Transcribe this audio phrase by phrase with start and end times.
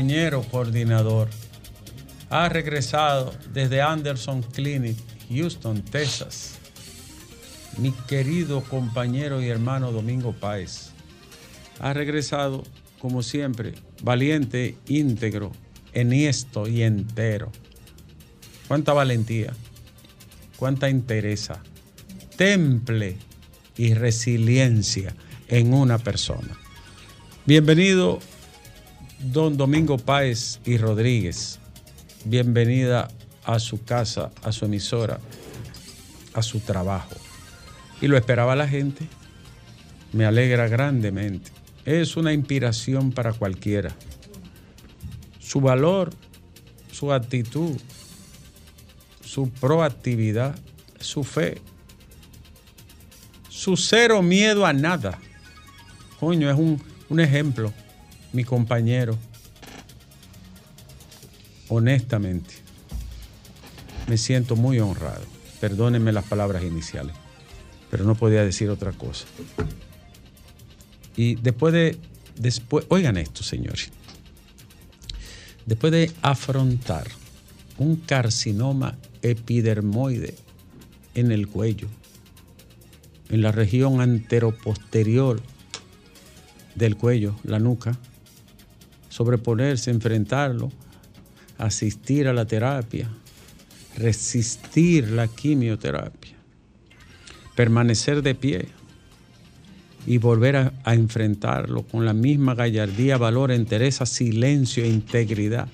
[0.00, 1.28] compañero coordinador.
[2.30, 4.96] Ha regresado desde Anderson Clinic,
[5.28, 6.58] Houston, Texas.
[7.76, 10.92] Mi querido compañero y hermano Domingo Páez.
[11.80, 12.64] Ha regresado,
[12.98, 15.52] como siempre, valiente, íntegro,
[15.92, 17.52] enhiesto y entero.
[18.68, 19.52] Cuánta valentía,
[20.56, 21.62] cuánta interesa,
[22.38, 23.18] temple
[23.76, 25.14] y resiliencia
[25.48, 26.56] en una persona.
[27.44, 28.20] Bienvenido,
[29.22, 31.58] don Domingo Páez y Rodríguez.
[32.24, 33.08] Bienvenida
[33.44, 35.20] a su casa, a su emisora,
[36.32, 37.14] a su trabajo.
[38.00, 39.06] Y lo esperaba la gente.
[40.12, 41.50] Me alegra grandemente.
[41.84, 43.94] Es una inspiración para cualquiera.
[45.38, 46.10] Su valor,
[46.90, 47.76] su actitud,
[49.22, 50.58] su proactividad,
[50.98, 51.60] su fe,
[53.48, 55.18] su cero miedo a nada.
[56.18, 57.72] Coño, es un, un ejemplo,
[58.32, 59.16] mi compañero.
[61.68, 62.54] Honestamente,
[64.08, 65.24] me siento muy honrado.
[65.60, 67.14] Perdónenme las palabras iniciales,
[67.90, 69.26] pero no podía decir otra cosa.
[71.16, 71.98] Y después de,
[72.36, 73.90] después, oigan esto, señores.
[75.66, 77.06] Después de afrontar
[77.78, 80.34] un carcinoma epidermoide
[81.14, 81.88] en el cuello,
[83.28, 85.40] en la región anteroposterior
[86.74, 87.96] del cuello, la nuca,
[89.10, 90.72] sobreponerse, enfrentarlo,
[91.58, 93.08] asistir a la terapia,
[93.98, 96.32] resistir la quimioterapia,
[97.54, 98.68] permanecer de pie
[100.06, 105.68] y volver a, enfrentarlo con la misma gallardía, valor, entereza, silencio e integridad.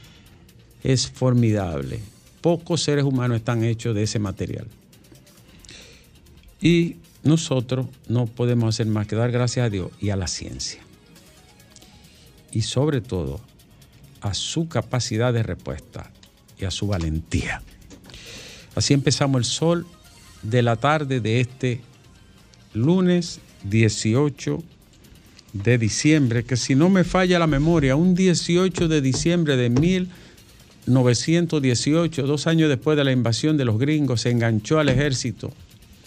[0.83, 2.01] Es formidable.
[2.41, 4.67] Pocos seres humanos están hechos de ese material.
[6.61, 10.86] Y nosotros no podemos hacer más que dar gracias a Dios y a la ciencia.
[12.57, 13.41] Y sobre todo
[14.23, 16.11] a su capacidad de respuesta
[16.59, 17.61] y a su valentía.
[18.75, 19.87] Así empezamos el sol
[20.43, 21.83] de la tarde de este
[22.73, 24.63] lunes 18
[25.53, 32.23] de diciembre, que si no me falla la memoria, un 18 de diciembre de 1918,
[32.23, 35.53] dos años después de la invasión de los gringos, se enganchó al ejército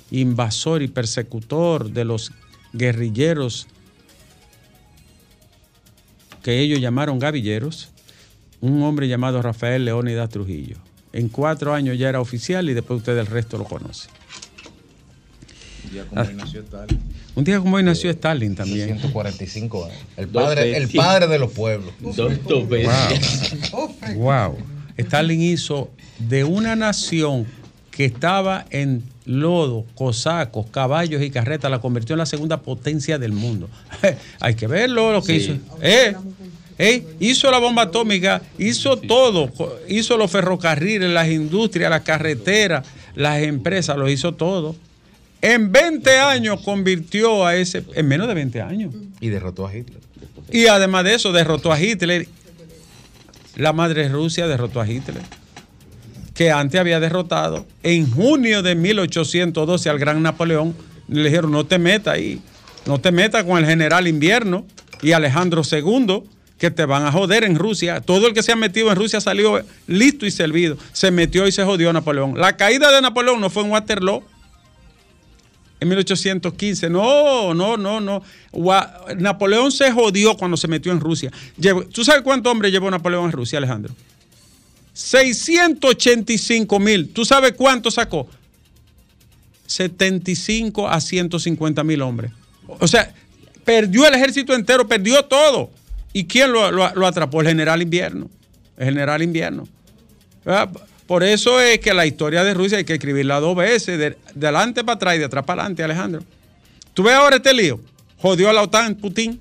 [0.09, 2.31] invasor y persecutor de los
[2.73, 3.67] guerrilleros
[6.43, 7.89] que ellos llamaron gavilleros,
[8.61, 10.77] un hombre llamado Rafael Leónidas Trujillo.
[11.11, 14.09] En cuatro años ya era oficial y después usted el resto lo conoce.
[15.85, 16.99] Un día como hoy nació Stalin.
[17.35, 18.99] Un día como hoy nació Stalin también.
[18.99, 19.97] 145 años.
[20.17, 21.93] El Dos padre, el padre de los pueblos.
[21.99, 23.71] Dos, veces.
[24.15, 24.57] Wow.
[24.97, 25.89] Stalin hizo
[26.19, 27.47] de una nación
[27.91, 33.31] que estaba en lodo, cosacos, caballos y carretas, la convirtió en la segunda potencia del
[33.31, 33.69] mundo.
[34.39, 35.51] Hay que verlo lo que Sí.
[35.51, 35.77] hizo.
[35.81, 36.15] Eh,
[36.79, 39.51] eh, hizo la bomba atómica, hizo todo,
[39.87, 44.75] hizo los ferrocarriles, las industrias, las carreteras, las empresas, lo hizo todo.
[45.41, 48.93] En 20 años convirtió a ese, en menos de 20 años.
[49.21, 49.99] Y derrotó a Hitler.
[50.51, 52.27] Y además de eso, derrotó a Hitler.
[53.57, 55.21] La madre Rusia derrotó a Hitler,
[56.39, 57.65] que antes había derrotado.
[57.83, 60.73] En junio de 1812 al gran Napoleón
[61.09, 62.41] le dijeron, no te metas ahí,
[62.85, 64.65] no te metas con el general invierno
[65.01, 66.23] y Alejandro II,
[66.57, 67.99] que te van a joder en Rusia.
[67.99, 70.77] Todo el que se ha metido en Rusia salió listo y servido.
[70.93, 72.39] Se metió y se jodió Napoleón.
[72.39, 74.23] La caída de Napoleón no fue en Waterloo,
[75.81, 76.89] en 1815.
[76.89, 78.23] No, no, no, no.
[79.17, 81.33] Napoleón se jodió cuando se metió en Rusia.
[81.91, 83.93] ¿Tú sabes cuántos hombres llevó Napoleón en Rusia, Alejandro?
[84.99, 87.09] 685 mil.
[87.09, 88.27] ¿Tú sabes cuánto sacó?
[89.65, 92.31] 75 a 150 mil hombres.
[92.67, 93.13] O sea,
[93.63, 95.71] perdió el ejército entero, perdió todo.
[96.11, 97.39] ¿Y quién lo, atrapó?
[97.39, 98.29] El general invierno.
[98.77, 99.69] El general invierno.
[100.43, 100.69] ¿Verdad?
[101.07, 104.83] Por eso es que la historia de Rusia hay que escribirla dos veces, de adelante
[104.83, 106.23] para atrás y de atrás para adelante, Alejandro.
[106.93, 107.79] ¿Tú ves ahora este lío?
[108.17, 109.39] Jodió a la OTAN, Putin.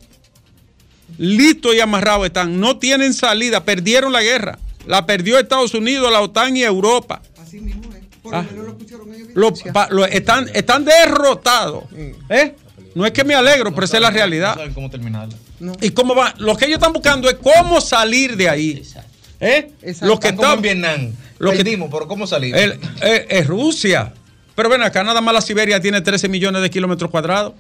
[1.19, 2.61] Listo y amarrado están.
[2.61, 4.59] No tienen salida, perdieron la guerra.
[4.89, 7.21] La perdió Estados Unidos, la OTAN y Europa.
[7.41, 7.99] Así mismo es.
[8.23, 8.43] Por Ah.
[8.43, 11.85] lo menos lo pusieron en Lo- pa- lo- están, están derrotados.
[12.29, 12.55] ¿eh?
[12.95, 14.55] No es que me alegro, pero esa es la No realidad.
[14.57, 15.35] saben cómo terminarla.
[15.81, 16.35] ¿Y cómo va?
[16.39, 18.71] Lo que ellos están buscando es cómo salir de ahí.
[18.79, 19.11] Exacto.
[19.41, 19.71] ¿eh?
[19.83, 20.07] Exacto.
[20.07, 21.13] Lo que Están como está en Vietnam.
[21.39, 22.59] lo que- Perdimos, pero ¿cómo salimos?
[22.61, 24.13] el- eh, es Rusia.
[24.57, 27.53] Pero ven acá, nada más la Siberia tiene 13 millones de kilómetros cuadrados.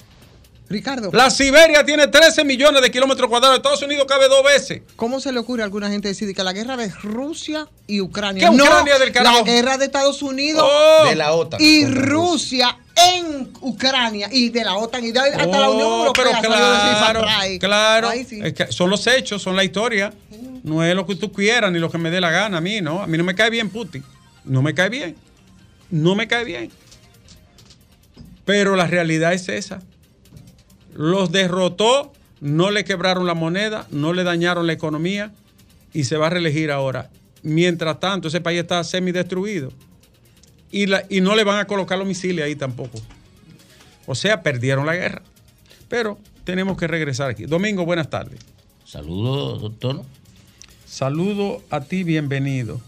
[0.71, 3.57] Ricardo, La Siberia tiene 13 millones de kilómetros cuadrados.
[3.57, 4.83] Estados Unidos cabe dos veces.
[4.97, 8.51] ¿cómo se le ocurre a alguna gente decir que la guerra de Rusia y Ucrania?
[8.51, 9.39] ¿Qué no, Ucrania del carajo?
[9.39, 11.59] la guerra de Estados Unidos Oh, De la OTAN.
[11.63, 12.77] y Rusia
[13.17, 16.39] en Ucrania y de la OTAN y de, hasta la Unión Oh, Europea.
[16.43, 17.59] pero claro, Fatray.
[17.59, 18.09] claro.
[18.11, 18.41] Ay, sí.
[18.45, 20.13] Es que son los hechos, son la historia.
[20.65, 22.83] No es lo que tú quieras ni lo que me dé la gana a mí,
[22.83, 23.01] ¿no?
[23.03, 24.05] A mí no me cae bien Putin.
[24.45, 25.17] No me cae bien.
[25.91, 26.71] No me cae bien.
[28.45, 29.81] Pero la realidad es esa.
[30.99, 35.33] Los derrotó, no le quebraron la moneda, no le dañaron la economía
[35.95, 37.09] y se va a reelegir ahora.
[37.45, 39.73] Mientras tanto, ese país está semidestruido.
[40.73, 43.01] Y, la- y no le van a colocar los misiles ahí tampoco.
[44.07, 45.23] O sea, perdieron la guerra.
[45.89, 47.45] Pero tenemos que regresar aquí.
[47.45, 48.41] Domingo, buenas tardes.
[48.85, 50.03] Saludos, doctor.
[50.85, 52.81] Saludo a ti, bienvenido.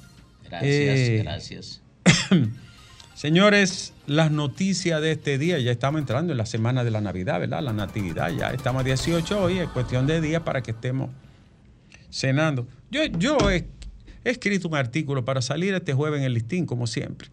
[0.48, 1.80] Gracias, Eh, gracias.
[3.14, 7.38] Señores, las noticias de este día, ya estamos entrando en la semana de la Navidad,
[7.38, 7.62] ¿verdad?
[7.62, 11.10] La Natividad, ya estamos a 18 hoy, es cuestión de días para que estemos
[12.10, 12.66] cenando.
[12.90, 13.68] Yo, yo he,
[14.24, 17.28] he escrito un artículo para salir este jueves en el listín, como siempre.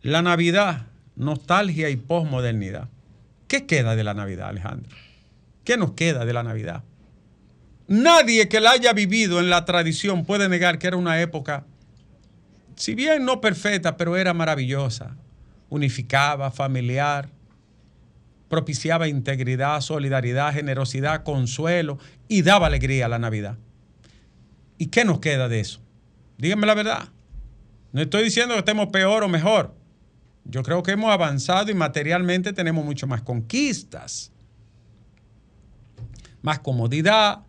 [0.00, 0.86] La Navidad,
[1.16, 2.88] nostalgia y posmodernidad.
[3.46, 4.96] ¿Qué queda de la Navidad, Alejandro?
[5.64, 6.82] ¿Qué nos queda de la Navidad?
[7.88, 11.66] Nadie que la haya vivido en la tradición puede negar que era una época
[12.80, 15.14] si bien no perfecta, pero era maravillosa.
[15.68, 17.28] Unificaba, familiar,
[18.48, 23.58] propiciaba integridad, solidaridad, generosidad, consuelo y daba alegría a la Navidad.
[24.78, 25.82] ¿Y qué nos queda de eso?
[26.38, 27.10] Díganme la verdad.
[27.92, 29.74] No estoy diciendo que estemos peor o mejor.
[30.46, 34.32] Yo creo que hemos avanzado y materialmente tenemos mucho más conquistas.
[36.40, 37.40] Más comodidad,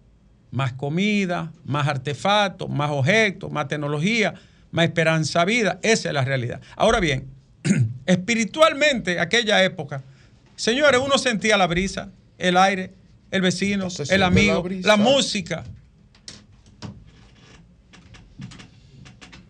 [0.51, 4.33] más comida, más artefactos, más objetos, más tecnología,
[4.71, 5.79] más esperanza vida.
[5.83, 6.61] Esa es la realidad.
[6.75, 7.27] Ahora bien,
[8.05, 10.03] espiritualmente, aquella época,
[10.55, 12.93] señores, uno sentía la brisa, el aire,
[13.29, 15.63] el vecino, el amigo, la la, música.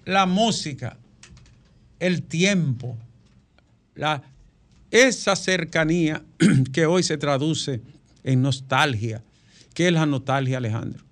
[0.05, 0.97] La música,
[1.99, 2.97] el tiempo,
[3.95, 4.23] la,
[4.89, 6.23] esa cercanía
[6.73, 7.81] que hoy se traduce
[8.23, 9.23] en nostalgia.
[9.73, 11.03] ¿Qué es la nostalgia, Alejandro?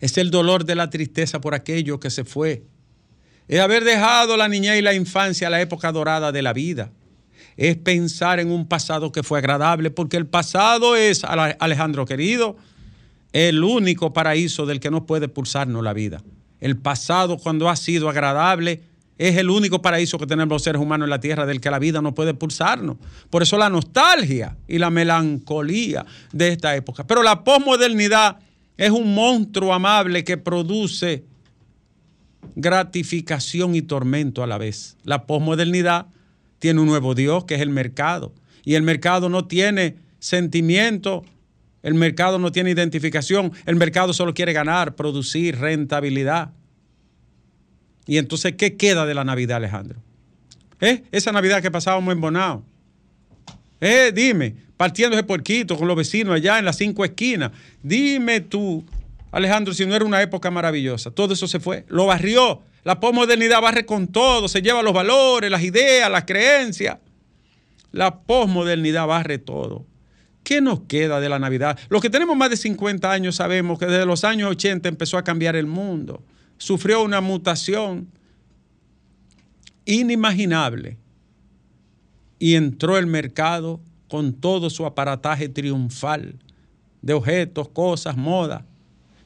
[0.00, 2.64] Es el dolor de la tristeza por aquello que se fue.
[3.48, 6.90] Es haber dejado la niñez y la infancia, la época dorada de la vida.
[7.56, 12.56] Es pensar en un pasado que fue agradable, porque el pasado es, Ale- Alejandro querido,
[13.32, 16.22] el único paraíso del que no puede pulsarnos la vida.
[16.60, 18.82] El pasado, cuando ha sido agradable,
[19.18, 21.78] es el único paraíso que tenemos los seres humanos en la tierra del que la
[21.78, 22.96] vida no puede pulsarnos.
[23.28, 27.06] Por eso la nostalgia y la melancolía de esta época.
[27.06, 28.38] Pero la posmodernidad
[28.80, 31.22] es un monstruo amable que produce
[32.54, 34.96] gratificación y tormento a la vez.
[35.04, 36.06] La posmodernidad
[36.58, 38.32] tiene un nuevo Dios que es el mercado.
[38.64, 41.26] Y el mercado no tiene sentimiento,
[41.82, 46.52] el mercado no tiene identificación, el mercado solo quiere ganar, producir rentabilidad.
[48.06, 50.00] Y entonces, ¿qué queda de la Navidad, Alejandro?
[50.80, 51.02] ¿Eh?
[51.12, 52.64] Esa Navidad que pasábamos en Bonao.
[53.80, 57.52] Eh, dime, partiendo ese puerquito con los vecinos allá en las cinco esquinas.
[57.82, 58.84] Dime tú,
[59.32, 61.10] Alejandro, si no era una época maravillosa.
[61.10, 62.62] Todo eso se fue, lo barrió.
[62.82, 66.98] La posmodernidad barre con todo, se lleva los valores, las ideas, las creencias.
[67.92, 69.86] La posmodernidad barre todo.
[70.42, 71.78] ¿Qué nos queda de la Navidad?
[71.90, 75.24] Los que tenemos más de 50 años sabemos que desde los años 80 empezó a
[75.24, 76.22] cambiar el mundo.
[76.56, 78.08] Sufrió una mutación
[79.84, 80.98] inimaginable
[82.40, 86.40] y entró el mercado con todo su aparataje triunfal
[87.02, 88.66] de objetos, cosas, moda,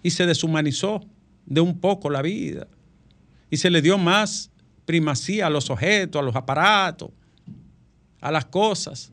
[0.02, 1.00] y se deshumanizó
[1.46, 2.66] de un poco la vida.
[3.50, 4.50] Y se le dio más
[4.84, 7.10] primacía a los objetos, a los aparatos,
[8.20, 9.10] a las cosas.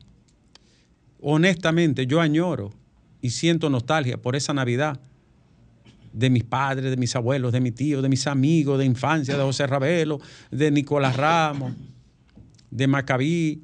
[1.20, 2.72] Honestamente, yo añoro
[3.20, 5.00] y siento nostalgia por esa Navidad
[6.12, 9.42] de mis padres, de mis abuelos, de mis tíos, de mis amigos de infancia, de
[9.42, 11.72] José Ravelo, de Nicolás Ramos,
[12.70, 13.62] de Macabí,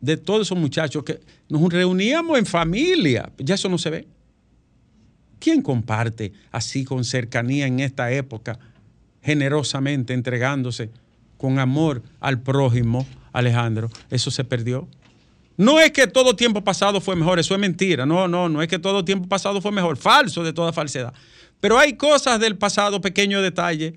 [0.00, 3.30] de todos esos muchachos que nos reuníamos en familia.
[3.38, 4.08] Ya eso no se ve.
[5.38, 8.58] ¿Quién comparte así con cercanía en esta época,
[9.22, 10.90] generosamente entregándose
[11.38, 13.90] con amor al prójimo, Alejandro?
[14.10, 14.88] Eso se perdió.
[15.56, 18.06] No es que todo tiempo pasado fue mejor, eso es mentira.
[18.06, 19.96] No, no, no es que todo tiempo pasado fue mejor.
[19.96, 21.12] Falso de toda falsedad.
[21.60, 23.94] Pero hay cosas del pasado, pequeños detalles,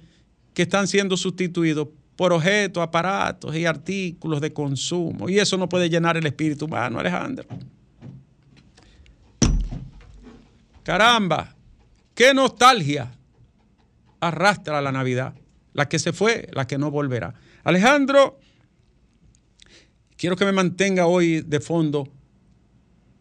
[0.54, 5.29] que están siendo sustituidos por objetos, aparatos y artículos de consumo.
[5.29, 7.46] Y eso no puede llenar el espíritu humano, Alejandro.
[10.84, 11.55] Caramba,
[12.13, 13.12] qué nostalgia
[14.20, 15.34] arrastra la Navidad.
[15.74, 17.34] La que se fue, la que no volverá.
[17.63, 18.39] Alejandro,
[20.17, 22.08] quiero que me mantenga hoy de fondo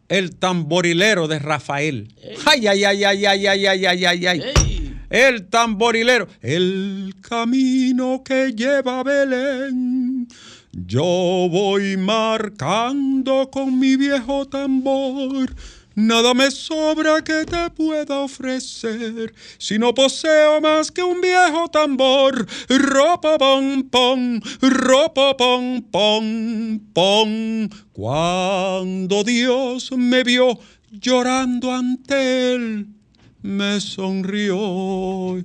[0.08, 2.14] el tamborilero de Rafael.
[2.44, 4.71] Ay, ay, ay, ay, ay, ay, ay, ay, ay, ay.
[5.12, 6.26] El tamborilero.
[6.40, 10.26] El camino que lleva Belén.
[10.72, 11.04] Yo
[11.50, 15.54] voy marcando con mi viejo tambor.
[15.94, 22.46] Nada me sobra que te pueda ofrecer si no poseo más que un viejo tambor.
[22.70, 27.68] Ropa pom pom, ropa pom pom pom.
[27.92, 30.58] Cuando Dios me vio
[30.90, 33.01] llorando ante él,
[33.42, 35.42] me sonrió.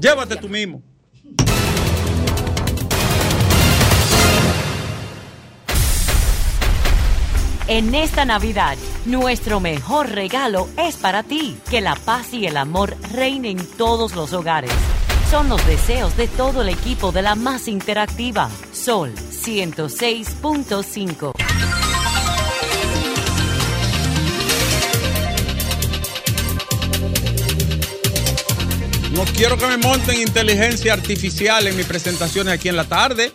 [0.00, 0.82] Llévate tú mismo.
[7.68, 11.56] En esta Navidad, nuestro mejor regalo es para ti.
[11.70, 14.72] Que la paz y el amor reinen en todos los hogares.
[15.30, 21.79] Son los deseos de todo el equipo de la más interactiva, Sol 106.5.
[29.12, 33.32] No quiero que me monten inteligencia artificial en mis presentaciones aquí en la tarde.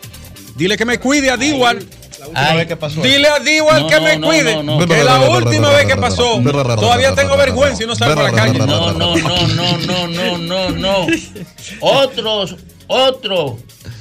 [0.55, 1.85] Dile que me cuide a Diwal.
[2.19, 2.57] La última Ay.
[2.59, 3.01] vez que pasó.
[3.01, 4.55] Dile a Diwal No, que me no, cuide.
[4.55, 4.87] no, no.
[4.87, 8.57] Que la última vez que pasó, todavía tengo vergüenza y no salgo a la calle.
[8.59, 11.07] No, no, no, no, no, no, no, no.
[11.81, 12.55] Otros,
[12.87, 13.57] otro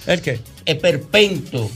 [0.06, 0.40] ¿El qué?
[0.66, 1.70] esperpento,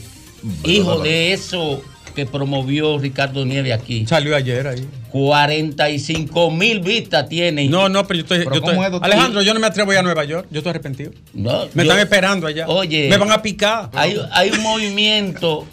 [0.63, 1.81] hijo de eso
[2.15, 4.05] que promovió Ricardo Nieves aquí.
[4.07, 4.87] Salió ayer ahí.
[5.11, 7.67] 45 mil vistas tiene.
[7.67, 8.39] No, no, pero yo estoy.
[8.39, 9.03] Pero yo ¿cómo estoy- es?
[9.03, 10.47] Alejandro, yo no me atrevo a ir a Nueva York.
[10.51, 11.11] Yo estoy arrepentido.
[11.33, 12.67] No, Me yo- están esperando allá.
[12.67, 13.09] Oye.
[13.09, 13.89] Me van a picar.
[13.93, 15.65] Hay, hay un movimiento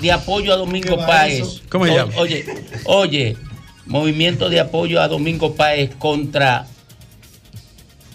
[0.00, 1.62] de apoyo a Domingo ¿Qué va Páez.
[1.68, 2.12] ¿Cómo se llama?
[2.16, 2.44] Oye,
[2.86, 3.36] oye,
[3.86, 6.66] movimiento de apoyo a Domingo Páez contra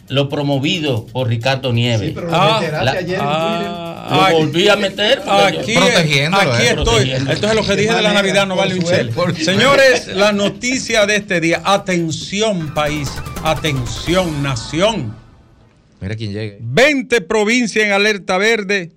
[0.09, 2.07] lo promovido por Ricardo Nieves.
[2.09, 5.21] Sí, pero lo Ah, la- ayer en Ah, lo volví a meter.
[5.27, 6.69] Aquí, Protegiéndolo, aquí eh.
[6.69, 6.83] estoy.
[6.83, 7.31] Protegiendo.
[7.31, 9.13] Entonces lo que dije de la Navidad no vale un suerte.
[9.13, 9.45] chel.
[9.45, 11.61] Señores, la noticia de este día.
[11.63, 13.09] Atención país.
[13.43, 15.15] Atención nación.
[16.01, 16.57] Mira quién llega.
[16.59, 18.91] 20 provincias en alerta verde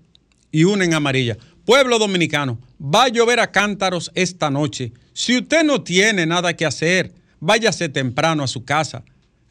[0.50, 1.36] y una en amarilla.
[1.64, 4.92] Pueblo dominicano, va a llover a cántaros esta noche.
[5.12, 9.04] Si usted no tiene nada que hacer, váyase temprano a su casa.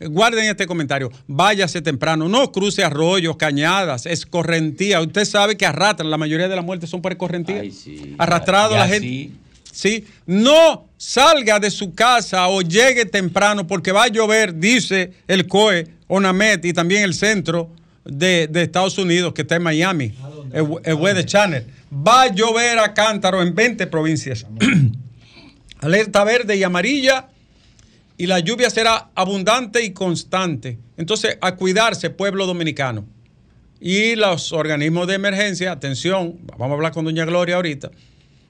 [0.10, 5.02] Guarden este comentario, váyase temprano, no cruce arroyos, cañadas, escorrentía.
[5.02, 7.62] Usted sabe que arrastran, la mayoría de las muertes son por escorrentía.
[7.62, 8.16] Ay, sí.
[8.18, 9.08] Arrastrado la gente.
[9.08, 9.32] sí.
[9.72, 15.48] Sí, no salga de su casa o llegue temprano porque va a llover, dice el
[15.48, 17.70] COE, ONAMET y también el centro
[18.04, 20.14] de, de Estados Unidos que está en Miami,
[20.52, 21.66] el, el Weather Channel.
[21.94, 24.46] Va a llover a cántaro en 20 provincias.
[25.80, 27.30] Alerta verde y amarilla
[28.22, 30.78] y la lluvia será abundante y constante.
[30.96, 33.08] Entonces, a cuidarse, pueblo dominicano.
[33.80, 37.90] Y los organismos de emergencia, atención, vamos a hablar con doña Gloria ahorita,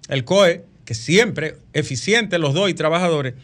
[0.10, 3.36] el COE, que siempre eficiente los dos y trabajadores,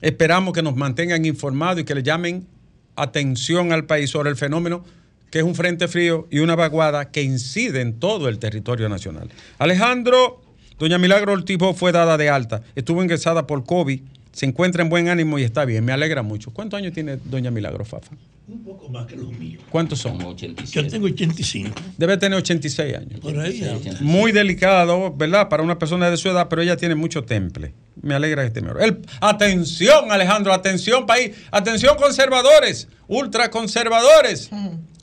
[0.00, 2.46] esperamos que nos mantengan informados y que le llamen
[2.94, 4.82] atención al país sobre el fenómeno
[5.30, 9.28] que es un frente frío y una vaguada que incide en todo el territorio nacional.
[9.58, 10.40] Alejandro,
[10.78, 14.00] doña Milagro Ortiz fue dada de alta, estuvo ingresada por COVID,
[14.36, 16.50] se encuentra en buen ánimo y está bien, me alegra mucho.
[16.50, 18.14] ¿Cuántos años tiene doña Milagro Fafa?
[18.46, 19.62] Un poco más que los míos.
[19.70, 20.18] ¿Cuántos son?
[20.18, 20.70] Como 87.
[20.74, 21.70] Yo tengo 85.
[21.96, 23.18] Debe tener 86 años.
[23.20, 23.62] Por ahí.
[24.00, 25.48] Muy delicado, ¿verdad?
[25.48, 27.72] Para una persona de su edad, pero ella tiene mucho temple.
[28.02, 28.82] Me alegra este mejor.
[28.82, 31.30] El- atención, Alejandro, atención, país.
[31.50, 34.50] Atención, conservadores, ultraconservadores,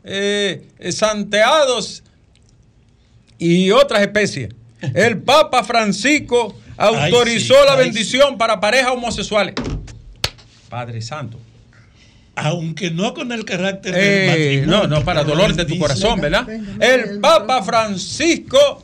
[0.04, 2.04] eh, eh, santeados
[3.40, 4.50] y otras especies.
[4.94, 9.56] El Papa Francisco autorizó sí, la ay, bendición para parejas homosexuales.
[10.70, 11.40] Padre Santo.
[12.36, 14.28] Aunque no con el carácter del Eh,
[14.66, 16.48] matrimonio, no, no, para pero dolor de tu corazón, ¿verdad?
[16.82, 18.84] El Papa Francisco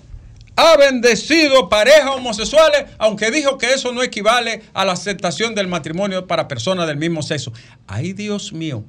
[0.56, 6.28] ha bendecido parejas homosexuales, aunque dijo que eso no equivale a la aceptación del matrimonio
[6.28, 7.52] para personas del mismo sexo.
[7.88, 8.84] Ay, Dios mío.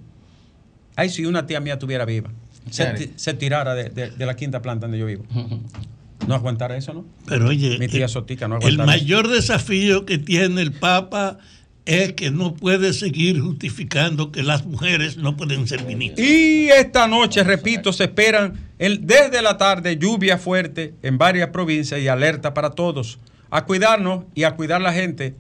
[0.97, 2.31] Ay, si una tía mía estuviera viva,
[2.71, 5.25] se, tirara de, de- de la quinta planta donde yo vivo.
[6.27, 7.05] No aguantara eso, ¿no?
[7.27, 8.85] Pero oye, Mi tía el- Sotica no el eso.
[8.85, 11.39] mayor desafío que tiene el Papa
[11.87, 16.25] es que no puede seguir justificando que las mujeres no pueden ser ministras.
[16.27, 22.01] Y esta noche, repito, se esperan el- desde la tarde lluvia fuerte en varias provincias
[22.01, 23.19] y alerta para todos.
[23.51, 25.35] A cuidarnos y a cuidar la gente.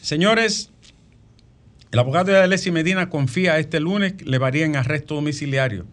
[0.00, 0.70] Señores,
[1.92, 5.86] el abogado de Alessi Medina confía este lunes le varía en arresto domiciliario.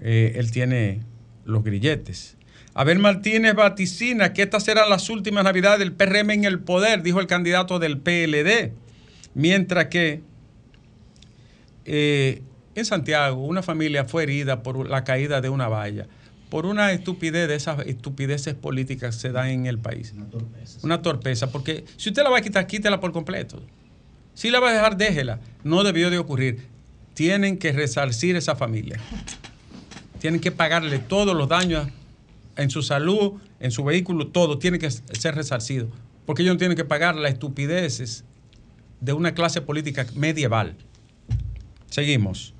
[0.00, 1.00] Eh, él tiene
[1.44, 2.36] los grilletes.
[2.74, 7.20] Abel Martínez vaticina que estas serán las últimas navidades del PRM en el poder, dijo
[7.20, 8.72] el candidato del PLD.
[9.34, 10.22] Mientras que
[11.84, 12.42] eh,
[12.74, 16.06] en Santiago una familia fue herida por la caída de una valla.
[16.48, 20.12] por una estupidez de esas estupideces políticas que se dan en el país.
[20.82, 21.52] Una torpeza.
[21.52, 23.62] porque si usted la va a quitar, quítela por completo.
[24.34, 25.38] Si la va a dejar, déjela.
[25.62, 26.66] No debió de ocurrir.
[27.14, 28.98] Tienen que resarcir esa familia.
[30.18, 31.86] Tienen que pagarle todos los daños
[32.56, 35.88] en su salud, en su vehículo, todo tiene que ser resarcido.
[36.26, 38.24] Porque ellos no tienen que pagar las estupideces
[39.00, 40.76] de una clase política medieval.
[41.90, 42.54] Seguimos.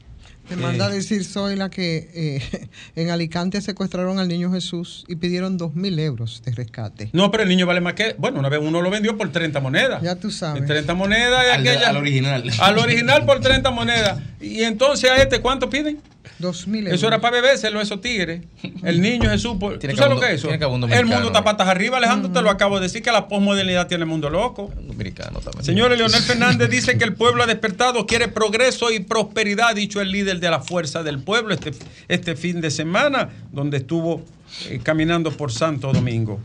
[0.49, 5.05] Me manda a Eh, decir, soy la que eh, en Alicante secuestraron al niño Jesús
[5.07, 7.11] y pidieron dos mil euros de rescate.
[7.13, 8.17] No, pero el niño vale más que.
[8.19, 10.03] Bueno, una vez uno lo vendió por 30 monedas.
[10.03, 10.61] Ya tú sabes.
[10.63, 11.89] En 30 monedas y Al aquella.
[11.91, 12.51] al original.
[12.59, 14.21] Al original por 30 monedas.
[14.41, 16.01] Y entonces a este, ¿cuánto piden?
[16.41, 16.99] Dos mil euros.
[16.99, 18.43] Eso era para bebérselo, esos tigres.
[18.83, 19.57] El niño Jesús.
[19.61, 20.49] por- Tiene ¿Tú que sabes lo haber que un- es eso?
[20.49, 21.45] que El mundo está ¿no?
[21.45, 24.73] patas arriba, Alejandro, te lo acabo de decir, que la posmodernidad tiene el mundo loco.
[24.81, 25.65] Dominicano también.
[25.65, 30.01] Señores, Leonel Fernández dice que el pueblo ha despertado, quiere progreso y prosperidad, ha dicho
[30.01, 31.73] el líder de la fuerza del pueblo este,
[32.09, 34.23] este fin de semana, donde estuvo
[34.69, 36.41] eh, caminando por Santo Domingo.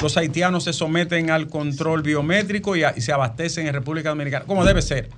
[0.00, 4.44] Los haitianos se someten al control biométrico y, a- y se abastecen en República Dominicana,
[4.44, 5.08] como debe ser.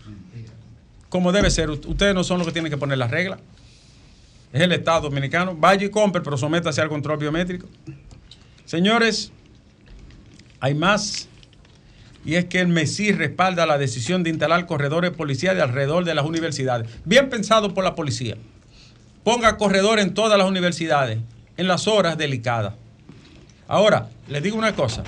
[1.09, 1.71] Como debe ser.
[1.71, 3.41] Ustedes no son los que tienen que poner las reglas.
[4.53, 5.55] Es el Estado dominicano.
[5.55, 7.69] Vaya y compre, pero sométase al control biométrico.
[8.65, 9.33] Señores,
[10.61, 11.29] hay más.
[12.25, 16.25] Y es que el MESI respalda la decisión de instalar corredores policiales alrededor de las
[16.27, 16.89] universidades.
[17.05, 18.37] Bien pensado por la policía.
[19.25, 21.19] Ponga corredor en todas las universidades,
[21.57, 22.75] en las horas delicadas.
[23.67, 25.05] Ahora, les digo una cosa.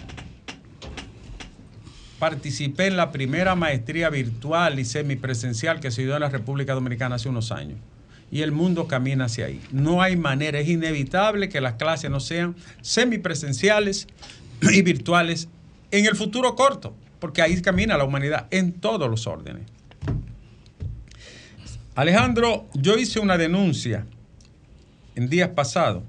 [2.18, 7.14] Participé en la primera maestría virtual y semipresencial que se dio en la República Dominicana
[7.16, 7.78] hace unos años.
[8.30, 9.60] Y el mundo camina hacia ahí.
[9.72, 14.06] No hay manera, es inevitable que las clases no sean semipresenciales
[14.62, 15.48] y virtuales
[15.90, 19.62] en el futuro corto, porque ahí camina la humanidad en todos los órdenes.
[21.94, 24.06] Alejandro, yo hice una denuncia
[25.16, 26.02] en días pasados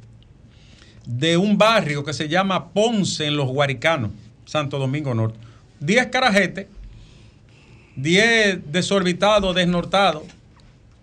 [1.06, 4.12] de un barrio que se llama Ponce en los Guaricanos,
[4.46, 5.40] Santo Domingo Norte.
[5.80, 6.68] 10 carajetes,
[7.96, 10.24] 10 desorbitados, desnortados,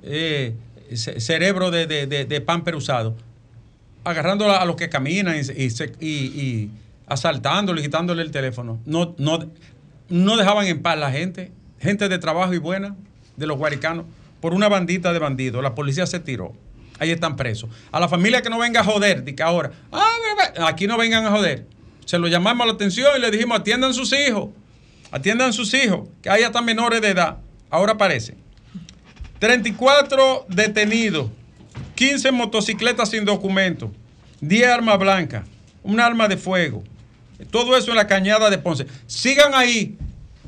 [0.03, 0.55] eh,
[0.97, 3.17] cerebro de, de, de, de pamper usado,
[4.05, 5.67] agarrando a los que caminan y,
[6.01, 6.71] y, y-
[7.07, 8.79] asaltándole, quitándole el teléfono.
[8.85, 9.51] No, no,
[10.09, 12.97] no dejaban en paz la gente, gente de trabajo y buena,
[13.37, 14.05] de los guaricanos,
[14.41, 15.63] por una bandita de bandidos.
[15.63, 16.53] La policía se tiró.
[16.99, 17.71] Ahí están presos.
[17.93, 20.11] A la familia que no venga a joder, que ahora, ah,
[20.67, 21.67] aquí no vengan a joder.
[22.05, 24.51] Se lo llamamos la atención y le dijimos, atiendan sus hijos,
[25.11, 27.39] atiendan sus hijos, que hay hasta menores de edad.
[27.71, 28.37] Ahora aparecen.
[29.39, 31.31] 34 detenidos,
[31.95, 33.93] 15 motocicletas sin documento,
[34.41, 35.45] 10 armas blancas,
[35.83, 36.83] un arma de fuego.
[37.51, 38.87] Todo eso en la cañada de Ponce.
[39.07, 39.97] Sigan ahí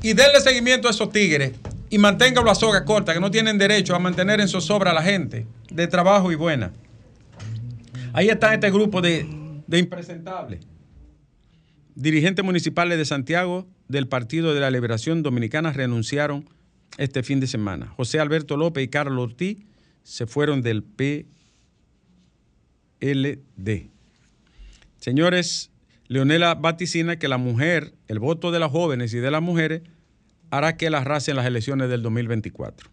[0.01, 1.53] y denle seguimiento a esos tigres
[1.89, 5.03] y manténganlo a soga corta, que no tienen derecho a mantener en zozobra a la
[5.03, 6.71] gente de trabajo y buena.
[8.13, 9.25] Ahí está este grupo de,
[9.67, 10.65] de impresentables.
[11.95, 16.49] Dirigentes municipales de Santiago del Partido de la Liberación Dominicana renunciaron
[16.97, 17.93] este fin de semana.
[17.97, 19.59] José Alberto López y Carlos Ortiz
[20.03, 21.29] se fueron del PLD.
[24.97, 25.71] Señores,
[26.07, 29.81] Leonela vaticina que la mujer, el voto de las jóvenes y de las mujeres,
[30.49, 32.89] hará que las arrasen las elecciones del 2024.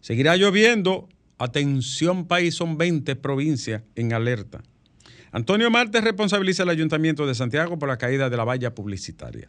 [0.00, 1.08] Seguirá lloviendo.
[1.38, 4.62] Atención país, son 20 provincias en alerta.
[5.32, 9.48] Antonio Martes responsabiliza al Ayuntamiento de Santiago por la caída de la valla publicitaria.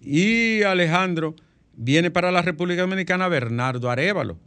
[0.00, 1.36] Y Alejandro
[1.82, 4.38] viene para la República Dominicana Bernardo Arevalo,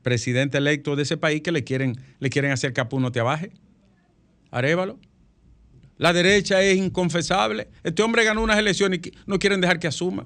[0.00, 3.52] presidente electo de ese país que le quieren, le quieren hacer que no te abaje.
[4.50, 4.98] Arevalo.
[5.98, 7.68] La derecha es inconfesable.
[7.84, 10.24] Este hombre ganó unas elecciones y no quieren dejar que asuma.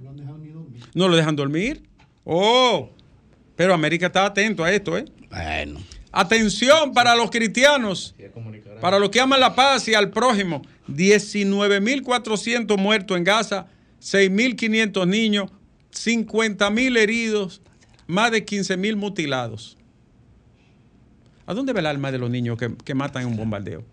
[0.94, 1.82] No lo dejan dormir.
[2.24, 2.90] Oh,
[3.56, 5.04] pero América está atento a esto, ¿eh?
[5.28, 5.80] Bueno.
[6.12, 8.14] Atención para los cristianos,
[8.80, 10.62] para los que aman la paz y al prójimo.
[10.88, 13.66] 19.400 muertos en Gaza,
[14.00, 15.50] 6.500 niños,
[15.96, 17.62] 50.000 heridos,
[18.06, 19.76] más de 15.000 mutilados.
[21.46, 23.84] ¿A dónde va el alma de los niños que, que matan en un bombardeo?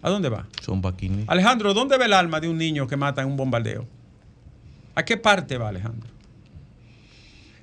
[0.00, 0.46] ¿A dónde va?
[0.62, 1.24] Son paquines.
[1.28, 3.86] Alejandro, ¿dónde va el alma de un niño que mata en un bombardeo?
[4.94, 6.10] ¿A qué parte va Alejandro?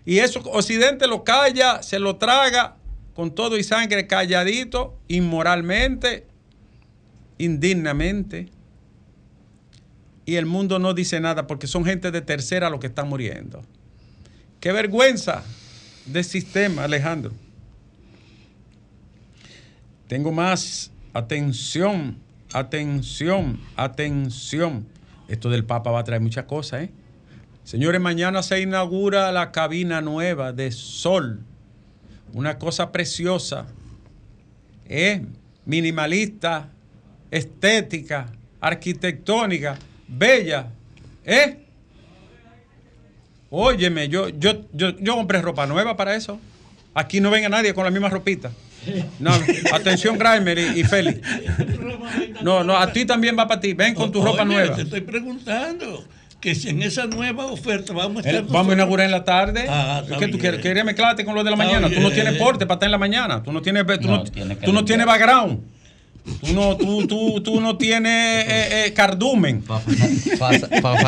[0.06, 2.76] Y eso Occidente lo calla, se lo traga
[3.16, 6.28] con todo y sangre calladito, inmoralmente,
[7.38, 8.50] indignamente.
[10.26, 13.64] Y el mundo no dice nada porque son gente de tercera los que están muriendo.
[14.60, 15.44] Qué vergüenza
[16.06, 17.32] de sistema, Alejandro.
[20.08, 20.92] Tengo más.
[21.14, 22.18] Atención,
[22.52, 24.86] atención, atención.
[25.30, 26.90] Esto del Papa va a traer muchas cosas, ¿eh?
[27.64, 31.40] Señores, mañana se inaugura la cabina nueva de Sol.
[32.34, 33.66] Una cosa preciosa.
[34.88, 35.26] ¿eh?
[35.66, 36.70] minimalista,
[37.32, 38.28] estética,
[38.62, 40.68] arquitectónica, bella.
[41.26, 41.58] ¿Eh?
[43.50, 46.40] Óyeme, yo, yo, yo, yo compré ropa nueva para eso.
[46.94, 48.52] Aquí no venga nadie con la misma ropita.
[49.20, 49.32] No,
[49.74, 51.20] atención, Grimer y, y Félix.
[52.42, 53.74] No, no, a ti también va para ti.
[53.74, 54.76] Ven con tu ropa nueva.
[54.76, 56.06] Te estoy preguntando
[56.40, 58.52] que si en esa nueva oferta vamos a El- estar.
[58.52, 59.66] vamos a inaugurar en la tarde.
[59.68, 60.62] Ah, ¿Qué tú quieres?
[60.62, 61.90] ¿Quieres mezclarte con lo de la Está mañana?
[61.96, 63.42] Tú no tienes porte para estar en la mañana.
[63.42, 65.60] Tú no tienes, tú No, no, tiene que tú no tienes background.
[66.42, 69.62] Tú no, tú, tú, tú no tienes eh, eh, cardumen.
[69.62, 69.82] Para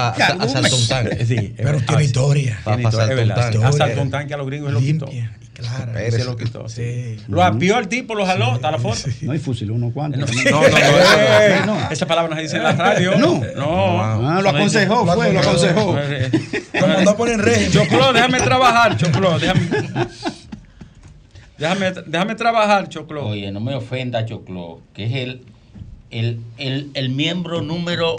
[0.09, 1.25] asaltar un tanque.
[1.25, 2.59] Sí, Pero tiene ah, historia.
[2.63, 3.35] Pa- tiene pa' historia, es asaltar un verdad.
[3.51, 3.65] tanque.
[3.65, 5.09] Asaltó un tanque a los gringos y lo quitó.
[5.53, 6.11] Clara.
[6.11, 6.69] Se lo quitó.
[6.69, 7.17] Sí.
[7.27, 8.99] Lo apió el tipo, lo jaló, está la foto.
[9.23, 10.19] No hay fusil, unos No, cuantos.
[10.51, 13.17] no, no, eh, Esa palabra no se dice en la radio.
[13.17, 13.41] No.
[13.55, 14.03] No.
[14.29, 15.97] Ah, lo aconsejó, fue, lo aconsejó.
[16.79, 17.71] Lo mandó a poner en régimen.
[17.71, 19.39] Choclo, déjame trabajar, Choclo.
[19.39, 19.61] Déjame,
[21.57, 23.27] déjame, déjame trabajar, Choclo.
[23.27, 25.41] Oye, no me ofenda, Choclo, que es el,
[26.11, 28.15] el, el, el miembro número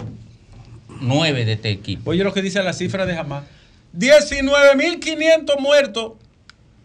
[1.01, 2.11] 9 de este equipo.
[2.11, 3.43] Oye lo que dice la cifra de jamás.
[3.97, 6.13] 19.500 muertos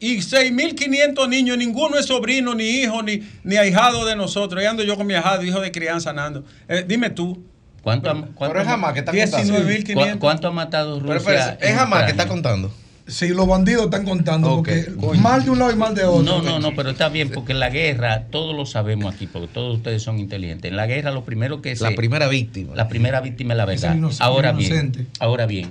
[0.00, 1.56] y 6.500 niños.
[1.58, 4.60] Ninguno es sobrino, ni hijo, ni, ni ahijado de nosotros.
[4.60, 6.44] Ahí ando yo con mi ahijado, hijo de crianza, Nando.
[6.68, 7.42] Eh, dime tú.
[7.82, 9.58] ¿Cuánto, ha- cuánto Pero es jamás que está contando.
[9.58, 10.12] 19.500.
[10.14, 11.18] ¿cu- ¿Cuánto ha matado Pero Rusia?
[11.34, 12.72] espérese, es en jamás que está contando.
[13.06, 15.20] Sí, los bandidos están contando porque coño.
[15.20, 16.22] mal de un lado y mal de otro.
[16.22, 19.46] No, no, no, pero está bien, porque en la guerra, todos lo sabemos aquí, porque
[19.48, 20.70] todos ustedes son inteligentes.
[20.70, 22.74] En la guerra, lo primero que La se- primera víctima.
[22.74, 24.10] La primera víctima es la Es verdad.
[24.20, 25.06] ahora el bien, inocente.
[25.18, 25.68] ahora bien,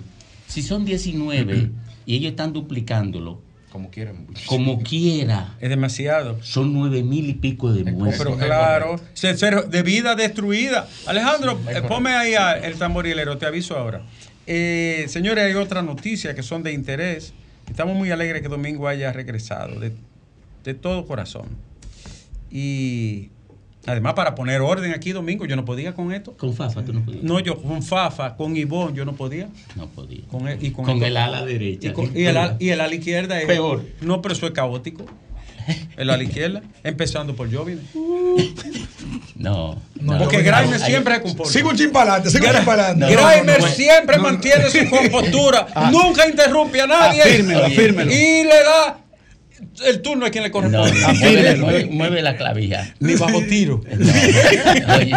[0.48, 1.72] si son 19
[2.06, 3.42] y ellos están duplicándolo,
[3.72, 4.28] Como quieren.
[4.46, 6.38] como quiera, Es demasiado.
[6.44, 8.24] son nueve mil y pico de muertos.
[8.24, 10.88] pero claro, se- se- de vida destruida.
[11.08, 14.04] Alejandro, eh, ponme ahí a- el tamborilero, te aviso ahora.
[14.48, 17.34] Eh, señores, hay otras noticias que son de interés.
[17.70, 19.94] Estamos muy alegres que Domingo haya regresado, de,
[20.64, 21.46] de todo corazón.
[22.52, 23.30] Y
[23.86, 26.34] además, para poner orden aquí, Domingo, yo no podía con esto.
[26.38, 27.24] Con Fafa tú no podías.
[27.24, 29.48] No, yo con Fafa, con Ivón, yo no podía.
[29.76, 30.22] No podía.
[30.30, 31.90] Con el, y con, Con el ala derecha.
[31.90, 33.48] Y, con- y el, ala- y el ala izquierda es.
[33.48, 33.84] Peor.
[34.02, 35.06] No, pero eso es caótico.
[35.98, 37.82] El ala izquierda, empezando por Jovine.
[39.36, 39.82] No.
[40.00, 41.52] No, Porque Hay- Grimer hay- siempre se comporta.
[41.54, 43.16] Sigo un chin para adelante, sigo un chin para adelante.
[43.16, 44.30] No, Grimer no, no, siempre no, no.
[44.30, 47.22] mantiene su compostura, nunca interrumpe a nadie.
[47.22, 48.12] Ah, fírmelo, fírmelo.
[48.12, 49.00] Y le da
[49.88, 51.00] el turno a quien le No, corresponde.
[51.02, 52.94] no, mueve, mueve- mueve la clavija.
[53.00, 53.82] Ni bajo tiro.
[53.98, 54.94] No.
[54.96, 55.14] Oye,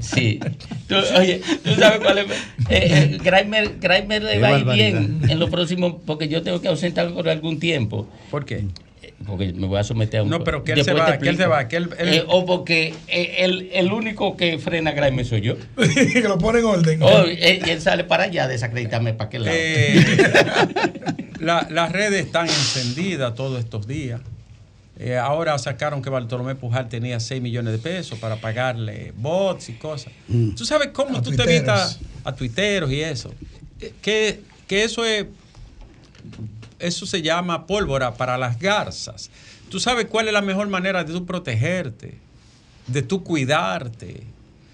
[0.00, 0.40] sí.
[0.88, 2.26] Tú, oye, tú sabes cuál es.
[2.30, 2.30] Eh,
[2.70, 6.60] eh, Grimer, Grimer le Qué va a ir bien en lo próximo, porque yo tengo
[6.60, 8.08] que ausentar por algún tiempo.
[8.30, 8.64] ¿Por qué?
[9.26, 10.28] Porque me voy a someter a un.
[10.30, 12.44] No, pero que él se va, que él se va, que él- él- Eh, o
[12.44, 15.54] porque eh, el, el único que frena a Grimer soy yo.
[16.12, 17.02] que lo pone en orden.
[17.02, 19.56] Oh, eh, y él sale para allá, desacreditarme para aquel lado.
[19.58, 20.04] Eh,
[21.40, 24.20] la- las redes están encendidas todos estos días.
[24.98, 29.72] Eh, ahora sacaron que Bartolomé Pujal tenía 6 millones de pesos para pagarle bots y
[29.74, 30.12] cosas.
[30.56, 33.32] ¿Tú sabes cómo A tú te evitas a tuiteros y eso?
[33.80, 35.26] Eh, Que, que eso es.
[36.78, 39.30] Eso se llama pólvora para las garzas.
[39.68, 42.18] ¿Tú sabes cuál es la mejor manera de tú protegerte?
[42.86, 44.22] De tú cuidarte.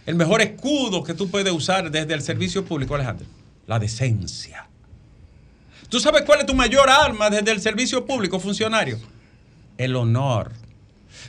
[0.04, 3.26] El mejor escudo que tú puedes usar desde el servicio público, Alejandro.
[3.66, 4.66] La decencia.
[5.88, 8.98] ¿Tú sabes cuál es tu mayor arma desde el servicio público, funcionario?
[9.78, 10.52] El honor.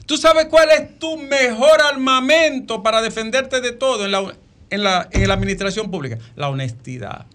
[0.05, 4.33] ¿Tú sabes cuál es tu mejor armamento para defenderte de todo en la,
[4.69, 6.17] en la, en la administración pública?
[6.35, 7.25] La honestidad.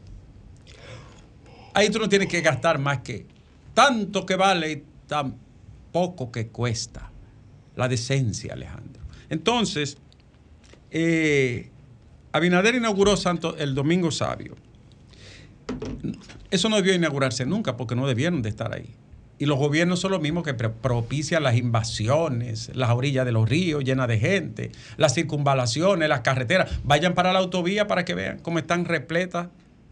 [1.75, 3.27] Ahí tú no tienes que gastar más que
[3.75, 5.37] tanto que vale y tan
[5.93, 7.11] poco que cuesta.
[7.77, 9.03] La decencia, Alejandro.
[9.31, 9.99] Entonces,
[10.91, 11.71] eh,
[12.33, 14.57] Abinader inauguró Santo el Domingo Sabio.
[16.51, 18.95] Eso no debió inaugurarse nunca porque no debieron de estar ahí.
[19.39, 23.49] Y los gobiernos son los mismos que pro- propician las invasiones, las orillas de los
[23.49, 26.81] ríos llenas de gente, las circunvalaciones, las carreteras.
[26.83, 29.49] Vayan para la autovía para que vean cómo están repletas.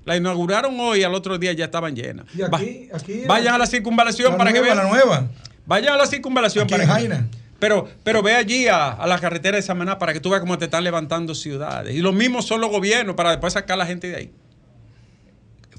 [0.07, 2.27] La inauguraron hoy, al otro día ya estaban llenas.
[2.35, 4.77] Y aquí- Va- aquí- vayan a la circunvalación La para que vean.
[4.79, 5.29] la nueva.
[5.67, 7.29] Vayan a la circunvalación Aquí para en que Jaina.
[7.59, 10.57] Pero, pero ve allí a, a la carretera de Samaná para que tú veas cómo
[10.59, 11.95] te están levantando ciudades.
[11.95, 14.31] Y lo mismo son los gobiernos para después sacar a la gente de ahí.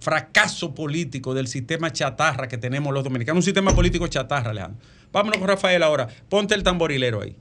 [0.02, 3.38] Fracaso político del sistema chatarra que tenemos los dominicanos.
[3.40, 4.80] Un sistema político chatarra, Alejandro.
[5.12, 6.08] Vámonos con Rafael ahora.
[6.30, 7.36] Ponte el tamborilero ahí.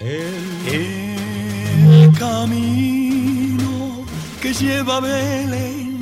[0.00, 4.04] El camino
[4.42, 5.95] que lleva Belén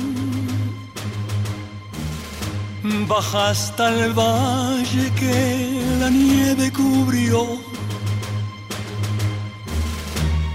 [3.07, 7.59] baja hasta el valle que la nieve cubrió.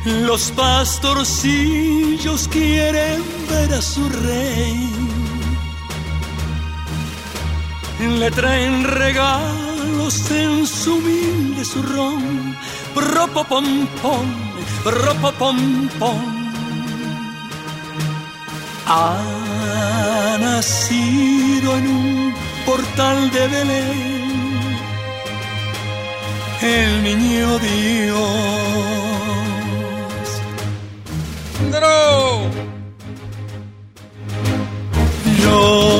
[0.05, 4.91] Los pastorcillos quieren ver a su rey.
[8.19, 12.57] Le traen regalos en su humilde zurrón
[12.95, 14.27] ropopom pom,
[14.85, 16.21] ropopom pom.
[18.87, 22.10] Ha nacido en un
[22.67, 24.21] portal de Belén
[26.63, 28.81] el niño Dios.
[35.43, 36.00] Yo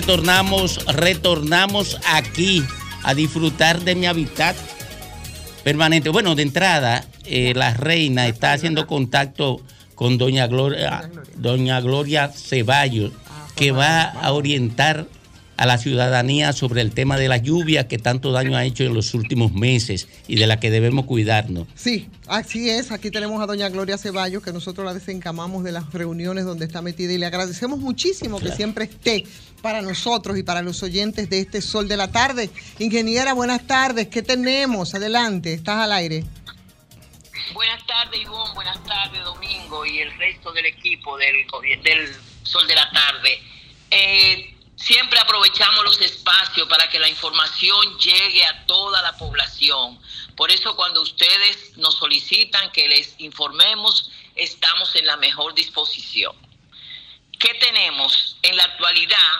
[0.00, 2.64] Retornamos, retornamos aquí
[3.02, 4.56] a disfrutar de mi hábitat
[5.62, 6.08] permanente.
[6.08, 9.60] Bueno, de entrada, eh, la reina está haciendo contacto
[9.94, 13.12] con doña Gloria, doña Gloria Ceballos,
[13.54, 15.06] que va a orientar
[15.60, 18.94] a la ciudadanía sobre el tema de la lluvia que tanto daño ha hecho en
[18.94, 21.68] los últimos meses y de la que debemos cuidarnos.
[21.74, 22.90] Sí, así es.
[22.90, 26.80] Aquí tenemos a doña Gloria Ceballos, que nosotros la desencamamos de las reuniones donde está
[26.80, 29.26] metida y le agradecemos muchísimo que siempre esté
[29.60, 32.48] para nosotros y para los oyentes de este Sol de la Tarde.
[32.78, 34.08] Ingeniera, buenas tardes.
[34.08, 34.94] ¿Qué tenemos?
[34.94, 36.24] Adelante, estás al aire.
[37.52, 38.54] Buenas tardes, Ivonne.
[38.54, 41.34] Buenas tardes, Domingo y el resto del equipo del,
[41.82, 42.08] del
[42.44, 43.38] Sol de la Tarde.
[43.90, 50.00] Eh, siempre aprovechamos los espacios para que la información llegue a toda la población.
[50.36, 56.34] Por eso cuando ustedes nos solicitan que les informemos, estamos en la mejor disposición.
[57.38, 59.36] ¿Qué tenemos en la actualidad?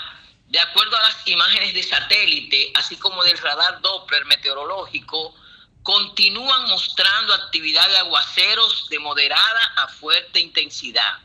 [0.49, 5.35] De acuerdo a las imágenes de satélite, así como del radar Doppler meteorológico,
[5.83, 11.19] continúan mostrando actividad de aguaceros de moderada a fuerte intensidad,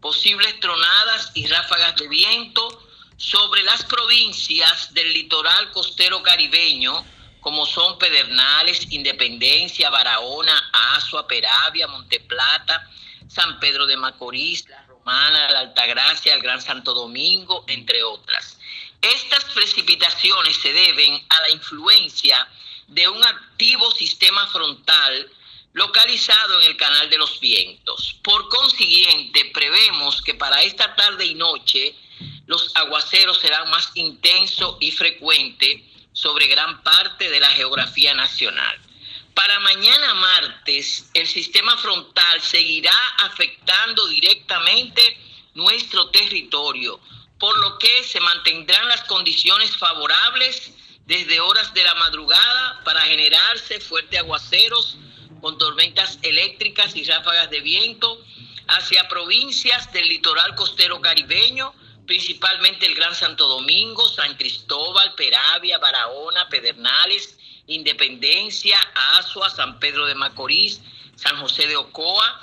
[0.00, 2.85] posibles tronadas y ráfagas de viento
[3.16, 7.04] sobre las provincias del litoral costero caribeño,
[7.40, 12.90] como son Pedernales, Independencia, Barahona, Azua, Peravia, Monteplata,
[13.28, 18.58] San Pedro de Macorís, La Romana, La Altagracia, el Gran Santo Domingo, entre otras.
[19.00, 22.48] Estas precipitaciones se deben a la influencia
[22.88, 25.30] de un activo sistema frontal
[25.72, 28.16] localizado en el Canal de los Vientos.
[28.22, 31.94] Por consiguiente, prevemos que para esta tarde y noche
[32.46, 38.78] los aguaceros serán más intensos y frecuentes sobre gran parte de la geografía nacional.
[39.34, 45.18] Para mañana martes, el sistema frontal seguirá afectando directamente
[45.54, 46.98] nuestro territorio,
[47.38, 50.72] por lo que se mantendrán las condiciones favorables
[51.04, 54.96] desde horas de la madrugada para generarse fuertes aguaceros
[55.40, 58.24] con tormentas eléctricas y ráfagas de viento
[58.68, 61.74] hacia provincias del litoral costero caribeño,
[62.06, 68.78] principalmente el Gran Santo Domingo, San Cristóbal, Peravia, Barahona, Pedernales, Independencia,
[69.18, 70.80] Azua, San Pedro de Macorís,
[71.16, 72.42] San José de Ocoa,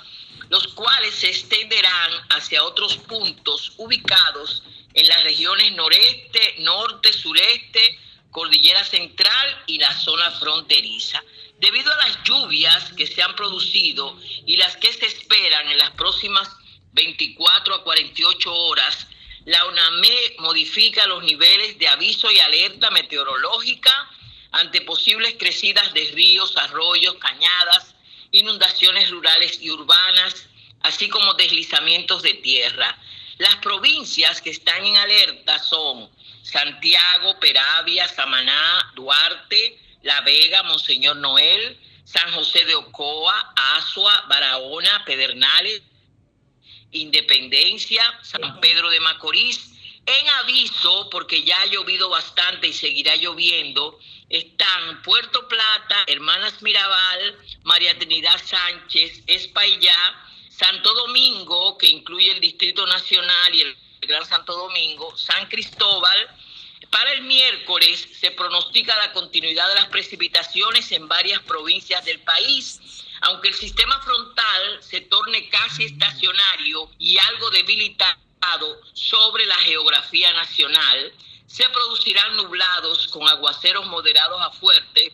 [0.50, 7.98] los cuales se extenderán hacia otros puntos ubicados en las regiones noreste, norte, sureste,
[8.30, 11.22] cordillera central y la zona fronteriza.
[11.58, 15.90] Debido a las lluvias que se han producido y las que se esperan en las
[15.92, 16.50] próximas
[16.92, 19.06] 24 a 48 horas,
[19.44, 24.10] la UNAME modifica los niveles de aviso y alerta meteorológica
[24.52, 27.94] ante posibles crecidas de ríos, arroyos, cañadas,
[28.30, 30.46] inundaciones rurales y urbanas,
[30.80, 32.96] así como deslizamientos de tierra.
[33.38, 36.08] Las provincias que están en alerta son
[36.42, 45.82] Santiago, Peravia, Samaná, Duarte, La Vega, Monseñor Noel, San José de Ocoa, Azua, Barahona, Pedernales,
[46.94, 49.70] Independencia, San Pedro de Macorís.
[50.06, 57.38] En aviso, porque ya ha llovido bastante y seguirá lloviendo, están Puerto Plata, Hermanas Mirabal,
[57.62, 59.96] María Trinidad Sánchez, Espaillá,
[60.50, 66.28] Santo Domingo, que incluye el Distrito Nacional y el Gran Santo Domingo, San Cristóbal.
[66.90, 72.80] Para el miércoles se pronostica la continuidad de las precipitaciones en varias provincias del país,
[73.24, 81.12] aunque el sistema frontal se torne casi estacionario y algo debilitado sobre la geografía nacional,
[81.46, 85.12] se producirán nublados con aguaceros moderados a fuertes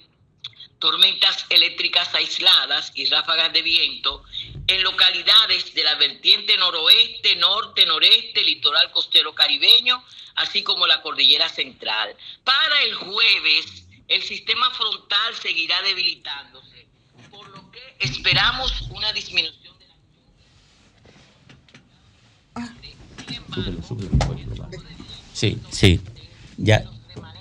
[0.80, 4.24] tormentas eléctricas aisladas y ráfagas de viento
[4.66, 10.02] en localidades de la vertiente noroeste, norte, noreste, litoral costero caribeño,
[10.34, 12.16] así como la cordillera central.
[12.42, 16.79] Para el jueves, el sistema frontal seguirá debilitándose,
[18.00, 19.60] esperamos una disminución.
[25.32, 26.00] Sí, sí.
[26.56, 26.84] Ya,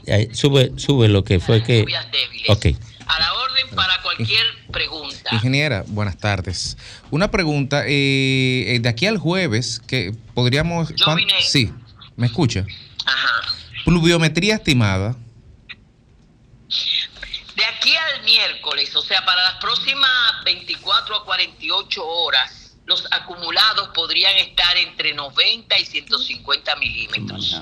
[0.06, 1.86] ya, sube, sube lo que fue que.
[2.48, 2.65] Ok.
[3.08, 5.30] A la orden para cualquier pregunta.
[5.34, 6.78] Ingeniera, buenas tardes.
[7.10, 10.89] Una pregunta, eh, eh, de aquí al jueves, que podríamos...
[10.95, 11.72] Yo ¿cuán- vine- Sí,
[12.15, 12.65] ¿me escucha?
[13.84, 15.15] Pluviometría estimada.
[17.60, 23.89] De aquí al miércoles, o sea, para las próximas 24 a 48 horas, los acumulados
[23.89, 27.58] podrían estar entre 90 y 150 milímetros.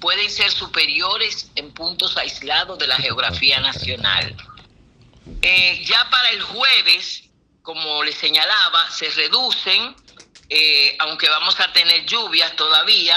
[0.00, 4.36] Pueden ser superiores en puntos aislados de la geografía nacional.
[5.42, 7.24] Eh, ya para el jueves,
[7.62, 9.96] como les señalaba, se reducen,
[10.48, 13.16] eh, aunque vamos a tener lluvias todavía,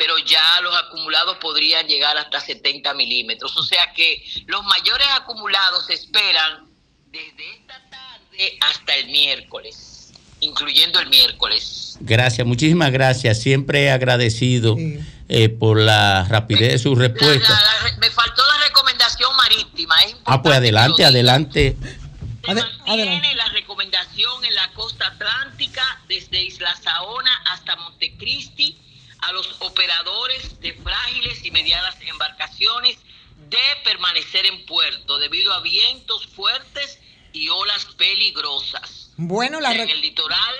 [0.00, 3.54] pero ya los acumulados podrían llegar hasta 70 milímetros.
[3.58, 6.64] O sea que los mayores acumulados se esperan
[7.10, 11.98] desde esta tarde hasta el miércoles, incluyendo el miércoles.
[12.00, 13.42] Gracias, muchísimas gracias.
[13.42, 14.74] Siempre agradecido
[15.28, 17.52] eh, por la rapidez de su respuesta.
[17.52, 19.94] La- la- me faltó la recomendación marítima.
[20.06, 21.76] Es Ah, pues adelante, adelante.
[22.86, 28.79] Tiene la recomendación en la costa atlántica desde Isla Saona hasta Montecristi
[29.30, 32.98] a los operadores de frágiles y medianas embarcaciones
[33.36, 36.98] de permanecer en puerto debido a vientos fuertes
[37.32, 40.54] y olas peligrosas Bueno, la en el litoral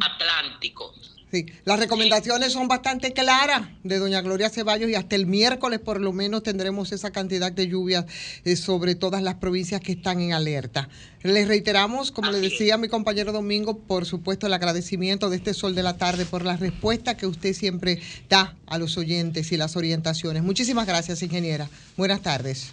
[0.00, 0.94] atlántico.
[1.34, 6.00] Sí, las recomendaciones son bastante claras de doña Gloria Ceballos y hasta el miércoles por
[6.00, 8.04] lo menos tendremos esa cantidad de lluvias
[8.44, 10.88] eh, sobre todas las provincias que están en alerta.
[11.24, 15.74] Les reiteramos, como le decía mi compañero Domingo, por supuesto el agradecimiento de este sol
[15.74, 19.74] de la tarde por la respuesta que usted siempre da a los oyentes y las
[19.74, 20.44] orientaciones.
[20.44, 21.68] Muchísimas gracias, ingeniera.
[21.96, 22.70] Buenas tardes.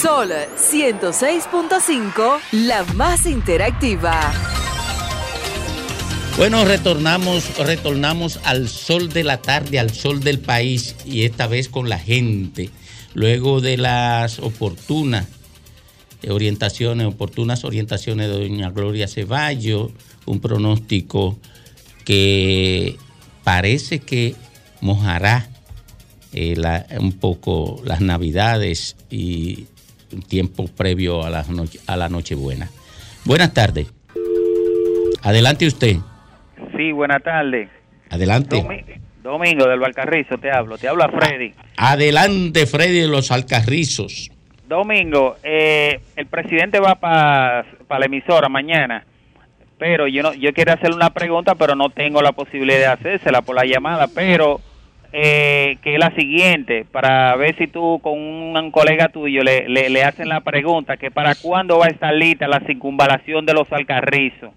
[0.00, 4.32] Sol 106.5, la más interactiva.
[6.36, 11.68] Bueno, retornamos, retornamos al sol de la tarde, al sol del país y esta vez
[11.68, 12.70] con la gente,
[13.12, 15.26] luego de las oportunas
[16.28, 19.92] orientaciones, oportunas orientaciones de doña Gloria Ceballos,
[20.26, 21.38] un pronóstico
[22.04, 22.96] que
[23.44, 24.34] parece que
[24.80, 25.48] mojará
[26.32, 29.66] eh, la- un poco las navidades y
[30.12, 32.70] un tiempo previo a la, noche, a la Nochebuena.
[33.24, 33.86] Buenas tardes.
[35.22, 35.96] Adelante usted.
[36.76, 37.68] Sí, buenas tardes.
[38.10, 38.56] Adelante.
[38.62, 38.84] Domi-
[39.22, 40.78] Domingo del Valcarrizo te hablo.
[40.78, 41.52] Te habla Freddy.
[41.76, 44.30] Adelante, Freddy de los Alcarrizos.
[44.68, 49.04] Domingo, eh, el presidente va para la emisora mañana,
[49.78, 53.42] pero yo no, yo quiero hacerle una pregunta, pero no tengo la posibilidad de hacérsela
[53.42, 54.60] por la llamada, pero
[55.12, 59.88] eh, que es la siguiente, para ver si tú con un colega tuyo le, le,
[59.88, 63.70] le hacen la pregunta, que para cuándo va a estar lista la circunvalación de los
[63.72, 64.50] Alcarrizos.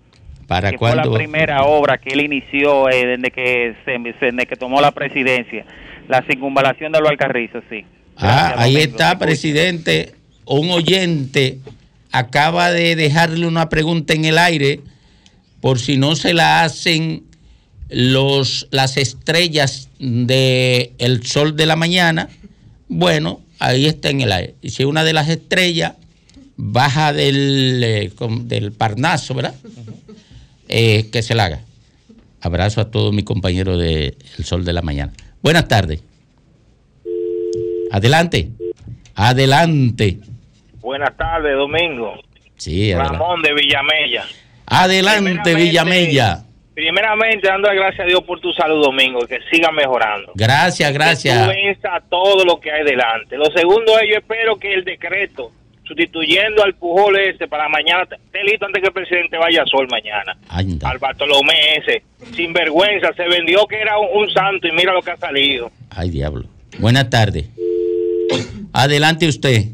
[0.47, 1.11] ¿Para que fue cuándo?
[1.11, 5.63] la primera obra que él inició eh, desde que se, desde que tomó la presidencia,
[6.07, 7.85] la circunvalación de los Alcarrizos, sí.
[8.19, 10.15] Ah, ahí está, presidente.
[10.45, 11.59] Un oyente
[12.11, 14.81] acaba de dejarle una pregunta en el aire
[15.61, 17.23] por si no se la hacen
[17.89, 22.29] los, las estrellas de el sol de la mañana.
[22.87, 24.55] Bueno, ahí está en el aire.
[24.61, 25.93] Y si una de las estrellas
[26.55, 28.11] baja del, eh,
[28.43, 29.55] del Parnaso, ¿verdad?
[30.67, 31.61] Eh, que se la haga.
[32.41, 35.13] Abrazo a todos mis compañeros de El Sol de la Mañana.
[35.41, 36.01] Buenas tardes.
[37.91, 38.49] Adelante.
[39.15, 40.17] Adelante.
[40.79, 42.13] Buenas tardes, Domingo.
[42.57, 43.17] Sí, adelante.
[43.17, 44.25] Ramón de Villamella.
[44.65, 46.43] Adelante, Villamella.
[46.73, 50.31] Primeramente, dando las gracias a Dios por tu salud, Domingo, que siga mejorando.
[50.35, 51.43] Gracias, Que gracias.
[51.45, 53.35] tú venza todo lo que hay delante.
[53.35, 55.51] Lo segundo es, yo espero que el decreto
[55.83, 59.87] sustituyendo al Pujol ese para mañana, esté listo antes que el presidente vaya a sol
[59.89, 60.37] mañana.
[60.47, 62.03] Al Bartolomé ese,
[62.35, 65.71] sin vergüenza, se vendió que era un, un santo y mira lo que ha salido.
[65.89, 66.45] Ay, diablo.
[66.77, 67.45] Buenas tardes.
[68.73, 69.67] Adelante usted.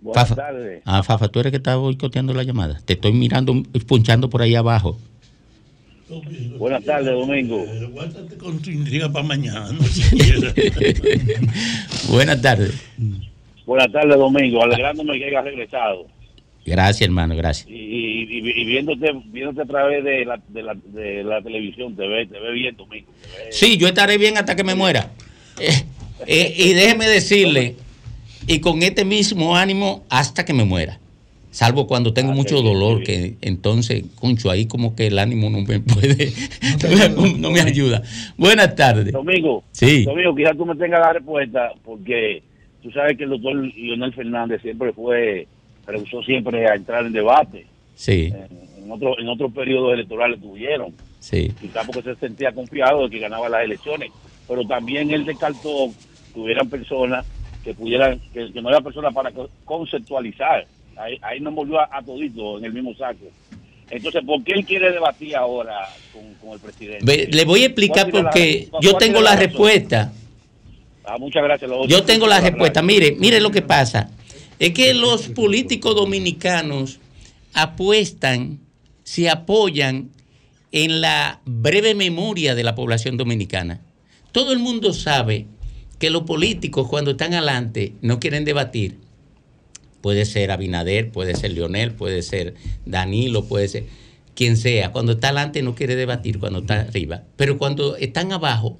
[0.00, 0.34] Buenas Fafa.
[0.36, 0.82] tardes.
[0.84, 2.78] Ah, Fafa, tú eres que estás boicoteando la llamada.
[2.84, 4.98] Te estoy mirando, punchando por ahí abajo.
[6.58, 7.64] Buenas tardes, Domingo.
[7.92, 9.70] Guárdate con tu intriga para mañana.
[12.08, 12.74] Buenas tardes.
[13.66, 14.62] Buenas tardes, Domingo.
[14.62, 16.06] Alegrándome que hayas regresado.
[16.66, 17.68] Gracias, hermano, gracias.
[17.68, 21.94] Y, y- y- y viéndote, viéndote a través de la, de la, de la televisión,
[21.94, 23.10] te ve, te ve bien, Domingo.
[23.50, 25.10] Sí, yo estaré bien hasta que me muera.
[25.60, 25.84] Eh,
[26.26, 27.76] eh, y déjeme decirle,
[28.46, 30.98] y con este mismo ánimo hasta que me muera.
[31.50, 35.60] Salvo cuando tengo Ah, mucho dolor, que entonces, concho, ahí como que el ánimo no
[35.60, 36.32] me puede,
[37.38, 38.02] no me ayuda.
[38.36, 39.12] Buenas tardes.
[39.12, 40.04] Domingo, Sí.
[40.04, 42.42] Domingo, quizás tú me tengas la respuesta, porque
[42.82, 45.46] tú sabes que el doctor Leonel Fernández siempre fue,
[45.86, 47.66] rehusó siempre a entrar en debate.
[47.94, 48.32] Sí,
[48.82, 50.92] En otro, en otros periodos electorales tuvieron.
[51.20, 51.52] sí.
[51.60, 54.10] quizás porque se sentía confiado de que ganaba las elecciones,
[54.48, 55.92] pero también él descartó
[56.32, 57.24] que hubieran personas
[57.62, 60.66] que pudieran, que, que no había personas para co- conceptualizar.
[60.96, 63.24] Ahí, ahí nos volvió a, a todito en el mismo saco.
[63.90, 67.28] Entonces, ¿por qué él quiere debatir ahora con, con el presidente?
[67.30, 70.12] Le voy a explicar ¿Cuál tiene porque la- yo tengo la respuesta.
[71.04, 71.70] Ah, muchas gracias.
[71.70, 72.80] los Yo tengo la respuesta.
[72.82, 74.10] Mire, mire lo que pasa.
[74.58, 76.98] Es que los políticos dominicanos
[77.52, 78.58] apuestan,
[79.02, 80.10] se apoyan
[80.72, 83.80] en la breve memoria de la población dominicana.
[84.34, 85.46] Todo el mundo sabe
[86.00, 88.98] que los políticos cuando están adelante no quieren debatir.
[90.00, 93.84] Puede ser Abinader, puede ser Leonel, puede ser Danilo, puede ser
[94.34, 94.90] quien sea.
[94.90, 97.22] Cuando está adelante no quiere debatir, cuando está arriba.
[97.36, 98.76] Pero cuando están abajo,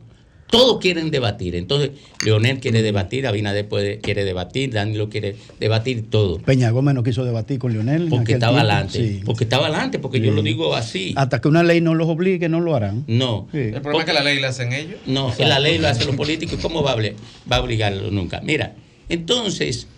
[0.54, 1.56] todos quieren debatir.
[1.56, 1.90] Entonces,
[2.24, 6.38] Leonel quiere debatir, Abinader puede, quiere debatir, Danilo quiere debatir, todo.
[6.38, 8.04] Peña Gómez no quiso debatir con Lionel.
[8.04, 8.98] en Porque aquel estaba tiempo, adelante.
[8.98, 9.20] sí.
[9.24, 11.12] Porque estaba adelante, porque yo lo digo así.
[11.16, 13.04] Hasta que una ley no los obligue, no lo harán.
[13.08, 13.48] No.
[13.50, 13.58] Sí.
[13.58, 15.00] El problema es que la ley la hacen ellos.
[15.06, 16.58] No, que la ley lo hacen los políticos.
[16.62, 18.40] ¿Cómo va a, va a obligarlo nunca?
[18.44, 18.74] Mira,
[19.08, 19.88] entonces,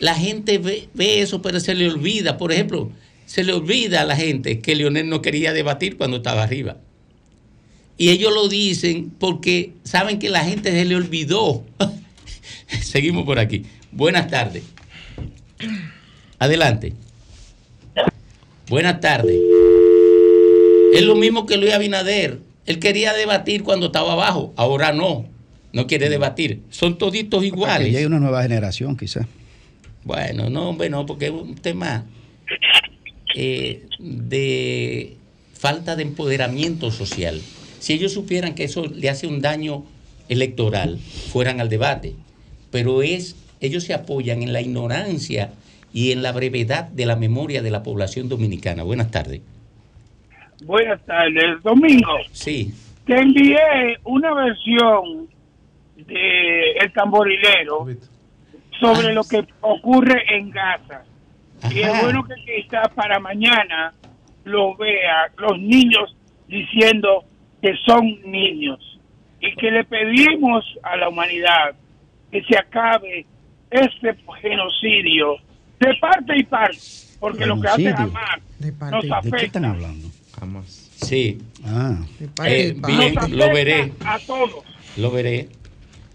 [0.00, 2.38] la gente ve, ve eso, pero se le olvida.
[2.38, 2.90] Por ejemplo,
[3.26, 6.78] se le olvida a la gente que Leonel no quería debatir cuando estaba arriba.
[7.98, 11.64] Y ellos lo dicen porque saben que la gente se le olvidó.
[12.82, 13.64] Seguimos por aquí.
[13.90, 14.64] Buenas tardes.
[16.38, 16.92] Adelante.
[18.68, 19.36] Buenas tardes.
[20.92, 22.40] Es lo mismo que Luis Abinader.
[22.66, 25.26] Él quería debatir cuando estaba abajo, ahora no.
[25.72, 26.62] No quiere debatir.
[26.70, 27.92] Son toditos iguales.
[27.92, 29.26] llegue una nueva generación, quizás.
[30.04, 32.06] Bueno, no, hombre, no, porque es un tema
[33.34, 35.16] eh, de
[35.52, 37.40] falta de empoderamiento social.
[37.78, 39.84] Si ellos supieran que eso le hace un daño
[40.28, 42.14] electoral, fueran al debate.
[42.70, 45.52] Pero es, ellos se apoyan en la ignorancia
[45.92, 48.82] y en la brevedad de la memoria de la población dominicana.
[48.82, 49.40] Buenas tardes.
[50.64, 52.12] Buenas tardes, Domingo.
[52.32, 52.72] Sí.
[53.06, 53.56] Te envié
[54.04, 55.28] una versión
[55.96, 57.86] de El Tamborilero
[58.80, 61.04] sobre lo que ocurre en Gaza.
[61.70, 63.94] Y es bueno que quizás para mañana
[64.44, 66.14] lo vea los niños
[66.48, 67.24] diciendo
[67.62, 68.98] que son niños
[69.40, 71.74] y que le pedimos a la humanidad
[72.30, 73.26] que se acabe
[73.70, 75.36] este genocidio
[75.80, 76.78] de parte y parte,
[77.20, 77.88] porque lo que hace.
[77.88, 79.36] Hamas nos ¿De qué afecta.
[79.38, 80.08] están hablando?
[80.38, 80.90] Jamás.
[80.96, 81.38] Sí.
[81.64, 81.98] Ah.
[82.46, 83.92] Eh, Nos bien, afecta lo veré.
[84.04, 84.64] A todos.
[84.96, 85.48] Lo veré.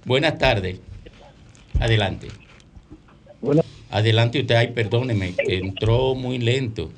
[0.06, 0.80] Buenas tardes.
[1.80, 2.28] Adelante.
[3.90, 6.92] Adelante usted, ay, perdóneme, que entró muy lento.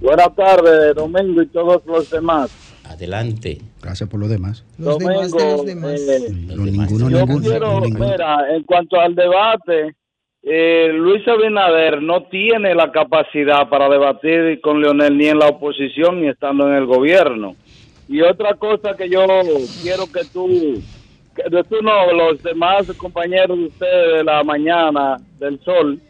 [0.00, 2.50] Buenas tardes, Domingo y todos los demás.
[2.88, 3.58] Adelante.
[3.82, 4.64] Gracias por lo demás.
[4.78, 6.00] Los demás de los demás.
[6.00, 8.10] eh, ninguno, yo ninguno, quiero, ninguno.
[8.10, 9.94] mira, en cuanto al debate,
[10.42, 16.22] eh, Luis Abinader no tiene la capacidad para debatir con Leonel ni en la oposición
[16.22, 17.56] ni estando en el gobierno.
[18.08, 19.26] Y otra cosa que yo
[19.82, 20.80] quiero que tú,
[21.36, 26.00] que tú no, los demás compañeros de ustedes de la mañana del sol,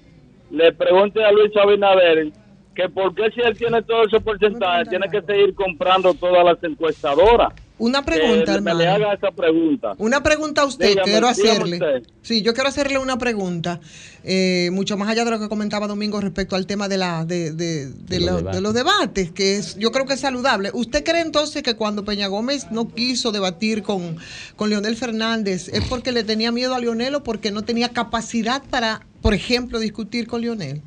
[0.50, 2.30] le pregunten a Luis Abinader
[2.78, 6.62] que por qué si él tiene todo ese porcentaje, tiene que seguir comprando todas las
[6.62, 7.52] encuestadoras.
[7.76, 9.04] Una pregunta, Que me le hermano.
[9.06, 9.94] haga esa pregunta.
[9.98, 11.76] Una pregunta a usted, Dígame, quiero hacerle.
[11.76, 12.02] usted.
[12.22, 13.80] Sí, yo quiero hacerle una pregunta,
[14.22, 17.50] eh, mucho más allá de lo que comentaba Domingo respecto al tema de, la, de,
[17.52, 20.70] de- de los la- los debates, que es, yo creo que es saludable.
[20.72, 24.16] ¿Usted cree entonces que cuando Peña Gómez no quiso debatir con,
[24.54, 28.62] con Leonel Fernández es porque le tenía miedo a Leonel o porque no tenía capacidad
[28.70, 30.80] para, por ejemplo, discutir con Leonel?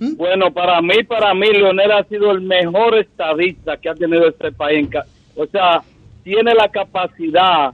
[0.00, 4.50] Bueno, para mí, para mí, Leonel ha sido el mejor estadista que ha tenido este
[4.50, 4.88] país.
[5.36, 5.82] O sea,
[6.24, 7.72] tiene la capacidad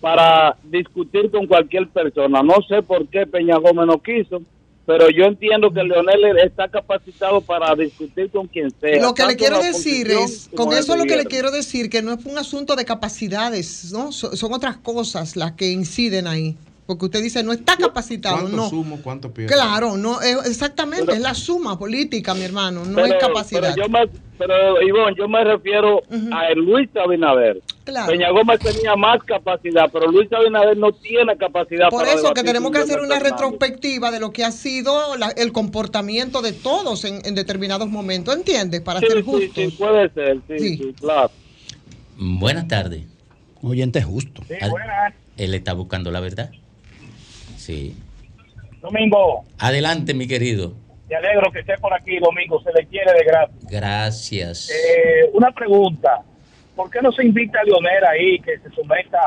[0.00, 2.42] para discutir con cualquier persona.
[2.42, 4.42] No sé por qué Peña Gómez no quiso,
[4.86, 9.00] pero yo entiendo que Leonel está capacitado para discutir con quien sea.
[9.00, 12.12] Lo que le quiero decir es, con eso lo que le quiero decir, que no
[12.12, 14.12] es un asunto de capacidades, ¿no?
[14.12, 16.54] So- son otras cosas las que inciden ahí.
[16.86, 18.68] Porque usted dice no está capacitado, ¿Cuánto no.
[18.68, 19.54] sumo, cuánto pierdo?
[19.54, 23.74] Claro, no, es- exactamente, es la suma política, mi hermano, no pero, es capacidad.
[23.74, 24.06] Pero, yo me,
[24.38, 27.62] pero Ivonne, yo me refiero a Luis Abinader.
[27.84, 28.10] Claro.
[28.12, 32.42] Peña Gómez tenía más capacidad, pero Luis Abinader no tiene capacidad Por para eso que
[32.42, 37.04] tenemos que hacer una retrospectiva de lo que ha sido la- el comportamiento de todos
[37.04, 38.80] en, en determinados momentos, ¿entiendes?
[38.80, 39.54] Para Sí, ser sí, justos.
[39.54, 40.76] sí, puede ser, sí, Sí.
[40.78, 41.30] sí, claro.
[42.16, 43.04] Buenas tardes.
[43.62, 44.42] Oyente justo.
[44.60, 46.50] Ad- Él está buscando la verdad.
[47.64, 47.96] Sí.
[48.82, 50.74] Domingo, Adelante, mi querido.
[51.08, 53.56] te alegro que esté por aquí, Domingo, se le quiere de gratis.
[53.70, 54.70] Gracias.
[54.70, 56.20] Eh, una pregunta,
[56.76, 59.18] ¿por qué no se invita a Leonel ahí, que se someta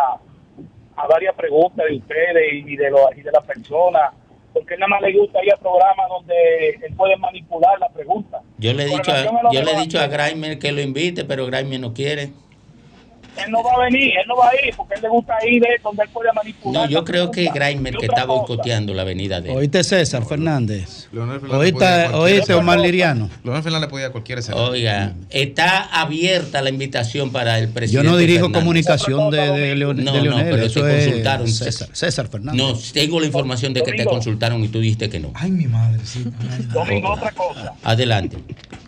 [0.95, 4.11] a varias preguntas de ustedes y de, lo, y de la persona?
[4.53, 8.39] Porque nada más le gusta ir a programas donde él puede manipular la pregunta.
[8.59, 11.25] Yo le he dicho a yo le he los dicho a Grimer que lo invite,
[11.25, 12.29] pero Grimer no quiere.
[13.45, 15.61] Él no va a venir, él no va a ir, porque él le gusta ir
[15.61, 16.83] de donde él puede manipular.
[16.83, 19.57] No, yo creo que Y que está boicoteando la venida de él.
[19.57, 21.07] Oíste César Fernández.
[21.11, 23.29] Leonel Fernández Oíste, Omar Liriano.
[23.43, 24.69] Leonel Fernández podía a cualquier escenario.
[24.69, 28.09] Oiga, está abierta la invitación para el Yo presidente.
[28.09, 28.59] no dirijo Fernández.
[28.61, 30.49] comunicación de, de, Leon- No, de no, Leonel.
[30.51, 31.47] pero eso te es consultaron.
[31.47, 32.61] César, César Fernández.
[32.61, 35.31] No, tengo la información de que te consultaron y tú dijiste que no.
[35.35, 36.25] Ay, mi madre, sí.
[36.73, 38.37] Domingo, otra cosa, Adelante.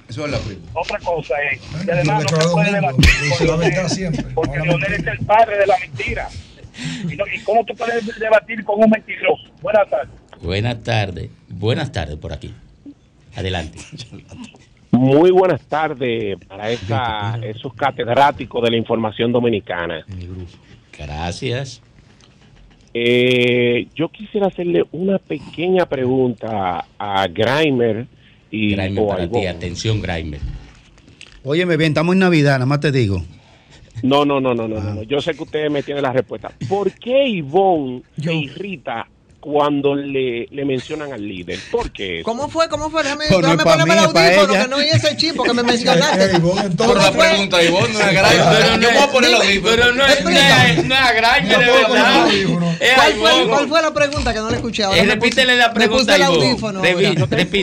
[0.10, 0.62] Eso es la prima.
[0.74, 5.68] otra cosa es, y además no se puede debatir porque Leonel es el padre de
[5.68, 6.28] la mentira.
[7.10, 9.44] ¿Y, no- y cómo tú puedes debatir con un mentiroso?
[9.62, 10.10] Buenas tardes.
[10.42, 11.30] Buenas tardes.
[11.50, 12.54] Buenas tardes por aquí.
[13.36, 13.78] Adelante.
[14.92, 20.04] Muy buenas tardes para esa, esos catedráticos de la información dominicana.
[20.98, 21.82] Gracias.
[22.94, 28.08] Eh, yo quisiera hacerle una pequeña pregunta a Grimer
[28.52, 29.48] y Grimer o a para ti, Ivonne.
[29.50, 30.40] atención, Grimer.
[31.44, 33.24] Óyeme bien, estamos en Navidad, nada más te digo.
[34.04, 35.04] No, no, no, no, no, no, no.
[35.04, 36.52] Yo sé que ustedes me tienen la respuesta.
[36.68, 39.08] ¿Por qué Ivonne se irrita
[39.40, 41.60] cuando le, le mencionan al líder?
[41.72, 42.22] ¿Por qué?
[42.24, 42.68] ¿Cómo fue?
[42.70, 43.04] ¿Cómo fue?
[43.04, 46.40] Déjame, Pues no déjame ponerme el audífono, que no oí ese chipo que me mencionaste.
[46.40, 48.80] Por la pregunta Ivonne, no es Grimer.
[48.82, 49.76] Yo voy a poner los audífonos.
[49.76, 52.28] Pero no es, no es, no es de verdad.
[52.96, 53.48] ¿Cuál fue.
[53.48, 55.00] ¿Cuál fue la pregunta que no le escuché ahora?
[55.00, 56.46] Eh, repítele la pregunta el Ivonne.
[56.50, 57.02] audífono ahora.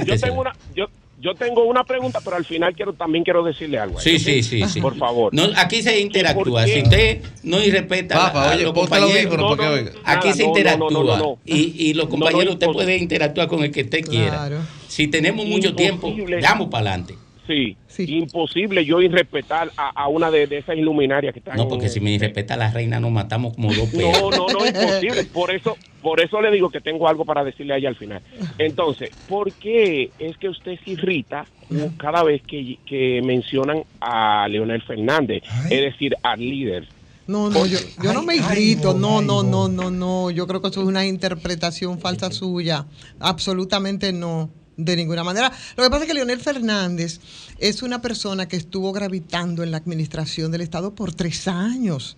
[0.06, 0.86] Yo, tengo una, yo,
[1.26, 3.98] yo tengo una pregunta, pero al final quiero también quiero decirle algo.
[3.98, 4.80] a Sí, sí, sí, sí.
[4.80, 5.34] Por favor.
[5.34, 6.64] No, aquí se interactúa.
[6.66, 9.90] Si usted no irrespeta Papá, a, a oye, los compañeros, oiga.
[10.04, 10.90] aquí Nada, se no, no, interactúa.
[10.90, 11.38] no, no, no.
[11.44, 14.30] Y, y los No, compañeros, no, usted puede interactuar con el que usted quiera.
[14.30, 14.58] Claro.
[14.88, 17.14] Si tenemos mucho tiempo, damos para adelante.
[17.46, 21.56] Sí, imposible yo irrespetar a, a una de, de esas iluminarias que están.
[21.56, 24.36] No, porque si me irrespeta a la reina, nos matamos como dos No, perros.
[24.36, 25.24] no, no, imposible.
[25.32, 28.20] Por eso, por eso le digo que tengo algo para decirle a ella al final.
[28.58, 31.46] Entonces, ¿por qué es que usted se irrita
[31.96, 35.42] cada vez que, que mencionan a Leonel Fernández?
[35.70, 36.88] Es decir, al líder.
[37.28, 40.30] No, no, yo, yo no me irrito, no, no, no, no, no.
[40.30, 42.86] Yo creo que eso es una interpretación falsa suya.
[43.18, 45.52] Absolutamente no, de ninguna manera.
[45.76, 47.20] Lo que pasa es que Leonel Fernández
[47.58, 52.16] es una persona que estuvo gravitando en la administración del Estado por tres años.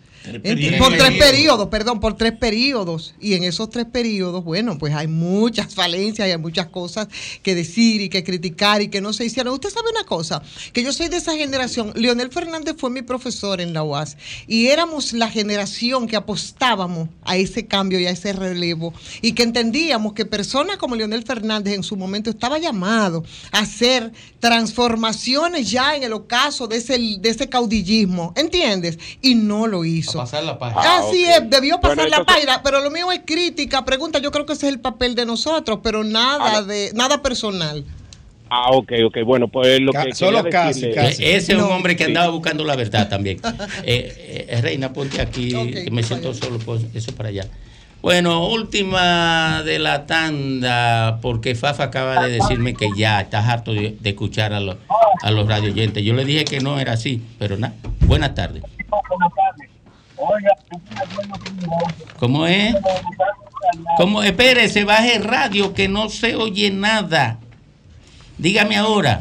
[0.78, 3.14] Por tres periodos, perdón, por tres periodos.
[3.20, 7.08] Y en esos tres periodos, bueno, pues hay muchas falencias y hay muchas cosas
[7.42, 9.54] que decir y que criticar y que no se hicieron.
[9.54, 10.42] Usted sabe una cosa,
[10.72, 11.92] que yo soy de esa generación.
[11.94, 14.16] Leonel Fernández fue mi profesor en la UAS
[14.46, 18.92] y éramos la generación que apostábamos a ese cambio y a ese relevo
[19.22, 24.12] y que entendíamos que personas como Leonel Fernández en su momento estaba llamado a hacer
[24.40, 28.98] transformaciones ya en el ocaso de ese, de ese caudillismo, ¿entiendes?
[29.20, 30.07] Y no lo hizo.
[30.12, 30.98] Pasar la página.
[30.98, 34.30] Así es, debió pasar Bueno, la entonces- página, pero lo mío es crítica, pregunta, yo
[34.30, 37.84] creo que ese es el papel de nosotros, pero nada de nada personal.
[38.50, 39.18] Ah, ok, ok.
[39.26, 41.22] Bueno, pues lo que solo casi, decirle- casi.
[41.24, 42.10] E- Ese es un hombre que Sí.
[42.10, 43.38] andaba buscando la verdad también.
[43.84, 46.40] Eh, eh, Reina, ponte aquí, que me siento vaya.
[46.40, 47.46] solo, pues, eso para allá.
[48.00, 53.96] Bueno, última de la tanda, porque Fafa acaba de decirme que ya estás harto de,
[54.00, 54.76] de escuchar a los,
[55.22, 56.02] a los radio oyentes.
[56.04, 57.74] Yo le dije que no era así, pero nada.
[58.06, 58.62] Buenas tardes.
[62.18, 62.74] ¿Cómo es?
[63.96, 64.22] ¿Cómo?
[64.22, 67.38] Espérese, baje el radio que no se oye nada.
[68.38, 69.20] Dígame ahora.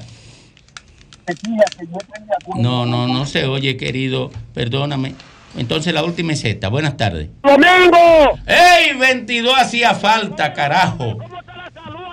[2.56, 4.32] No, no, no se oye, querido.
[4.54, 5.16] Perdóname.
[5.58, 6.70] Entonces la última es esta.
[6.70, 7.30] Buenas tardes.
[7.44, 8.40] ¡Domingo!
[8.46, 8.96] ¡Ey!
[8.98, 11.18] 22 hacía falta, carajo.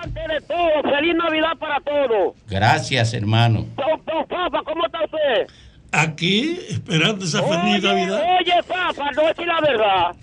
[0.03, 2.35] Antes de todo, feliz Navidad para todos.
[2.47, 3.65] Gracias, hermano.
[3.75, 5.47] Don, don Papa, ¿cómo está usted?
[5.97, 8.21] Aquí, esperando esa feliz Navidad.
[8.39, 10.15] Oye, Papa, no es la verdad.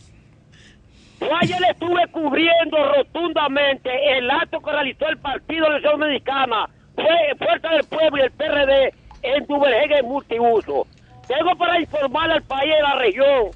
[1.21, 6.01] Yo ayer le estuve cubriendo rotundamente el acto que realizó el Partido de la Nación
[6.01, 7.07] Dominicana, fue
[7.39, 10.87] Fuerza del Pueblo y el PRD en Duvergén multiuso.
[11.27, 13.51] Tengo para informarle al país y a la región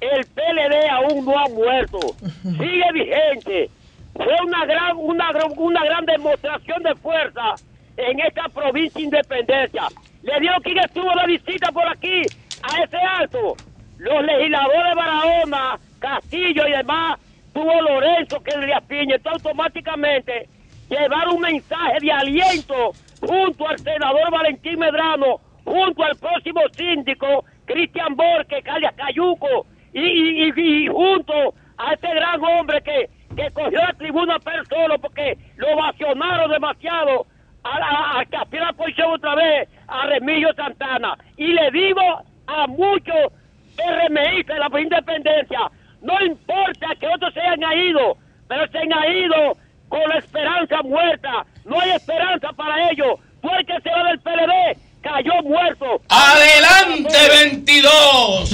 [0.00, 1.98] el PLD aún no ha muerto,
[2.42, 3.70] sigue vigente.
[4.14, 7.54] Fue una gran, una, una gran demostración de fuerza
[7.96, 9.88] en esta provincia Independencia.
[10.26, 12.22] Le dio quien estuvo de visita por aquí
[12.62, 13.56] a ese alto.
[13.98, 17.20] Los legisladores de Barahona, Castillo y demás,
[17.54, 20.48] tuvo Lorenzo que le Piña, entonces automáticamente
[20.90, 28.16] llevar un mensaje de aliento junto al senador Valentín Medrano, junto al próximo síndico Cristian
[28.16, 34.66] Borges, Calia Cayuco, y junto a este gran hombre que, que cogió la tribuna per
[34.66, 37.26] solo porque lo vacionaron demasiado
[37.66, 41.16] a, a, a que aspira a la posición otra vez a Remigio Santana.
[41.36, 42.00] Y le digo
[42.46, 43.32] a muchos
[43.76, 45.70] RMI de la independencia,
[46.02, 48.16] no importa que otros se hayan ido,
[48.48, 49.56] pero se han ido
[49.88, 51.46] con la esperanza muerta.
[51.64, 53.18] No hay esperanza para ellos.
[53.42, 56.00] Fue el que se va del PLD, cayó muerto.
[56.08, 58.48] ¡Adelante 22!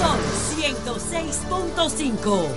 [0.00, 0.33] Son
[0.64, 2.48] 106.5.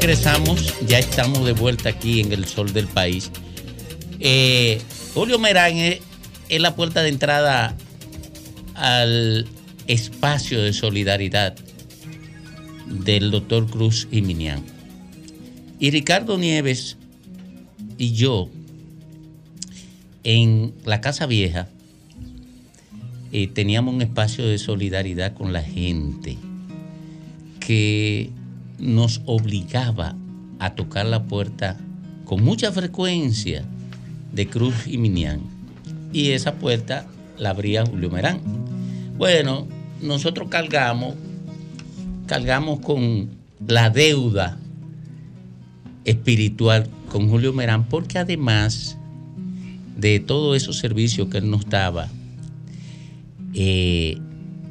[0.00, 3.30] Regresamos, ya estamos de vuelta aquí en el sol del país.
[4.20, 4.82] Eh,
[5.14, 6.00] Julio Merán es,
[6.50, 7.74] es la puerta de entrada
[8.74, 9.48] al
[9.86, 11.56] espacio de solidaridad
[12.86, 14.62] del doctor Cruz y Minian.
[15.80, 16.98] Y Ricardo Nieves
[17.96, 18.50] y yo,
[20.28, 21.68] en la Casa Vieja,
[23.32, 26.36] eh, teníamos un espacio de solidaridad con la gente
[27.60, 28.28] que
[28.78, 30.16] nos obligaba
[30.58, 31.78] a tocar la puerta
[32.26, 33.64] con mucha frecuencia
[34.30, 35.40] de Cruz y Minian.
[36.12, 37.06] Y esa puerta
[37.38, 38.40] la abría Julio Merán.
[39.16, 39.66] Bueno,
[40.02, 41.14] nosotros cargamos,
[42.26, 43.30] cargamos con
[43.66, 44.58] la deuda
[46.04, 48.97] espiritual con Julio Merán, porque además
[49.98, 52.08] de todos esos servicios que él nos daba,
[53.52, 54.18] eh,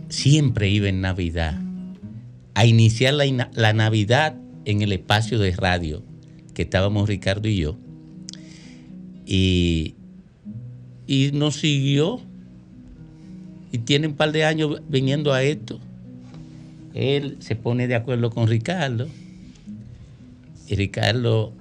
[0.07, 1.59] siempre iba en Navidad
[2.53, 6.01] a iniciar la, Navidad en el espacio de radio
[6.55, 7.78] que estábamos Ricardo y yo.
[9.28, 9.95] Y,
[11.05, 12.21] y nos siguió.
[13.71, 15.80] Y tiene un par de años viniendo a esto.
[16.95, 19.07] Él se pone de acuerdo con Ricardo.
[20.67, 21.53] Y Ricardo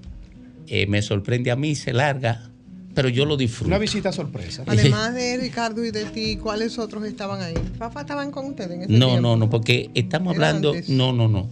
[0.68, 2.48] eh, me sorprende a mí, se larga,
[2.96, 3.68] pero yo lo disfruto.
[3.68, 4.64] Una visita sorpresa.
[4.66, 7.54] Además de Ricardo y de ti, ¿cuáles otros estaban ahí?
[7.78, 9.20] ¿Papá estaban con ustedes en ese No, tiempo?
[9.22, 10.88] no, no, porque estamos Era hablando, antes.
[10.88, 11.48] no, no, no.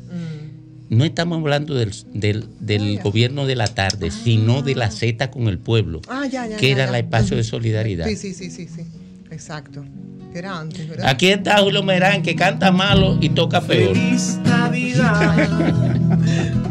[0.90, 5.48] No estamos hablando del, del, del gobierno de la tarde, sino de la Z con
[5.48, 6.56] el pueblo, Ah, ya, ya.
[6.56, 6.90] que ya, era ya.
[6.98, 8.06] el espacio de solidaridad.
[8.06, 8.82] Sí, sí, sí, sí, sí.
[9.30, 9.84] Exacto.
[10.32, 11.06] Que Era antes, ¿verdad?
[11.08, 13.96] Aquí está Julio Merán, que canta malo y toca peor.
[14.44, 15.48] Navidad.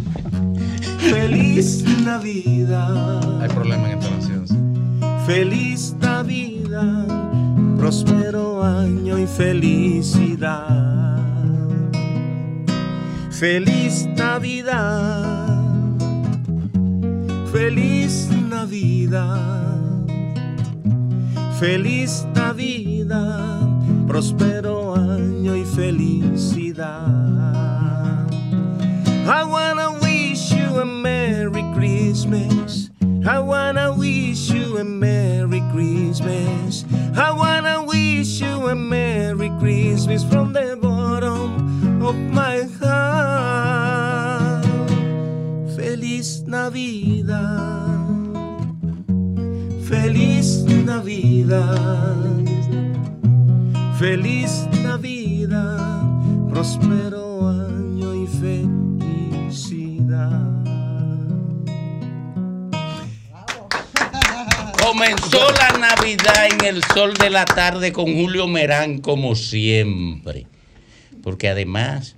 [1.10, 3.42] Feliz Navidad.
[3.42, 4.46] Hay problema en entonación.
[5.26, 7.08] Feliz Navidad.
[7.78, 11.18] Próspero año y felicidad.
[13.32, 15.58] Feliz Navidad.
[17.52, 20.06] Feliz Navidad.
[21.60, 23.60] Feliz Navidad.
[24.08, 27.24] Próspero año y felicidad.
[29.26, 30.03] I wanna
[30.80, 32.90] a Merry Christmas.
[33.26, 36.84] I wanna wish you a Merry Christmas.
[37.16, 44.66] I wanna wish you a Merry Christmas from the bottom of my heart.
[45.76, 47.92] Feliz Navidad.
[49.88, 52.48] Feliz Navidad.
[53.98, 56.04] Feliz Navidad.
[56.50, 60.53] Próspero año y felicidad.
[64.84, 70.46] Comenzó la Navidad en el sol de la tarde con Julio Merán, como siempre.
[71.22, 72.16] Porque además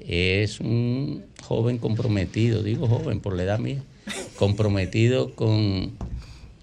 [0.00, 3.82] es un joven comprometido, digo joven por la edad mía,
[4.38, 5.92] comprometido con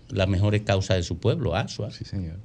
[0.10, 1.92] las mejores causas de su pueblo, Asua.
[1.92, 2.38] Sí, señor.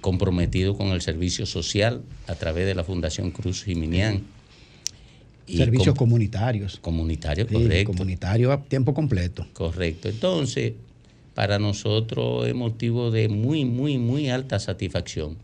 [0.00, 4.22] Comprometido con el servicio social a través de la Fundación Cruz Jiminián.
[5.46, 6.78] Y Servicios com- comunitarios.
[6.78, 7.92] comunitarios, Sí, correcto.
[7.92, 9.46] comunitario a tiempo completo.
[9.52, 10.08] Correcto.
[10.08, 10.72] Entonces,
[11.40, 15.38] para nosotros es motivo de muy, muy, muy alta satisfacción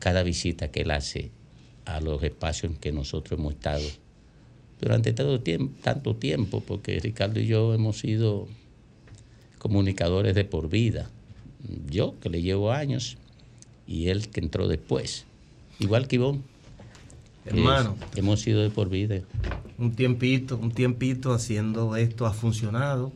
[0.00, 1.30] cada visita que él hace
[1.84, 3.84] a los espacios en que nosotros hemos estado
[4.80, 8.48] durante tiempo, tanto tiempo, porque Ricardo y yo hemos sido
[9.60, 11.08] comunicadores de por vida.
[11.88, 13.16] Yo, que le llevo años,
[13.86, 15.24] y él que entró después.
[15.78, 16.40] Igual que Ivonne.
[17.44, 17.96] Hermano.
[18.10, 19.20] Es- hemos sido de por vida.
[19.78, 23.12] un tiempito, un tiempito haciendo esto ha funcionado.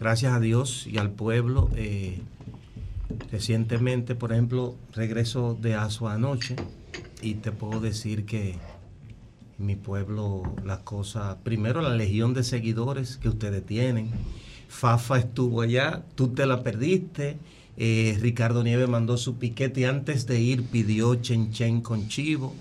[0.00, 1.70] Gracias a Dios y al pueblo.
[1.76, 2.20] eh,
[3.30, 6.56] recientemente, por ejemplo, regreso de Asua anoche
[7.22, 8.56] y te puedo decir que
[9.58, 14.10] mi pueblo la cosa, primero la legión de seguidores que ustedes tienen.
[14.68, 17.38] Fafa estuvo allá, tú te la perdiste.
[17.76, 22.54] Eh, Ricardo Nieves mandó su piquete y antes de ir pidió chen chen con chivo.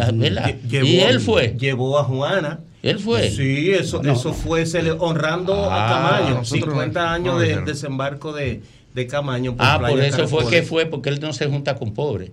[0.00, 0.54] ah, ¿verdad?
[0.68, 1.56] Lle- ¿Y él fue?
[1.58, 2.60] Llevó a Juana.
[2.82, 3.30] ¿Él fue?
[3.30, 4.12] Sí, eso, No.
[4.12, 6.34] eso fue cele- honrando Ah, a Camaño.
[6.36, 7.08] nosotros 50 no.
[7.10, 8.62] años No, de desembarco de,
[8.94, 9.54] de Camaño.
[9.58, 12.30] Ah, por eso fue que fue, porque él no se junta con pobres.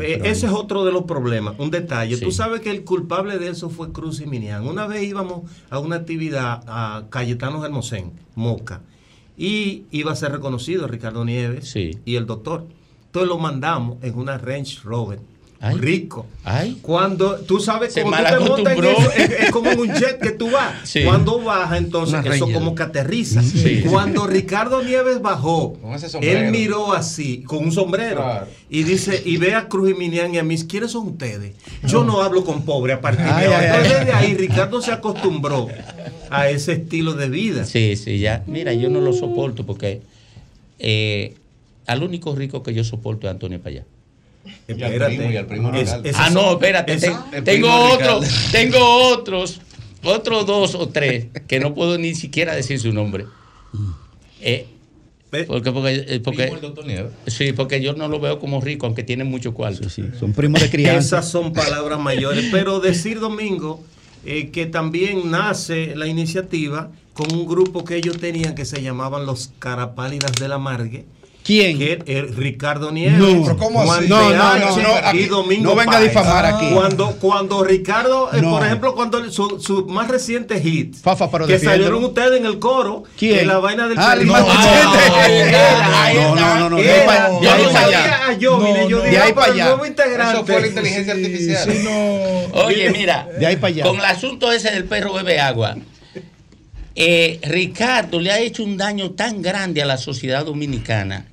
[0.00, 1.54] Eh, ese es otro de los problemas.
[1.58, 2.16] Un detalle.
[2.16, 2.24] Sí.
[2.24, 4.66] Tú sabes que el culpable de eso fue Cruz y Minian.
[4.66, 8.80] Una vez íbamos a una actividad a Cayetano Hermosén, Moca,
[9.36, 12.66] y iba a ser reconocido Ricardo Nieves y el doctor.
[13.06, 15.20] Entonces lo mandamos en una Range Rover.
[15.78, 16.26] Rico.
[16.82, 20.18] Cuando tú sabes como tú te montas en eso, es, es como en un jet
[20.20, 20.72] que tú vas.
[20.84, 21.04] Sí.
[21.04, 23.42] Cuando baja, entonces Una eso como que aterriza.
[23.42, 23.84] Sí.
[23.88, 25.78] Cuando Ricardo Nieves bajó,
[26.20, 28.46] él miró así, con un sombrero, Claro.
[28.68, 31.54] y dice, y ve a Cruz y Minian y a mí, ¿quiénes son ustedes?
[31.86, 33.66] Yo no hablo con pobre a partir de ahora.
[33.76, 35.68] Entonces desde ahí Ricardo se acostumbró
[36.30, 37.64] a ese estilo de vida.
[37.64, 38.42] Sí, sí, ya.
[38.46, 40.02] Mira, yo no lo soporto porque
[40.80, 41.34] eh,
[41.86, 43.84] al único rico que yo soporto es Antonio Payá.
[44.66, 45.80] Espérate.
[45.80, 46.96] Es- esos ah, no, espérate.
[46.96, 47.06] te-
[47.42, 48.26] tengo primo de otro, Ricardo.
[48.52, 48.78] tengo
[49.08, 49.60] otros,
[50.02, 53.26] otros dos o tres que no puedo ni siquiera decir su nombre.
[54.40, 54.66] Eh,
[55.46, 59.02] porque, porque, eh, porque- Primo del sí, porque yo no lo veo como rico, aunque
[59.02, 59.88] tiene mucho cuarto.
[59.88, 61.18] son primos de crianza.
[61.18, 62.46] Esas son palabras mayores.
[62.50, 63.82] Pero decir, Domingo,
[64.26, 69.24] eh, que también nace la iniciativa con un grupo que ellos tenían que se llamaban
[69.26, 71.04] los Carapálidas de la Margue.
[71.44, 71.76] ¿Quién?
[71.76, 73.42] Que eh, Ricardo Nieves, No.
[73.42, 74.08] ¿Pero cómo Juan así?
[74.08, 76.10] No, no, no, no, aquí- y Domingo no venga a Páez.
[76.10, 76.68] difamar aquí.
[76.72, 78.50] Cuando, cuando Ricardo, eh, No.
[78.50, 81.84] por ejemplo, cuando su, su más reciente hit, Fafa, pero que defiéndelo.
[81.84, 83.40] salieron ustedes en el coro, ¿Quién?
[83.40, 84.14] en la vaina del Ah,
[86.14, 87.06] No, no, no, no, de ahí era.
[87.06, 87.40] para allá.
[87.40, 88.26] Yo De ahí no para allá.
[88.28, 89.02] a yo, No, mire, yo no.
[89.02, 89.64] dije, De ahí ah, para allá.
[89.66, 90.34] nuevo integrante.
[90.36, 91.70] Eso fue la inteligencia artificial.
[92.54, 93.84] Oye, mira, De ahí para allá.
[93.84, 95.76] con el asunto ese del perro bebe agua,
[96.94, 101.26] eh, Ricardo le ha hecho un daño tan grande a la sociedad dominicana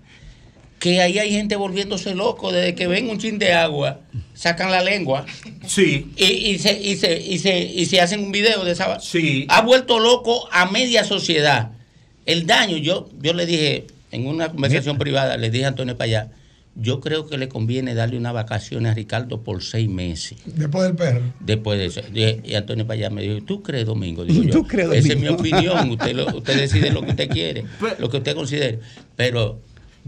[0.80, 4.00] que ahí hay gente volviéndose loco desde que ven un chin de agua,
[4.34, 5.26] sacan la lengua.
[5.68, 6.08] Sí.
[6.16, 9.00] Y, y se, y, se, y, se, y se hacen un video de esa.
[9.00, 9.46] Sí.
[9.50, 11.72] Ha vuelto loco a media sociedad.
[12.26, 16.32] El daño, yo, yo le dije en una conversación privada, le dije a Antonio Payá,
[16.76, 20.38] yo creo que le conviene darle una vacaciones a Ricardo por seis meses.
[20.46, 21.22] Después del perro.
[21.42, 24.24] Después de eso, y Antonio Payá me dijo, ¿tú crees, Domingo?
[24.24, 25.58] Digo yo, ¿Tú crees, Esa es mi Domingo?
[25.58, 27.66] opinión, usted, lo- usted decide lo que usted quiere,
[28.00, 28.80] lo que usted considere.
[29.18, 29.60] Pero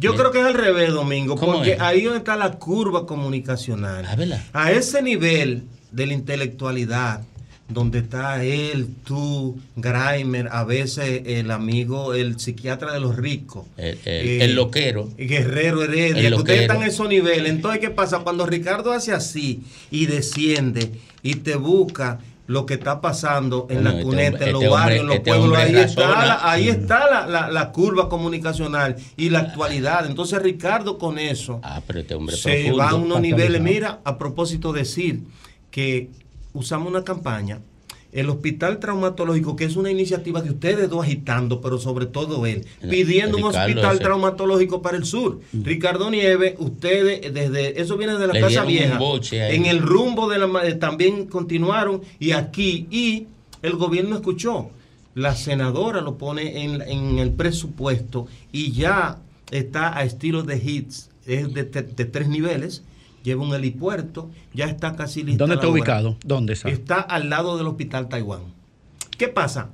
[0.02, 1.80] Yo creo que es al revés, Domingo, ¿Cómo porque es?
[1.80, 4.06] ahí donde está la curva comunicacional.
[4.54, 7.22] A ese nivel de la intelectualidad,
[7.70, 13.66] donde está él, tú, Grimer, a veces el amigo, el psiquiatra de los ricos.
[13.78, 15.10] el, el- el loquero.
[15.18, 17.50] y Guerrero Heredia, El ustedes están en esos niveles.
[17.50, 18.20] Entonces, ¿qué pasa?
[18.20, 20.92] Cuando Ricardo hace así y desciende
[21.24, 22.20] y te busca
[22.52, 25.16] lo que está pasando en la este cuneta, en los este hombre- barrios, en los
[25.16, 26.70] este pueblos, ahí está, la, ahí Sí.
[26.70, 30.06] está la, la- la curva comunicacional y la actualidad.
[30.06, 32.78] Entonces, Ricardo con eso Ah, pero hombre se profundo.
[32.78, 33.62] va a unos niveles.
[33.62, 35.24] Mira, a propósito decir
[35.72, 36.10] que
[36.54, 37.62] usamos una campaña,
[38.12, 42.66] el Hospital Traumatológico, que es una iniciativa de ustedes dos agitando, pero sobre todo él,
[42.90, 45.40] pidiendo un hospital ese- traumatológico para el sur.
[45.54, 48.98] Ricardo Nieves, ustedes, desde eso viene de la Le Casa Vieja,
[49.56, 53.28] en el rumbo de la eh, también continuaron y aquí, y
[53.62, 54.70] el gobierno escuchó.
[55.14, 59.18] La senadora lo pone en, en el presupuesto y ya
[59.52, 62.82] está a estilo de hits, es de tres niveles,
[63.24, 65.40] lleva un helipuerto, ya está casi listo.
[65.44, 66.18] ¿Dónde está ubicado?
[66.26, 66.70] ¿Dónde está?
[66.70, 68.42] Está al lado del Hospital Taiwán.
[69.18, 69.70] ¿Qué pasa?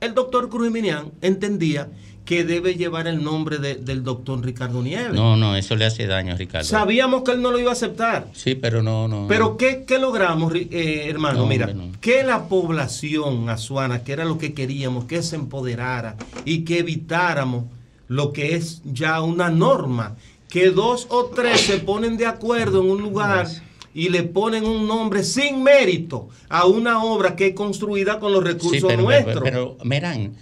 [0.00, 1.88] El doctor Cruz Minian entendía
[2.24, 5.14] que debe llevar el nombre de- del doctor Ricardo Nieves.
[5.14, 6.64] No, no, eso le hace daño a Ricardo.
[6.66, 8.28] Sabíamos que él no lo iba a aceptar.
[8.32, 9.26] Sí, pero no, no.
[9.26, 11.40] Pero ¿qué, qué logramos, eh, hermano?
[11.40, 12.00] No, Mira, hombre, no.
[12.00, 17.64] que la población azuana, que era lo que queríamos, que se empoderara y que evitáramos
[18.06, 20.16] lo que es ya una norma,
[20.50, 23.48] que dos o tres se ponen de acuerdo en un lugar
[23.94, 28.44] y le ponen un nombre sin mérito a una obra que es construida con los
[28.44, 29.42] recursos Sí, pero, nuestros.
[29.42, 30.34] pero, pero, Merán,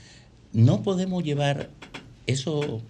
[0.52, 1.70] no podemos llevar
[2.26, 2.80] eso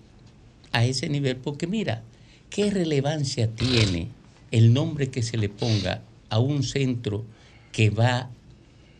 [0.72, 2.02] a ese nivel porque mira,
[2.50, 4.08] ¿qué relevancia tiene
[4.50, 7.24] el nombre que se le ponga a un centro
[7.72, 8.30] que va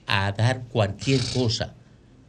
[0.07, 1.75] a dar cualquier cosa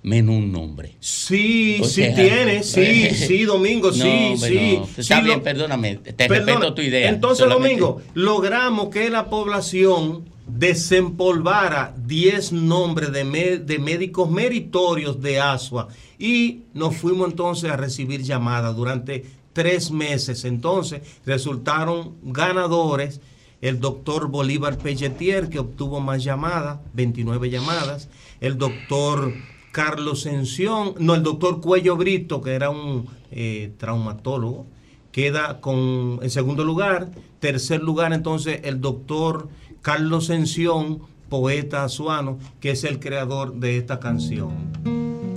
[0.03, 0.95] menos un nombre?
[0.99, 4.77] Sí, O sí tiene, sí, sí, Domingo, sí, no, sí.
[4.79, 4.85] no.
[4.87, 7.09] sí, Está bien, lo- perdóname, te Perdona, respeto tu idea.
[7.09, 15.21] Entonces, solamente- Domingo, logramos que la población desempolvara 10 nombres de, me- de médicos meritorios
[15.21, 15.87] de ASUA
[16.17, 20.45] y nos fuimos entonces a recibir llamadas durante tres meses.
[20.45, 23.21] Entonces resultaron ganadores
[23.61, 28.07] el doctor Bolívar Pelletier, que obtuvo más llamadas, 29 llamadas,
[28.41, 29.33] el doctor
[29.71, 34.65] Carlos Sención, no, el doctor Cuello Brito, que era un eh, traumatólogo,
[35.11, 39.49] queda con en segundo lugar, tercer lugar entonces el doctor
[39.81, 40.99] Carlos Sención,
[41.29, 44.51] poeta azuano, que es el creador de esta canción.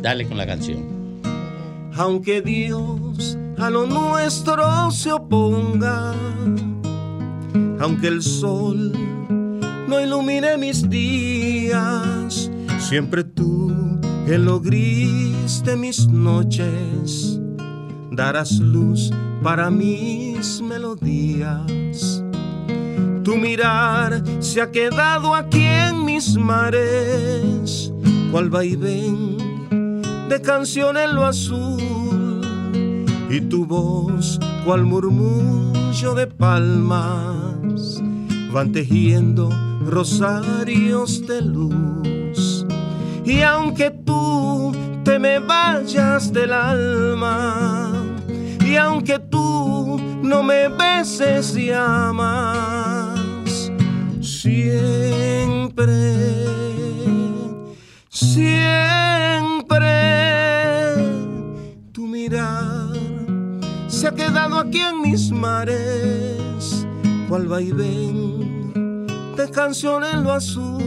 [0.00, 1.20] Dale con la canción.
[1.94, 6.14] Aunque Dios a lo nuestro se oponga,
[7.78, 8.92] aunque el sol
[9.86, 12.50] no ilumine mis días,
[12.92, 13.72] siempre tú
[14.26, 17.40] en lo gris de mis noches
[18.10, 19.10] darás luz
[19.42, 22.22] para mis melodías.
[23.24, 27.90] Tu mirar se ha quedado aquí en mis mares,
[28.30, 29.38] cual vaivén
[30.28, 32.42] de canción en lo azul.
[33.30, 38.02] Y tu voz cual murmullo de palmas
[38.52, 39.48] van tejiendo
[39.86, 42.51] rosarios de luz
[43.24, 44.72] y aunque tú
[45.04, 47.92] te me vayas del alma
[48.64, 53.70] y aunque tú no me beses y amas
[54.20, 55.92] siempre
[58.08, 59.86] siempre
[61.92, 62.92] tu mirar
[64.02, 66.84] se ha quedado aquí en mis mares,
[67.28, 69.06] cual vaivén
[69.36, 70.82] de canción en lo azul,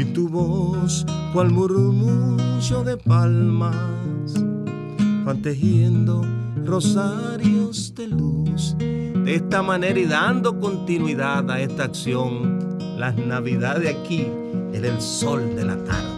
[0.00, 4.34] y tu voz, cual murmullo de palmas,
[5.24, 6.24] van tejiendo
[6.64, 8.76] rosarios de luz.
[8.78, 14.26] De esta manera y dando continuidad a esta acción, las navidades aquí
[14.72, 16.10] en el sol de la tarde.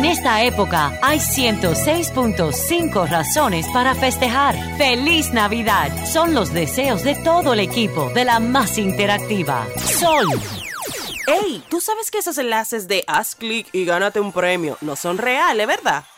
[0.00, 4.56] En esta época hay 106.5 razones para festejar.
[4.78, 5.90] ¡Feliz Navidad!
[6.06, 9.66] Son los deseos de todo el equipo de la más interactiva.
[9.76, 10.26] Sol.
[11.26, 11.62] ¡Ey!
[11.68, 15.66] ¿Tú sabes que esos enlaces de haz clic y gánate un premio no son reales,
[15.66, 16.02] verdad?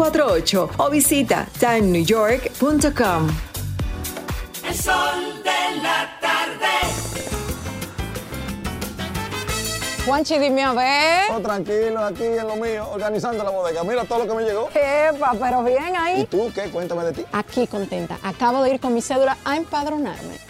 [0.00, 3.28] 917-388-2248 o visita timenewyork.com.
[4.66, 6.66] El sol de la tarde.
[10.06, 11.30] Juanchi, dime a ver.
[11.30, 13.84] Oh, tranquilo, aquí en lo mío, organizando la bodega.
[13.84, 14.70] Mira todo lo que me llegó.
[14.74, 16.22] Epa, pero bien ahí.
[16.22, 16.70] ¿Y tú qué?
[16.70, 17.24] Cuéntame de ti.
[17.32, 18.18] Aquí contenta.
[18.22, 20.49] Acabo de ir con mi cédula a empadronarme.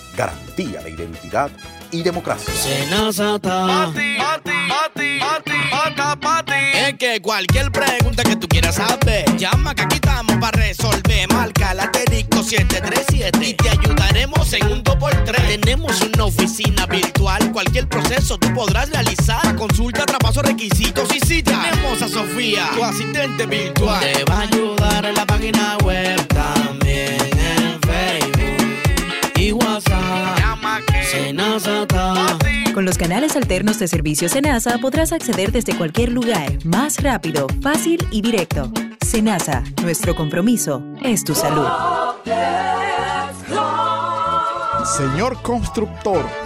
[0.15, 1.49] Garantía de identidad
[1.91, 2.53] y democracia.
[3.67, 6.53] Pati, pati, pati, pati, pata, pati.
[6.75, 11.31] Es que cualquier pregunta que tú quieras saber, llama que aquí estamos para resolver.
[11.33, 15.59] Marca la asterisco 737 y te ayudaremos en un 2x3.
[15.61, 19.55] Tenemos una oficina virtual, cualquier proceso tú podrás realizar.
[19.55, 23.99] Consulta, traspaso, requisitos y si Tenemos a Sofía, tu asistente virtual.
[23.99, 28.20] Te va a ayudar en la página web también en Facebook
[29.41, 30.37] y WhatsApp.
[31.03, 32.37] Senazata.
[32.73, 38.05] Con los canales alternos de servicio Senasa podrás acceder desde cualquier lugar, más rápido, fácil
[38.11, 38.71] y directo.
[39.05, 41.67] Senasa, nuestro compromiso es tu salud.
[44.97, 46.23] Señor constructor,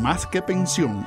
[0.00, 1.06] más que pensión.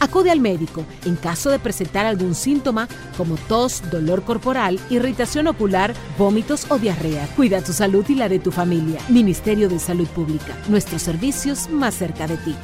[0.00, 5.94] Acude al médico en caso de presentar algún síntoma como tos, dolor corporal, irritación ocular,
[6.18, 7.26] vómitos o diarrea.
[7.36, 9.00] Cuida tu salud y la de tu familia.
[9.08, 10.56] Ministerio de Salud Pública.
[10.68, 12.54] Nuestros servicios más cerca de ti.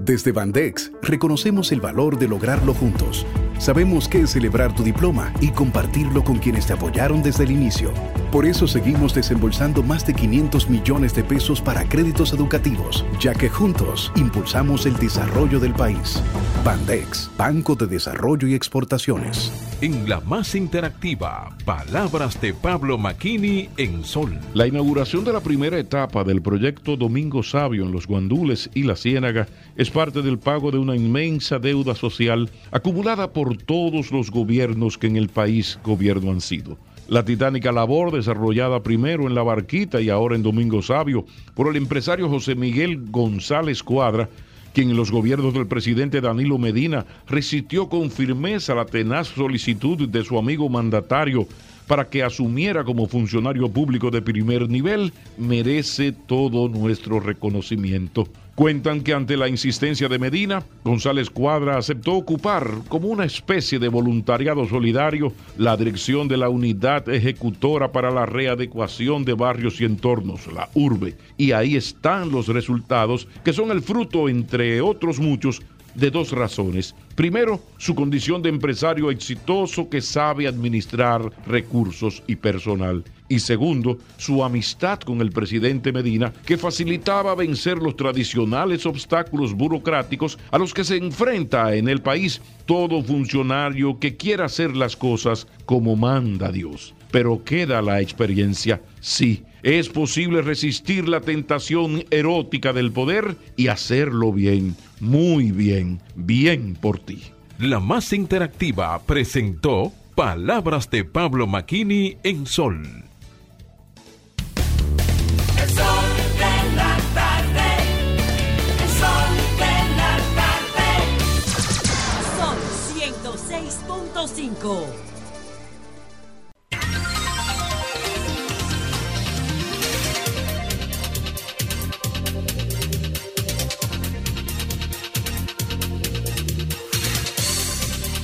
[0.00, 3.26] Desde Bandex reconocemos el valor de lograrlo juntos.
[3.58, 7.92] Sabemos que es celebrar tu diploma y compartirlo con quienes te apoyaron desde el inicio.
[8.30, 13.48] Por eso seguimos desembolsando más de 500 millones de pesos para créditos educativos, ya que
[13.48, 16.22] juntos impulsamos el desarrollo del país.
[16.62, 19.50] Bandex, Banco de Desarrollo y Exportaciones.
[19.80, 24.38] En la más interactiva, palabras de Pablo Maquini en Sol.
[24.52, 28.96] La inauguración de la primera etapa del proyecto Domingo Sabio en los Guandules y la
[28.96, 34.98] Ciénaga es parte del pago de una inmensa deuda social acumulada por todos los gobiernos
[34.98, 36.76] que en el país gobierno han sido.
[37.08, 41.76] La titánica labor desarrollada primero en La Barquita y ahora en Domingo Sabio por el
[41.76, 44.28] empresario José Miguel González Cuadra,
[44.74, 50.22] quien en los gobiernos del presidente Danilo Medina resistió con firmeza la tenaz solicitud de
[50.22, 51.48] su amigo mandatario
[51.86, 58.28] para que asumiera como funcionario público de primer nivel, merece todo nuestro reconocimiento.
[58.58, 63.86] Cuentan que ante la insistencia de Medina, González Cuadra aceptó ocupar como una especie de
[63.86, 70.52] voluntariado solidario la dirección de la unidad ejecutora para la readecuación de barrios y entornos,
[70.52, 71.16] la URBE.
[71.36, 75.62] Y ahí están los resultados, que son el fruto, entre otros muchos,
[75.98, 76.94] de dos razones.
[77.14, 83.02] Primero, su condición de empresario exitoso que sabe administrar recursos y personal.
[83.28, 90.38] Y segundo, su amistad con el presidente Medina, que facilitaba vencer los tradicionales obstáculos burocráticos
[90.50, 95.46] a los que se enfrenta en el país todo funcionario que quiera hacer las cosas
[95.66, 96.94] como manda Dios.
[97.10, 99.42] Pero queda la experiencia, sí.
[99.68, 106.98] Es posible resistir la tentación erótica del poder y hacerlo bien, muy bien, bien por
[106.98, 107.24] ti.
[107.58, 113.07] La más interactiva presentó Palabras de Pablo Maquini en Sol.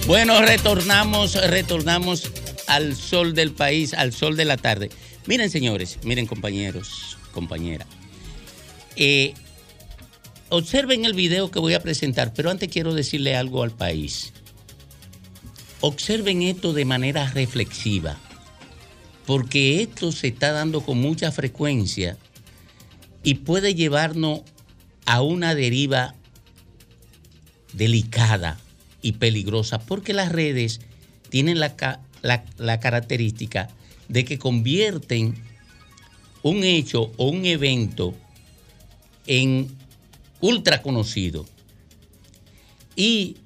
[0.06, 2.30] Bueno, retornamos, retornamos
[2.66, 4.90] al sol del país, al sol de la tarde.
[5.26, 7.86] Miren, señores, miren, compañeros, compañera.
[8.96, 9.32] Eh,
[10.50, 14.34] observen el video que voy a presentar, pero antes quiero decirle algo al país.
[15.80, 18.18] Observen esto de manera reflexiva,
[19.24, 22.18] porque esto se está dando con mucha frecuencia
[23.22, 24.42] y puede llevarnos
[25.06, 26.14] a una deriva
[27.72, 28.58] delicada
[29.04, 30.80] y peligrosa porque las redes
[31.28, 31.74] tienen la,
[32.22, 33.68] la- la característica
[34.08, 35.34] de que convierten
[36.42, 38.14] un hecho o un evento
[39.26, 39.68] en
[40.40, 41.46] ultra conocido.
[42.96, 43.36] Y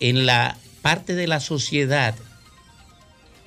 [0.00, 2.14] en la parte de la sociedad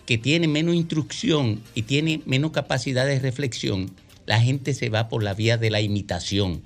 [0.06, 3.92] que tiene menos instrucción y tiene menos capacidad de reflexión,
[4.26, 6.62] la gente se va por la vía de la imitación.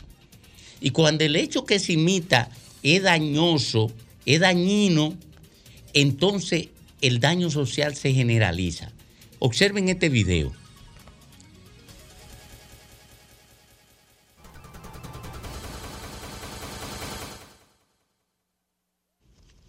[0.81, 2.49] Y cuando el hecho que se imita
[2.81, 3.91] es dañoso,
[4.25, 5.15] es dañino,
[5.93, 6.69] entonces
[7.01, 8.91] el daño social se generaliza.
[9.39, 10.53] Observen este video.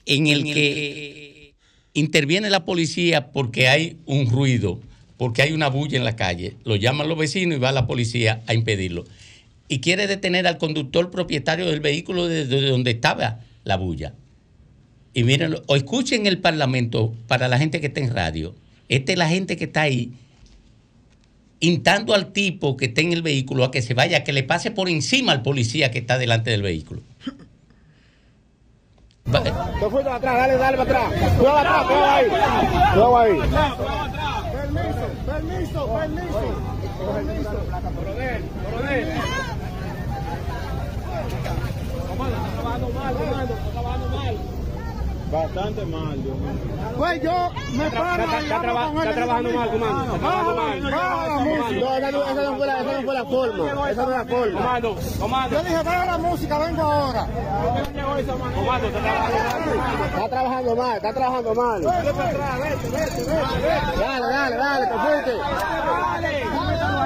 [0.06, 1.54] En el que
[1.94, 4.80] interviene la policía porque hay un ruido,
[5.16, 6.56] porque hay una bulla en la calle.
[6.64, 9.04] Lo llaman los vecinos y va la policía a impedirlo.
[9.66, 14.14] Y quiere detener al conductor propietario del vehículo desde donde estaba la bulla.
[15.14, 18.54] Y miren, o escuchen el parlamento para la gente que está en radio.
[18.88, 20.12] Esta es la gente que está ahí
[21.60, 24.70] instando al tipo que está en el vehículo a que se vaya, que le pase
[24.70, 27.00] por encima al policía que está delante del vehículo.
[29.32, 31.32] Va- Te fuiste para atrás, dale, dale para atrás.
[31.38, 32.26] Cuidado atrás, cuidado ahí.
[32.92, 33.32] Cuidado ahí.
[34.52, 36.40] Permiso, permiso, permiso.
[37.14, 37.50] Permiso.
[37.96, 39.08] Coronel, coronel.
[42.08, 43.73] Comando, comando.
[45.34, 46.34] Bastante mal, mío.
[46.96, 50.14] Pues yo me paro Está, traba- trabajando mal, comando.
[50.14, 50.80] Está trabajando Baja, mal.
[50.92, 51.80] baja la música.
[51.80, 53.90] No, esa no, esa no fue la, esa no fue la forma.
[53.90, 54.60] Esa no es la forma.
[54.60, 55.56] Comando, comando.
[55.56, 57.26] Yo dije, baja la música, vengo ahora.
[58.54, 60.06] Comando, está trabajando mal.
[60.06, 61.82] Está trabajando mal, está trabajando mal.
[63.98, 65.32] Dale, dale, dale, te fuiste.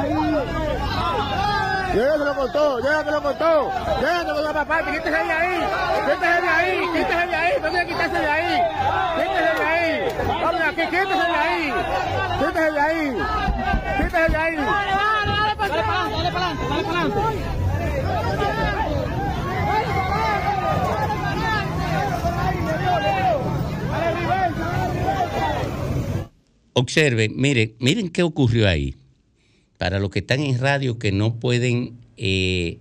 [0.09, 0.68] Llega
[1.93, 3.70] que lo cortó, llega que lo cortó.
[4.01, 5.61] Llega que lo cortó, papá, quítese de ahí.
[6.05, 7.53] Quítese de ahí, quítese de ahí.
[7.62, 8.62] No tiene quitarse de ahí.
[9.16, 10.09] Quítese de ahí.
[10.26, 11.72] Vamos aquí, quítese de ahí.
[12.39, 13.16] Quítese de ahí.
[13.97, 14.57] Quítese de ahí.
[14.57, 17.59] Dale, dale, dale para adelante, dale para adelante, dale para adelante.
[26.74, 28.95] Observen, miren, miren qué ocurrió ahí.
[29.79, 32.79] Para los que están en radio que no pueden eh,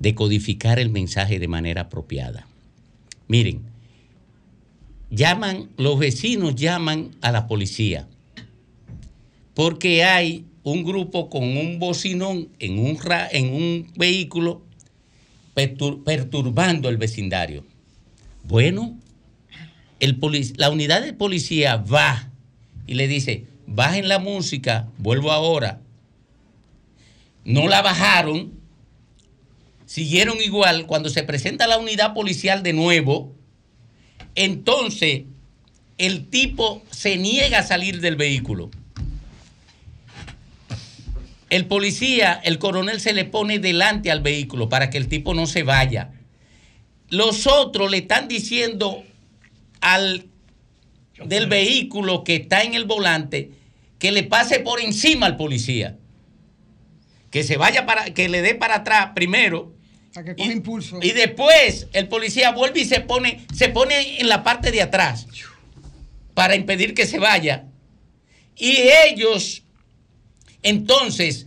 [0.00, 2.46] decodificar el mensaje de manera apropiada.
[3.28, 3.60] Miren,
[5.10, 8.08] llaman, los vecinos llaman a la policía
[9.60, 14.62] porque hay un grupo con un bocinón en un, vehículo
[15.54, 17.64] pertur- perturbando el vecindario.
[18.44, 18.96] Bueno,
[20.56, 22.30] la unidad de policía va
[22.86, 25.82] y le dice, bajen la música, vuelvo ahora.
[27.44, 28.52] No la bajaron,
[29.86, 30.86] siguieron igual.
[30.86, 33.34] Cuando se presenta la unidad policial de nuevo,
[34.34, 35.22] entonces
[35.98, 38.70] el tipo se niega a salir del vehículo.
[41.50, 45.46] El policía, el coronel se le pone delante al vehículo para que el tipo no
[45.46, 46.12] se vaya.
[47.08, 49.02] Los otros le están diciendo
[49.80, 50.26] al
[51.24, 53.50] del vehículo que está en el volante
[53.98, 55.98] que le pase por encima al policía.
[57.30, 59.72] Que se vaya para, que le dé para atrás primero.
[60.12, 60.98] Para que coja impulso.
[61.00, 65.26] Y después el policía vuelve y se pone, se pone en la parte de atrás
[66.34, 67.66] para impedir que se vaya.
[68.56, 69.62] Y ellos
[70.62, 71.46] entonces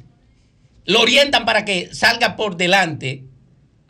[0.85, 3.23] lo orientan para que salga por delante,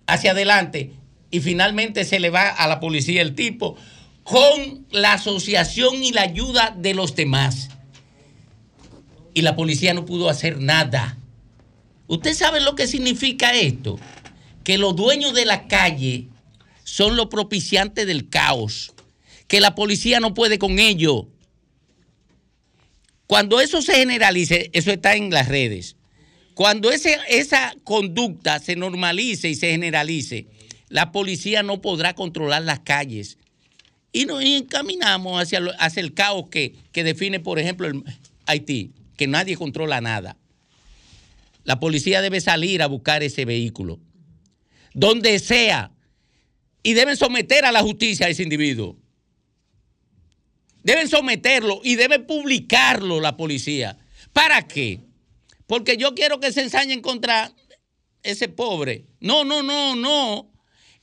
[0.07, 0.91] hacia adelante,
[1.31, 3.75] y finalmente se le va a la policía el tipo
[4.23, 7.69] con la asociación y la ayuda de los demás.
[9.33, 11.17] Y la policía no pudo hacer nada.
[12.07, 13.99] ¿Usted sabe lo que significa esto?
[14.63, 16.27] Que los dueños de la calle
[16.83, 18.93] son los propiciantes del caos.
[19.47, 21.27] Que la policía no puede con ello.
[23.27, 25.95] Cuando eso se generalice, eso está en las redes.
[26.53, 30.47] Cuando ese- esa conducta se normalice y se generalice,
[30.89, 33.37] la policía no podrá controlar las calles.
[34.11, 38.03] Y nos encaminamos hacia, hacia el caos que, que define, por ejemplo, el
[38.45, 40.37] Haití, que nadie controla nada.
[41.63, 43.99] La policía debe salir a buscar ese vehículo,
[44.93, 45.91] donde sea,
[46.83, 48.97] y deben someter a la justicia a ese individuo.
[50.83, 53.97] Deben someterlo y debe publicarlo la policía.
[54.33, 54.99] ¿Para qué?
[55.65, 57.53] Porque yo quiero que se ensañen contra
[58.21, 59.05] ese pobre.
[59.21, 60.51] No, no, no, no.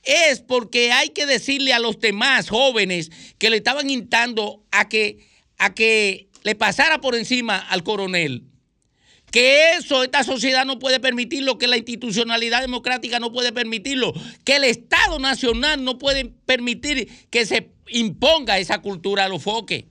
[0.03, 5.27] Es porque hay que decirle a los demás jóvenes que le estaban instando a que,
[5.57, 8.50] a que le pasara por encima al coronel.
[9.31, 14.13] Que eso, esta sociedad no puede permitirlo, que la institucionalidad democrática no puede permitirlo,
[14.43, 19.85] que el Estado Nacional no puede permitir que se imponga esa cultura a los foques.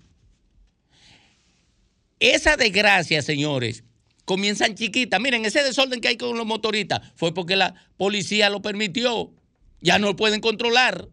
[2.19, 3.83] Esa desgracia, señores,
[4.27, 5.19] comienzan chiquitas.
[5.21, 9.33] Miren, ese desorden que hay con los motoristas fue porque la policía lo permitió.
[9.81, 11.09] Ya no lo pueden controlar.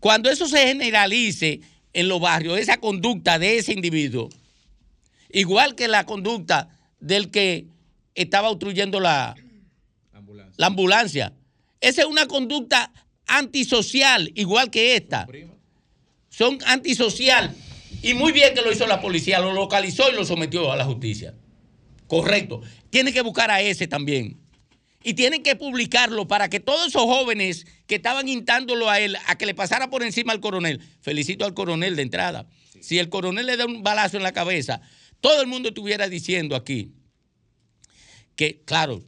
[0.00, 1.62] Cuando eso se generalice
[1.94, 4.28] en los barrios, esa conducta de ese individuo,
[5.30, 6.73] igual que la conducta
[7.04, 7.66] del que
[8.14, 9.36] estaba obstruyendo la,
[10.56, 11.34] la ambulancia.
[11.80, 12.92] Esa es una conducta
[13.26, 15.26] antisocial, igual que esta.
[16.30, 17.54] Son antisocial.
[18.02, 20.84] Y muy bien que lo hizo la policía, lo localizó y lo sometió a la
[20.84, 21.34] justicia.
[22.06, 22.62] Correcto.
[22.88, 24.40] Tiene que buscar a ese también.
[25.02, 29.36] Y tienen que publicarlo para que todos esos jóvenes que estaban instándolo a él a
[29.36, 32.46] que le pasara por encima al coronel, felicito al coronel de entrada.
[32.80, 34.80] Si el coronel le da un balazo en la cabeza,
[35.24, 36.92] todo el mundo estuviera diciendo aquí
[38.36, 39.02] que, claro,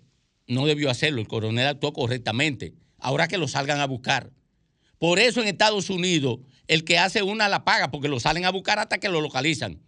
[0.47, 2.73] no debió hacerlo, el coronel actuó correctamente.
[2.99, 4.31] Ahora que lo salgan a buscar.
[4.99, 6.39] Por eso en Estados Unidos
[6.69, 9.79] el que hace una la paga porque lo salen a buscar hasta que lo localizan.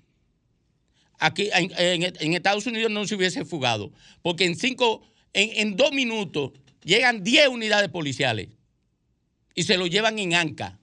[1.18, 3.90] Aquí en, Estados Unidos no se hubiese fugado
[4.20, 6.52] porque en cinco, en, en dos minutos
[6.84, 8.48] llegan 10 unidades policiales
[9.54, 10.78] y se lo llevan en anca.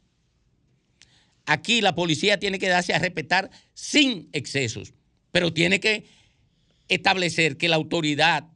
[1.46, 4.96] Aquí la policía tiene que darse a respetar sin excesos,
[5.36, 6.06] pero tiene que
[6.88, 8.48] establecer que la autoridad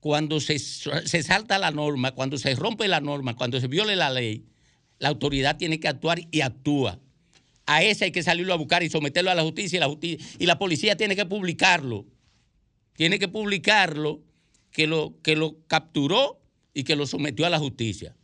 [0.00, 4.10] cuando se, se salta la norma, cuando se rompe la norma, cuando se viole la
[4.10, 4.44] ley,
[4.98, 7.00] la autoridad tiene que actuar y actúa.
[7.64, 10.26] A ese hay que salirlo a buscar y someterlo a la justicia y la, justicia,
[10.38, 12.04] y la policía tiene que publicarlo.
[12.92, 14.20] Tiene que publicarlo
[14.72, 16.38] que lo, que lo capturó
[16.74, 18.14] y que lo sometió a la justicia.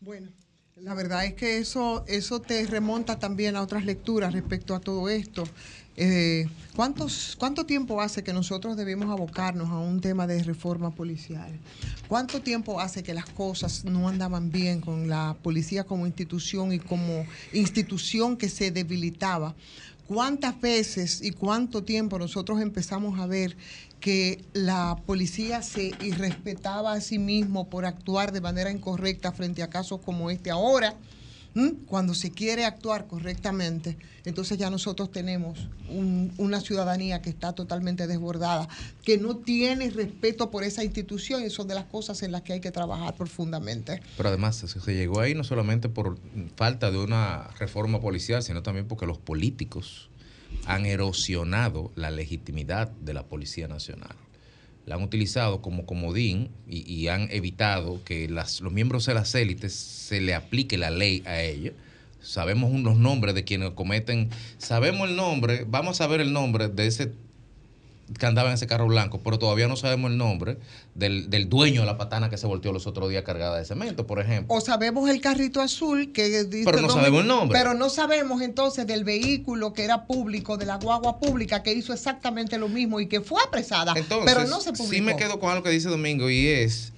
[0.00, 0.30] Bueno,
[0.80, 5.08] la verdad es que eso, eso te remonta también a otras lecturas respecto a todo
[5.08, 5.44] esto.
[5.96, 11.48] Eh, ¿cuántos, ¿Cuánto tiempo hace que nosotros debemos abocarnos a un tema de reforma policial?
[12.08, 16.80] ¿Cuánto tiempo hace que las cosas no andaban bien con la policía como institución y
[16.80, 19.54] como institución que se debilitaba?
[20.08, 23.56] ¿Cuántas veces y cuánto tiempo nosotros empezamos a ver
[24.04, 29.70] que la policía se irrespetaba a sí mismo por actuar de manera incorrecta frente a
[29.70, 30.94] casos como este ahora?
[31.86, 38.06] Cuando se quiere actuar correctamente, entonces ya nosotros tenemos un- una ciudadanía que está totalmente
[38.06, 38.68] desbordada,
[39.04, 42.52] que no tiene respeto por esa institución y son de las cosas en las que
[42.54, 44.02] hay que trabajar profundamente.
[44.18, 46.18] Pero además se llegó ahí no solamente por
[46.56, 50.10] falta de una reforma policial, sino también porque los políticos
[50.66, 54.16] han erosionado la legitimidad de la Policía Nacional.
[54.86, 60.20] La han utilizado como comodín y, han evitado que los miembros de las élites se
[60.20, 61.74] le aplique la ley a ellos.
[62.20, 66.86] Sabemos los nombres de quienes cometen, sabemos el nombre, vamos a ver el nombre de
[66.86, 67.12] ese
[68.18, 70.58] que andaba en ese carro blanco, pero todavía no sabemos el nombre
[70.94, 74.06] del, del dueño de la patana que se volteó los otros días cargada de cemento,
[74.06, 74.54] por ejemplo.
[74.54, 77.58] O sabemos el carrito azul que dice Pero no sabemos el nombre.
[77.58, 81.92] Pero no sabemos entonces del vehículo que era público, de la guagua pública que hizo
[81.92, 84.94] exactamente lo mismo y que fue apresada, Entonces, pero no se publicó.
[84.94, 86.92] sí me quedo con algo que dice Domingo y es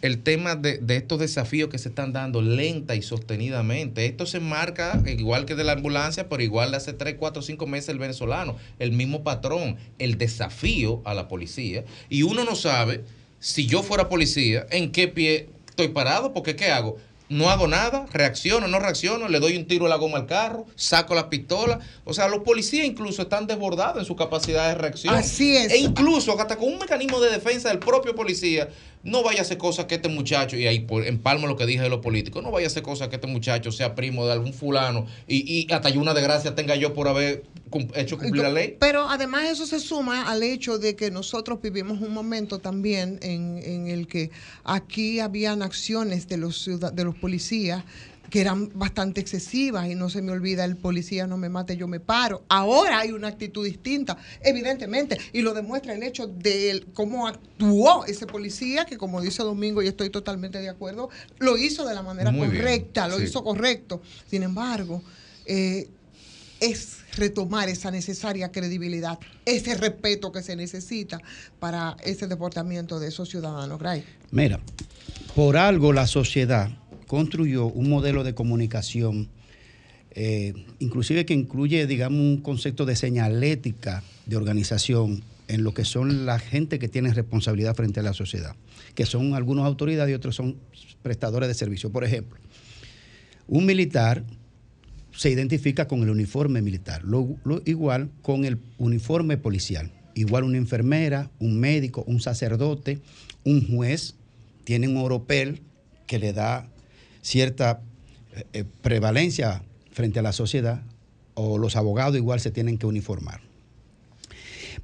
[0.00, 4.06] el tema de, de estos desafíos que se están dando lenta y sostenidamente.
[4.06, 7.66] Esto se marca igual que de la ambulancia, pero igual de hace 3, 4, 5
[7.66, 8.56] meses el venezolano.
[8.78, 11.84] El mismo patrón, el desafío a la policía.
[12.08, 13.04] Y uno no sabe,
[13.40, 16.98] si yo fuera policía, en qué pie estoy parado, porque ¿qué hago?
[17.28, 20.64] No hago nada, reacciono, no reacciono, le doy un tiro a la goma al carro,
[20.76, 21.78] saco la pistola.
[22.04, 25.14] O sea, los policías incluso están desbordados en su capacidad de reacción.
[25.14, 25.70] Así es.
[25.70, 28.70] E incluso hasta con un mecanismo de defensa del propio policía,
[29.04, 31.82] no vaya a hacer cosas que este muchacho, y ahí por- empalmo lo que dije
[31.82, 34.52] de los políticos, no vaya a hacer cosas que este muchacho sea primo de algún
[34.52, 35.36] fulano y,
[35.68, 38.76] y hasta yo una desgracia tenga yo por haber cum- hecho cumplir la ley.
[38.80, 43.58] Pero además eso se suma al hecho de que nosotros vivimos un momento también en,
[43.62, 44.30] en el que
[44.64, 47.84] aquí habían acciones de los, de los policías
[48.30, 51.88] que eran bastante excesivas y no se me olvida el policía no me mate, yo
[51.88, 52.44] me paro.
[52.48, 58.26] Ahora hay una actitud distinta, evidentemente, y lo demuestra el hecho de cómo actuó ese
[58.26, 62.30] policía, que como dice Domingo, y estoy totalmente de acuerdo, lo hizo de la manera
[62.30, 63.24] Muy bien, correcta, lo sí.
[63.24, 64.02] hizo correcto.
[64.26, 65.02] Sin embargo,
[65.46, 65.88] eh,
[66.60, 71.20] es retomar esa necesaria credibilidad, ese respeto que se necesita
[71.58, 73.78] para ese deportamiento de esos ciudadanos.
[73.78, 74.04] Gray.
[74.30, 74.60] Mira,
[75.34, 76.70] por algo la sociedad
[77.08, 79.28] construyó un modelo de comunicación,
[80.12, 86.26] eh, inclusive que incluye, digamos, un concepto de señalética de organización en lo que son
[86.26, 88.54] la gente que tiene responsabilidad frente a la sociedad,
[88.94, 90.56] que son algunos autoridades y otros son
[91.02, 91.90] prestadores de servicio.
[91.90, 92.38] Por ejemplo,
[93.48, 94.22] un militar
[95.16, 97.02] se identifica con el uniforme militar,
[97.64, 103.00] igual con el uniforme policial, igual una enfermera, un médico, un sacerdote,
[103.44, 104.14] un juez,
[104.64, 105.62] tiene un oropel
[106.06, 106.68] que le da
[107.22, 107.80] cierta
[108.52, 109.62] eh, prevalencia
[109.92, 110.82] frente a la sociedad,
[111.34, 113.40] o los abogados igual se tienen que uniformar.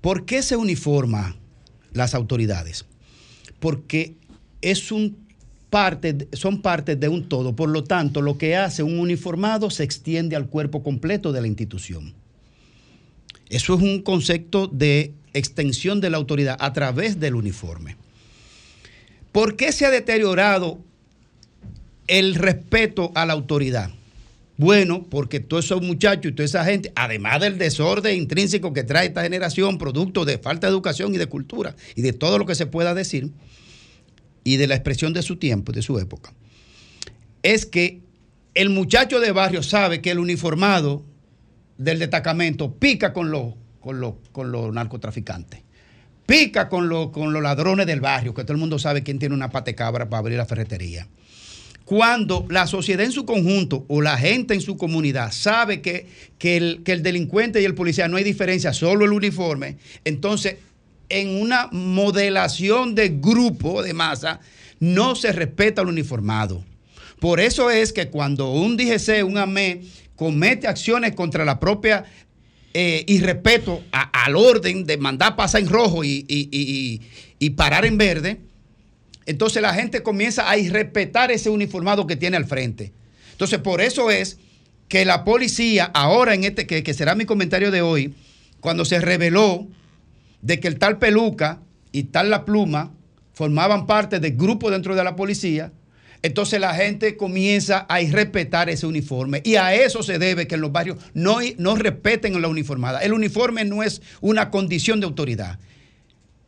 [0.00, 1.36] ¿Por qué se uniforma
[1.92, 2.84] las autoridades?
[3.58, 4.16] Porque
[4.60, 5.24] es un
[5.70, 7.56] parte, son de un todo.
[7.56, 11.48] Por lo tanto, lo que hace un uniformado se extiende al cuerpo completo de la
[11.48, 12.14] institución.
[13.48, 17.96] Eso es un concepto de extensión de la autoridad a través del uniforme.
[19.32, 20.78] ¿Por qué se ha deteriorado
[22.06, 23.90] el respeto a la autoridad?
[24.56, 29.06] Bueno, porque todos esos muchachos y toda esa gente, además del desorden intrínseco que trae
[29.08, 32.54] esta generación, producto de falta de educación y de cultura y de todo lo que
[32.54, 33.32] se pueda decir,
[34.44, 36.32] y de la expresión de su tiempo, de su época,
[37.42, 38.00] es que
[38.54, 41.02] el muchacho de barrio sabe que el uniformado
[41.78, 45.62] del destacamento pica con los, con los, con los narcotraficantes,
[46.26, 49.34] pica con, los- con los ladrones del barrio, que todo el mundo sabe quién tiene
[49.34, 51.08] una patecabra para abrir la ferretería.
[51.84, 56.06] Cuando la sociedad en su conjunto o la gente en su comunidad sabe que,
[56.38, 60.56] que el, que el delincuente y el policía no hay diferencia, solo el uniforme, entonces
[61.10, 64.40] en una modelación de grupo, de masa,
[64.80, 66.64] no se respeta al uniformado.
[67.20, 69.82] Por eso es que cuando un DGC, un AME,
[70.16, 72.04] comete acciones contra la propia
[72.72, 77.00] eh, irrespeto al orden de mandar pasar en rojo y- y-
[77.38, 78.40] y parar en verde,
[79.26, 82.92] entonces la gente comienza a irrespetar ese uniformado que tiene al frente.
[83.32, 84.38] Entonces, por eso es
[84.88, 88.14] que la policía, ahora en este, que, que será mi comentario de hoy,
[88.60, 89.66] cuando se reveló
[90.42, 91.60] de que el tal Peluca
[91.90, 92.92] y tal La Pluma
[93.32, 95.72] formaban parte del grupo dentro de la policía,
[96.22, 99.42] entonces la gente comienza a irrespetar ese uniforme.
[99.44, 103.00] Y a eso se debe que en los barrios no, no respeten la uniformada.
[103.00, 105.58] El uniforme no es una condición de autoridad.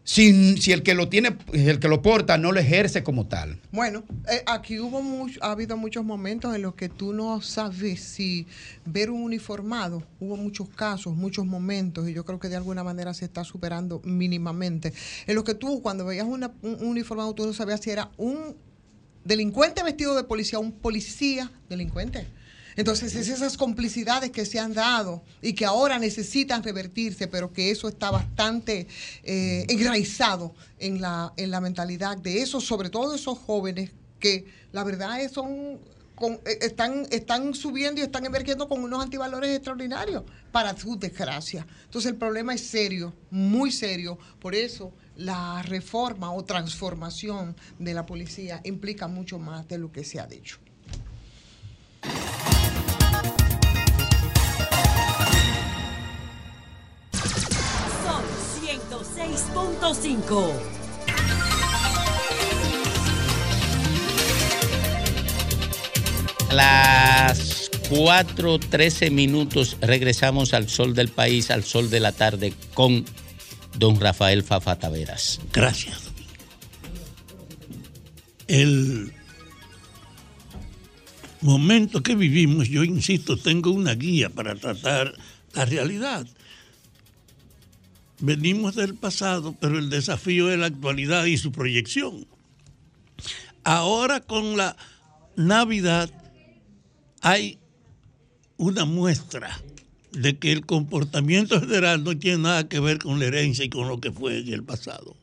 [0.07, 3.61] Si, el que lo tiene, el que lo porta no lo ejerce como tal.
[3.73, 8.03] Bueno, eh, aquí hubo mucho, ha habido muchos momentos en los que tú no sabes
[8.03, 8.47] si
[8.85, 10.05] ver un uniformado.
[10.20, 14.01] Hubo muchos casos, muchos momentos, y yo creo que de alguna manera se está superando
[14.05, 14.93] mínimamente.
[15.27, 18.55] En los que tú, cuando veías un uniformado, tú no sabías si era un
[19.24, 22.28] delincuente vestido de policía, un policía delincuente.
[22.77, 27.70] Entonces, es esas complicidades que se han dado y que ahora necesitan revertirse, pero que
[27.70, 28.86] eso está bastante
[29.24, 33.90] eh, enraizado en la, en la mentalidad de esos, sobre todo esos jóvenes
[34.20, 35.78] que la verdad son
[36.20, 41.66] eh, están, están subiendo y están emergiendo con unos antivalores extraordinarios para su desgracia.
[41.85, 44.19] Entonces el problema es serio, muy serio.
[44.40, 50.05] Por eso la reforma o transformación de la policía implica mucho más de lo que
[50.05, 50.59] se ha dicho.
[58.05, 58.22] Son
[58.62, 60.52] 106.5.
[66.52, 73.05] Las 4.13 minutos regresamos al sol del país, al sol de la tarde con
[73.78, 75.40] don Rafael Fafa Taveras.
[75.52, 76.10] Gracias.
[78.48, 79.12] El
[81.47, 85.14] momento que vivimos, yo insisto, tengo una guía para tratar
[85.55, 86.27] la realidad.
[88.18, 92.27] Venimos del pasado, pero el desafío es la actualidad y su proyección.
[93.62, 94.77] Ahora con la
[95.36, 96.10] Navidad
[97.23, 97.59] hay
[98.56, 99.60] una muestra
[100.12, 103.86] de que el comportamiento general no tiene nada que ver con la herencia y con
[103.86, 105.16] lo que fue en el pasado.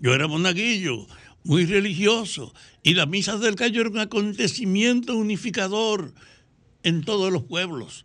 [0.00, 1.06] Yo era monaguillo,
[1.44, 6.14] muy religioso, y la misa del gallo era un acontecimiento unificador
[6.82, 8.04] en todos los pueblos.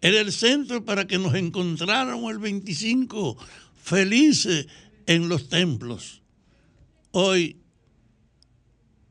[0.00, 3.36] Era el centro para que nos encontráramos el 25
[3.82, 4.66] felices
[5.06, 6.22] en los templos.
[7.10, 7.56] Hoy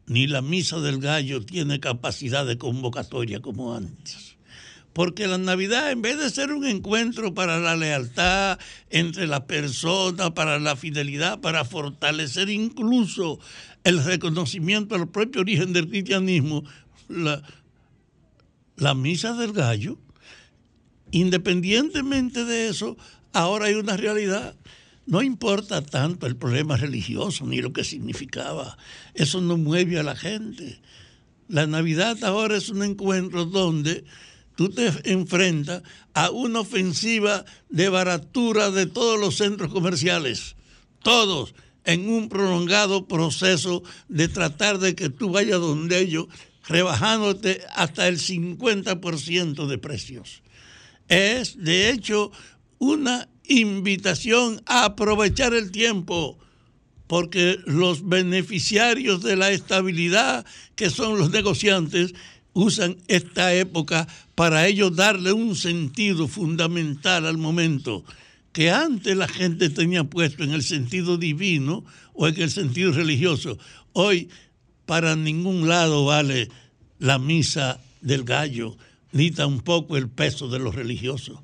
[0.06, 4.37] ni la misa del gallo tiene capacidad de convocatoria como antes.
[4.98, 8.58] Porque la Navidad, en vez de ser un encuentro para la lealtad
[8.90, 13.40] entre las personas, para la fidelidad, para fortalecer incluso
[13.84, 16.64] el reconocimiento al propio origen del cristianismo,
[17.10, 17.44] la,
[18.76, 20.00] la misa del gallo,
[21.12, 22.98] independientemente de eso,
[23.34, 24.56] ahora hay una realidad.
[25.06, 28.80] No importa tanto el problema religioso ni lo que significaba.
[29.14, 30.82] Eso no mueve a la gente.
[31.48, 34.04] La Navidad ahora es un encuentro donde
[34.58, 35.84] tú te enfrentas
[36.16, 40.56] a una ofensiva de baratura de todos los centros comerciales.
[41.04, 41.54] Todos
[41.86, 46.26] en un prolongado proceso de tratar de que tú vayas donde ellos,
[46.68, 50.42] rebajándote hasta el 50% de precios.
[51.08, 52.32] Es, de hecho,
[52.80, 56.40] una invitación a aprovechar el tiempo,
[57.06, 62.16] porque los beneficiarios de la estabilidad, que son los negociantes,
[62.54, 64.08] usan esta época
[64.38, 68.06] para ellos darle un sentido fundamental al momento
[68.54, 71.84] que antes la gente tenía puesto en el sentido divino
[72.14, 73.58] o en el sentido religioso.
[73.94, 74.30] Hoy
[74.86, 76.50] para ningún lado vale
[77.00, 78.78] la misa del gallo,
[79.12, 81.40] ni tampoco el peso de los religiosos.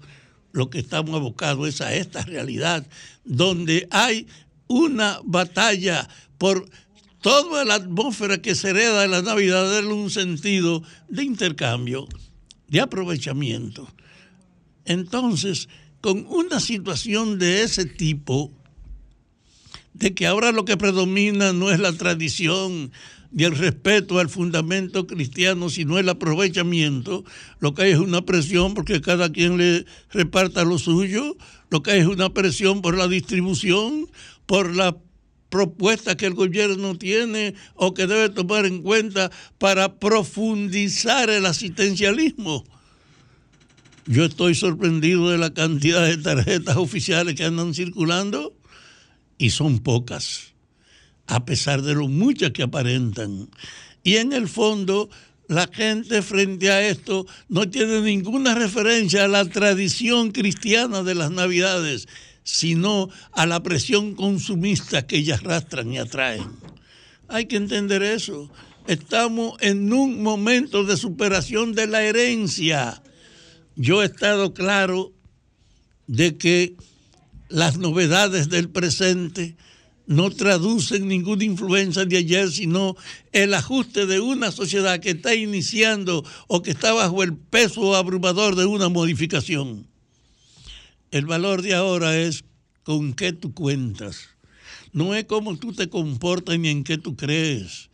[0.51, 2.85] Lo que estamos abocados es a esta realidad,
[3.25, 4.27] donde hay
[4.67, 6.07] una batalla
[6.37, 6.69] por
[7.21, 12.07] toda la atmósfera que se hereda de la Navidad, darle un sentido de intercambio,
[12.73, 13.87] de aprovechamiento.
[14.83, 15.69] Entonces,
[16.01, 18.51] con una situación de ese tipo,
[19.93, 22.91] de que ahora lo que predomina no es la tradición
[23.31, 27.23] y el respeto al fundamento cristiano, sino el aprovechamiento,
[27.59, 31.37] lo que hay es una presión porque cada quien le reparta lo suyo,
[31.69, 34.09] lo que hay es una presión por la distribución,
[34.47, 34.97] por la
[35.53, 42.63] propuesta que el gobierno tiene o que debe tomar en cuenta para profundizar el asistencialismo.
[44.07, 48.57] Yo estoy sorprendido de la cantidad de tarjetas oficiales que andan circulando
[49.37, 50.55] y son pocas,
[51.27, 53.47] a pesar de lo muchas que aparentan.
[54.01, 55.11] Y en el fondo,
[55.47, 61.29] la gente frente a esto no tiene ninguna referencia a la tradición cristiana de las
[61.29, 62.07] Navidades
[62.43, 66.43] sino a la presión consumista que ellas arrastran y atraen.
[67.27, 68.49] Hay que entender eso.
[68.87, 73.01] Estamos en un momento de superación de la herencia.
[73.75, 75.13] Yo he estado claro
[76.07, 76.75] de que
[77.49, 79.55] las novedades del presente
[80.05, 82.95] no traducen ninguna influencia de ayer, sino
[83.31, 88.55] el ajuste de una sociedad que está iniciando o que está bajo el peso abrumador
[88.55, 89.87] de una modificación.
[91.13, 92.43] El valor de ahora es
[92.81, 94.29] con qué tú cuentas.
[94.93, 97.91] No es cómo tú te comportas ni en qué tú crees.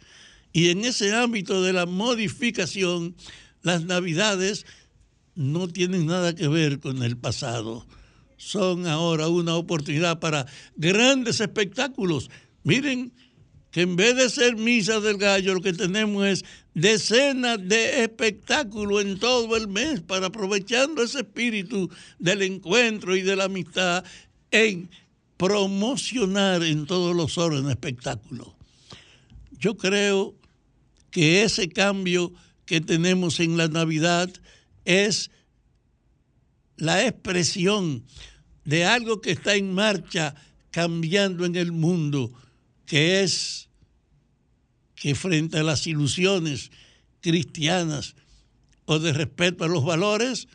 [0.54, 3.18] Y en ese ámbito de la modificación,
[3.62, 4.66] las navidades
[5.36, 7.86] no tienen nada que ver con el pasado.
[8.38, 10.46] Son ahora una oportunidad para
[10.78, 12.30] grandes espectáculos.
[12.64, 13.12] Miren
[13.72, 19.04] que en vez de ser misa del gallo, lo que tenemos es decenas de espectáculos
[19.04, 24.04] en todo el mes para aprovechando ese espíritu del encuentro y de la amistad
[24.52, 24.90] en
[25.38, 28.50] promocionar en todos los órdenes espectáculos.
[29.60, 30.36] Yo creo
[31.12, 32.34] que ese cambio
[32.66, 34.30] que tenemos en la Navidad
[34.86, 35.32] es
[36.78, 38.04] la expresión
[38.64, 40.36] de algo que está en marcha
[40.72, 42.32] cambiando en el mundo,
[42.90, 43.70] que es
[44.96, 46.72] que frente a las ilusiones
[47.22, 48.16] cristianas
[48.86, 50.48] o de respeto a los valores,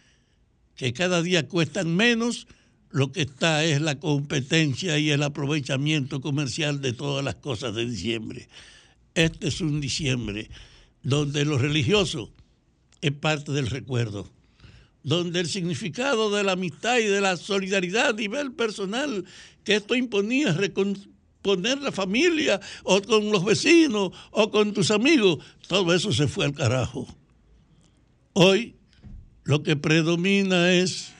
[0.75, 2.49] que cada día cuestan menos,
[2.91, 7.87] lo que está es la competencia y el aprovechamiento comercial de todas las cosas de
[7.87, 8.49] diciembre.
[9.15, 10.51] Este es un diciembre
[11.05, 12.33] donde lo religioso
[13.01, 14.29] es parte del recuerdo,
[15.05, 19.25] donde el significado de la amistad y de la solidaridad a nivel personal
[19.63, 20.53] que esto imponía,
[21.45, 25.39] recomponer la familia o con los vecinos o con tus amigos,
[25.69, 27.07] todo eso se fue al carajo.
[28.33, 28.77] Hoy
[29.45, 31.13] lo que predomina es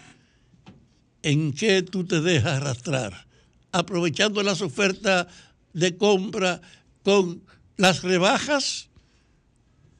[1.23, 3.27] en qué tú te dejas arrastrar,
[3.73, 5.27] aprovechando las ofertas
[5.73, 6.61] de compra
[7.03, 7.43] con
[7.77, 8.89] las rebajas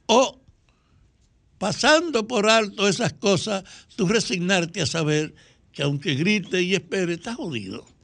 [0.07, 0.39] o
[1.57, 3.63] pasando por alto esas cosas,
[3.95, 5.35] tú resignarte a saber
[5.71, 7.94] que aunque grite y espere, estás jodido.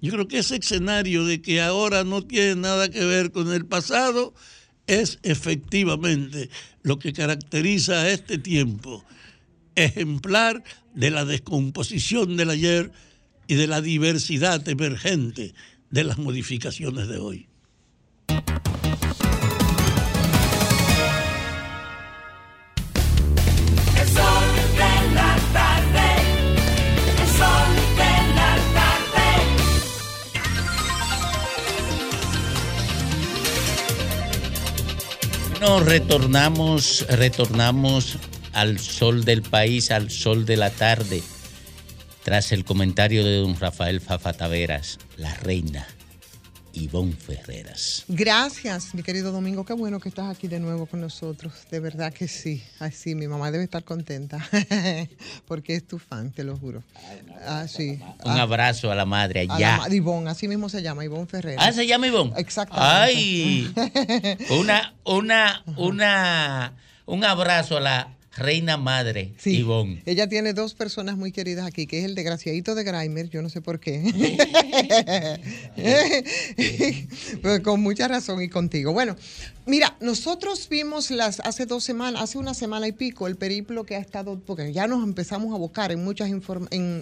[0.00, 3.66] Yo creo que ese escenario de que ahora no tiene nada que ver con el
[3.66, 4.34] pasado
[4.86, 6.50] es efectivamente
[6.82, 9.04] lo que caracteriza a este tiempo
[9.76, 10.62] ejemplar
[10.94, 12.92] de la descomposición del ayer
[13.46, 15.54] y de la diversidad emergente
[15.90, 17.48] de las modificaciones de hoy.
[35.64, 38.18] Bueno, retornamos, retornamos
[38.52, 41.22] al sol del país, al sol de la tarde,
[42.22, 45.86] tras el comentario de don Rafael Fafa Taveras, la reina
[46.74, 48.04] Ivonne Ferreras.
[48.08, 49.64] Gracias, mi querido Domingo.
[49.64, 51.52] Qué bueno que estás aquí de nuevo con nosotros.
[51.70, 52.62] De verdad que sí.
[52.80, 54.38] Así, mi mamá debe estar contenta.
[55.46, 56.82] Porque es tu fan, te lo juro.
[57.46, 57.98] Ah, sí.
[58.24, 59.76] Un Ah, abrazo a la madre a la allá.
[59.88, 61.62] ma- Ivonne, así mismo se llama, Ivonne Ferreira.
[61.64, 62.32] Ah, se llama Ivonne.
[62.36, 62.86] Exactamente.
[62.92, 63.74] Ay,
[64.50, 66.72] una, una, una,
[67.06, 70.02] un abrazo a la reina madre, Ivonne.
[70.06, 73.48] Ella tiene dos personas muy queridas aquí, que es el desgraciadito de Grimer, yo no
[73.48, 74.02] sé por qué.
[77.42, 78.92] Pero con mucha razón y contigo.
[78.92, 79.16] Bueno,
[79.66, 83.96] mira, nosotros vimos las hace dos semanas, hace una semana y pico, el periplo que
[83.96, 86.42] ha estado, porque ya nos empezamos a abocar en muchas en,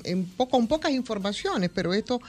[0.04, 2.20] en poco, con pocas informaciones, pero esto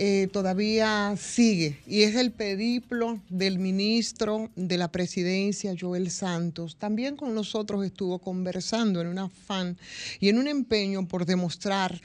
[0.00, 1.80] eh, todavía sigue.
[1.84, 6.76] Y es el periplo del ministro de la presidencia, Joel Santos.
[6.76, 9.76] También con nosotros estuvo conversando en un afán
[10.20, 12.00] y en un empeño por demostrar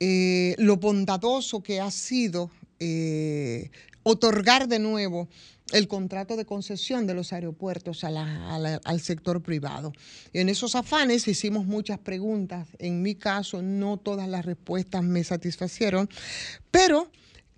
[0.00, 2.50] eh, lo bondadoso que ha sido
[2.80, 3.70] eh,
[4.04, 5.28] otorgar de nuevo
[5.72, 9.92] el contrato de concesión de los aeropuertos al sector privado.
[10.32, 12.68] En esos afanes hicimos muchas preguntas.
[12.78, 16.08] En mi caso, no todas las respuestas me satisfacieron,
[16.70, 17.10] pero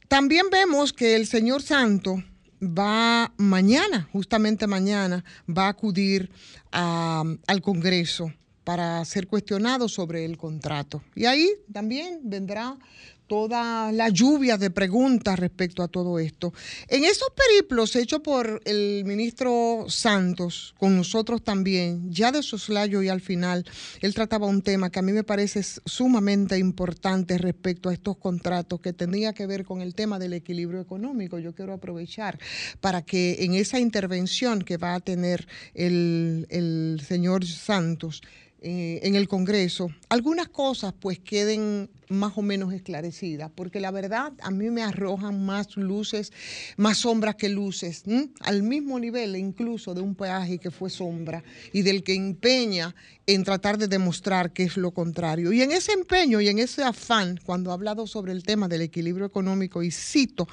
[0.08, 2.22] también vemos que el señor Santo
[2.62, 6.30] va mañana, justamente mañana, va a acudir
[6.72, 8.32] a- al Congreso
[8.64, 11.02] para ser cuestionado sobre el contrato.
[11.14, 12.76] Y ahí también vendrá
[13.26, 16.52] toda la lluvia de preguntas respecto a todo esto.
[16.88, 23.08] En esos periplos hechos por el ministro Santos, con nosotros también, ya de soslayo y
[23.08, 23.64] al final,
[24.00, 28.80] él trataba un tema que a mí me parece sumamente importante respecto a estos contratos,
[28.80, 31.38] que tenía que ver con el tema del equilibrio económico.
[31.38, 32.38] Yo quiero aprovechar
[32.80, 38.22] para que en esa intervención que va a tener el, el señor Santos,
[38.68, 44.32] eh, en el Congreso, algunas cosas pues queden más o menos esclarecidas, porque la verdad
[44.42, 46.32] a mí me arrojan más luces,
[46.76, 48.04] más sombras que luces,
[48.40, 51.42] al mismo nivel incluso de un peaje que fue sombra
[51.72, 52.94] y del que empeña
[53.26, 55.52] en tratar de demostrar que es lo contrario.
[55.52, 58.82] Y en ese empeño y en ese afán, cuando ha hablado sobre el tema del
[58.82, 60.46] equilibrio económico, y cito,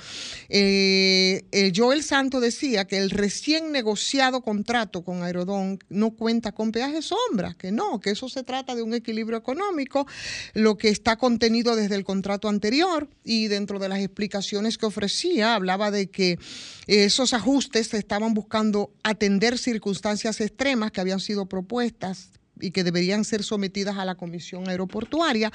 [0.50, 1.44] eh,
[1.76, 7.54] Joel Santo decía que el recién negociado contrato con Aerodón no cuenta con peaje sombra,
[7.54, 10.08] que no, que eso se trata de un equilibrio económico,
[10.54, 15.56] lo que está contenido desde el contrato anterior y dentro de las explicaciones que ofrecía,
[15.56, 16.40] hablaba de que
[16.88, 22.30] esos ajustes estaban buscando atender circunstancias extremas que habían sido propuestas
[22.64, 25.52] y que deberían ser sometidas a la Comisión Aeroportuaria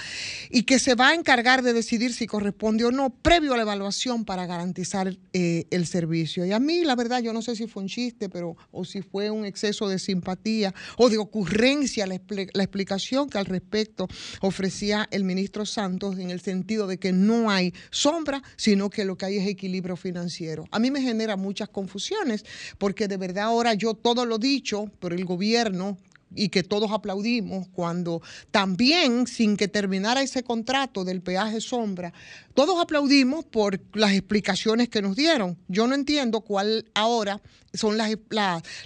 [0.51, 3.63] y que se va a encargar de decidir si corresponde o no previo a la
[3.63, 6.45] evaluación para garantizar eh, el servicio.
[6.45, 9.01] Y a mí, la verdad, yo no sé si fue un chiste, pero o si
[9.01, 12.21] fue un exceso de simpatía o de ocurrencia la,
[12.53, 14.07] la explicación que al respecto
[14.43, 19.17] ofrecía el ministro Santos en el sentido de que no hay sombra, sino que lo
[19.17, 20.67] que hay es equilibrio financiero.
[20.71, 22.45] A mí me genera muchas confusiones
[22.77, 25.97] porque de verdad ahora yo todo lo dicho por el gobierno
[26.35, 32.13] y que todos aplaudimos cuando también, sin que terminara ese contrato del peaje sombra,
[32.55, 35.57] todos aplaudimos por las explicaciones que nos dieron.
[35.69, 37.41] Yo no entiendo cuál ahora
[37.75, 37.99] son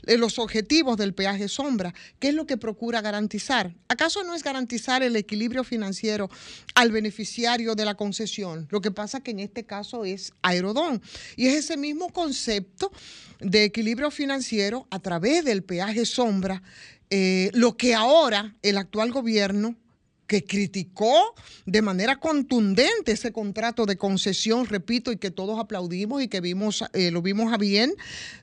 [0.07, 1.95] los objetivos del peaje sombra.
[2.19, 3.75] ¿Qué es lo que procura garantizar?
[3.89, 6.29] ¿Acaso no es garantizar el equilibrio financiero
[6.75, 8.67] al beneficiario de la concesión?
[8.71, 11.01] Lo que pasa que en este caso es Aerodón.
[11.37, 12.93] Y es ese mismo concepto
[13.41, 16.63] de equilibrio financiero a través del peaje sombra
[17.15, 19.77] eh, lo que ahora el actual gobierno
[20.27, 21.35] que criticó
[21.67, 26.83] de manera contundente ese contrato de concesión, repito, y que todos aplaudimos y que vimos,
[26.95, 27.93] eh, lo vimos a bien,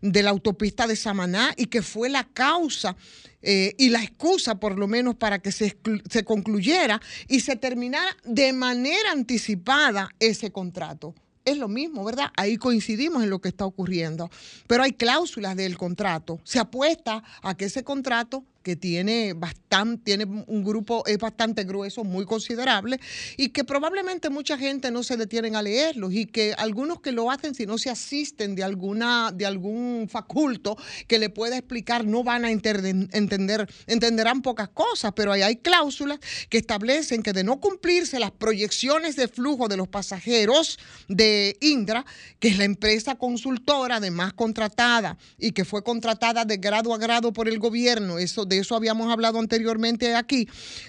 [0.04, 2.96] de la autopista de Samaná y que fue la causa
[3.42, 5.76] eh, y la excusa por lo menos para que se,
[6.08, 11.16] se concluyera y se terminara de manera anticipada ese contrato.
[11.50, 12.28] Es lo mismo, ¿verdad?
[12.36, 14.30] Ahí coincidimos en lo que está ocurriendo.
[14.68, 16.40] Pero hay cláusulas del contrato.
[16.44, 22.04] Se apuesta a que ese contrato que tiene bastante, tiene un grupo, es bastante grueso,
[22.04, 23.00] muy considerable,
[23.38, 27.32] y que probablemente mucha gente no se detienen a leerlos, y que algunos que lo
[27.32, 30.78] hacen, si no se asisten de alguna, de algún faculto
[31.08, 35.58] que le pueda explicar, no van a entender, entender, entenderán pocas cosas, pero ahí hay
[35.58, 36.20] cláusulas
[36.50, 42.06] que establecen que de no cumplirse las proyecciones de flujo de los pasajeros de Indra,
[42.40, 47.34] que es la empresa consultora además contratada y que fue contratada de grado a grado
[47.34, 50.48] por el gobierno, eso, de eso habíamos hablado anteriormente aquí,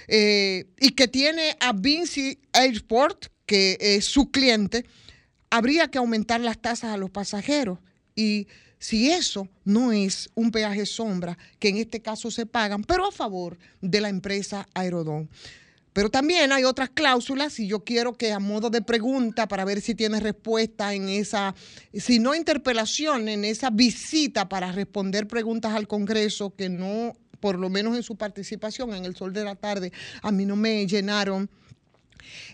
[0.08, 4.84] eh, y que tiene a Vinci Airport, que es su cliente,
[5.50, 7.78] habría que aumentar las tasas a los pasajeros.
[8.14, 8.46] Y
[8.78, 13.12] si eso no es un peaje sombra, que en este caso se pagan, pero a
[13.12, 15.28] favor de la empresa Aerodón.
[15.92, 19.80] Pero también hay otras cláusulas y yo quiero que a modo de pregunta para ver
[19.80, 21.54] si tiene respuesta en esa,
[21.92, 27.68] si no interpelación, en esa visita para responder preguntas al Congreso que no, por lo
[27.68, 29.92] menos en su participación en el sol de la tarde,
[30.22, 31.50] a mí no me llenaron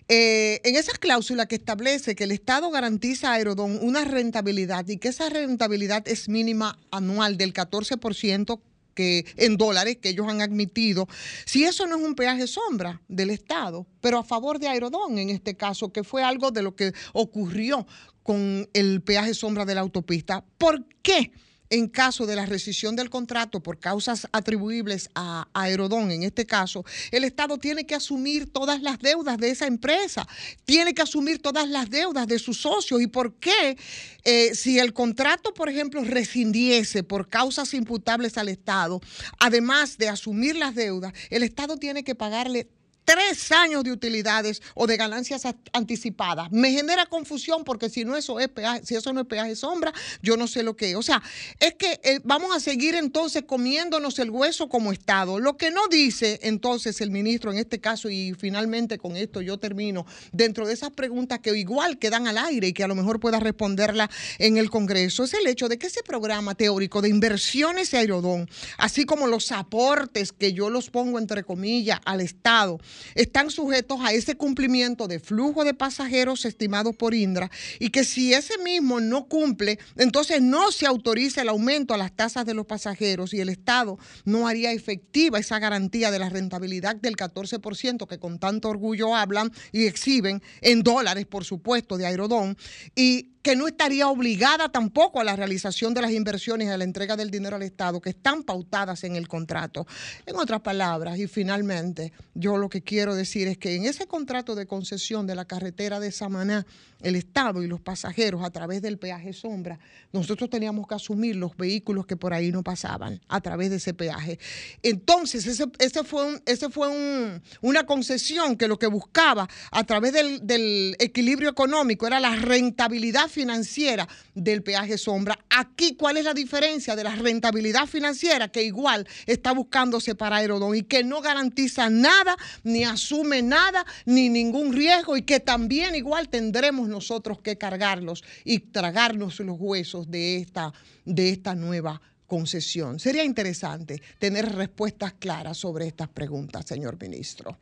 [0.09, 4.99] eh, en esas cláusulas que establece que el Estado garantiza a Aerodón una rentabilidad y
[4.99, 8.61] que esa rentabilidad es mínima anual del 14%
[8.95, 11.07] que en dólares que ellos han admitido,
[11.45, 15.29] si eso no es un peaje sombra del Estado, pero a favor de Aerodón en
[15.29, 17.87] este caso, que fue algo de lo que ocurrió
[18.23, 20.45] con el peaje sombra de la autopista.
[20.57, 21.31] ¿Por qué?
[21.71, 26.85] En caso de la rescisión del contrato por causas atribuibles a Aerodón, en este caso,
[27.11, 30.27] el Estado tiene que asumir todas las deudas de esa empresa,
[30.65, 33.01] tiene que asumir todas las deudas de sus socios.
[33.01, 33.77] ¿Y por qué?
[34.25, 39.01] Eh, si el contrato, por ejemplo, rescindiese por causas imputables al Estado,
[39.39, 42.69] además de asumir las deudas, el Estado tiene que pagarle
[43.07, 45.43] tres años de utilidades o de ganancias
[45.73, 46.51] anticipadas.
[46.51, 49.93] Me genera confusión porque si no eso es peaje, si eso no es peaje sombra,
[50.23, 50.97] yo no sé lo que es.
[50.97, 51.23] O sea,
[51.61, 55.39] es que eh, vamos a seguir entonces comiéndonos el hueso como Estado.
[55.39, 59.57] Lo que no dice entonces el ministro en este caso, y finalmente con esto yo
[59.59, 63.20] termino, dentro de esas preguntas que igual quedan al aire y que a lo mejor
[63.20, 67.93] pueda responderla en el Congreso, es el hecho de que ese programa teórico de inversiones
[67.93, 72.81] de Aerodón, así como los aportes que yo los pongo entre comillas al Estado,
[73.14, 78.35] están sujetos a ese cumplimiento de flujo de pasajeros estimados por Indra y que si
[78.35, 82.66] ese mismo no cumple, entonces no se autoriza el aumento a las tasas de los
[82.66, 88.18] pasajeros y el Estado no haría efectiva esa garantía de la rentabilidad del 14% que
[88.18, 92.56] con tanto orgullo hablan y exhiben en dólares, por supuesto, de Aerodón
[92.94, 96.82] y que no estaría obligada tampoco a la realización de las inversiones y a la
[96.82, 99.86] entrega del dinero al Estado que están pautadas en el contrato.
[100.27, 104.55] En otras palabras, y finalmente, yo lo que quiero decir es que en ese contrato
[104.55, 106.65] de concesión de la carretera de Samaná,
[107.03, 109.79] el Estado y los pasajeros a través del peaje sombra,
[110.15, 113.93] nosotros teníamos que asumir los vehículos que por ahí no pasaban a través de ese
[113.93, 114.39] peaje.
[114.83, 119.85] Entonces, ese, ese fue, un- ese fue un- una concesión que lo que buscaba a
[119.85, 125.39] través del, equilibrio económico era la rentabilidad financiera del peaje sombra.
[125.51, 130.75] Aquí, ¿cuál es la diferencia de la rentabilidad financiera que igual está buscándose para Aerodón
[130.77, 132.37] y que no garantiza nada,
[132.85, 139.40] asume nada, ni ningún riesgo y que también igual tendremos nosotros que cargarlos y tragarnos
[139.40, 140.73] los huesos de esta,
[141.05, 142.98] de esta nueva concesión?
[142.98, 147.59] Sería interesante tener respuestas claras sobre estas preguntas, señor ministro.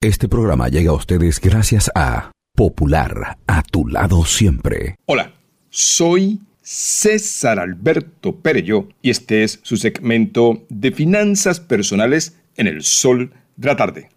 [0.00, 4.96] Este programa llega a ustedes gracias a Popular, a tu lado siempre.
[5.06, 5.34] Hola,
[5.68, 13.30] soy César Alberto Perello y este es su segmento de finanzas personales en el sol
[13.56, 14.08] de la tarde.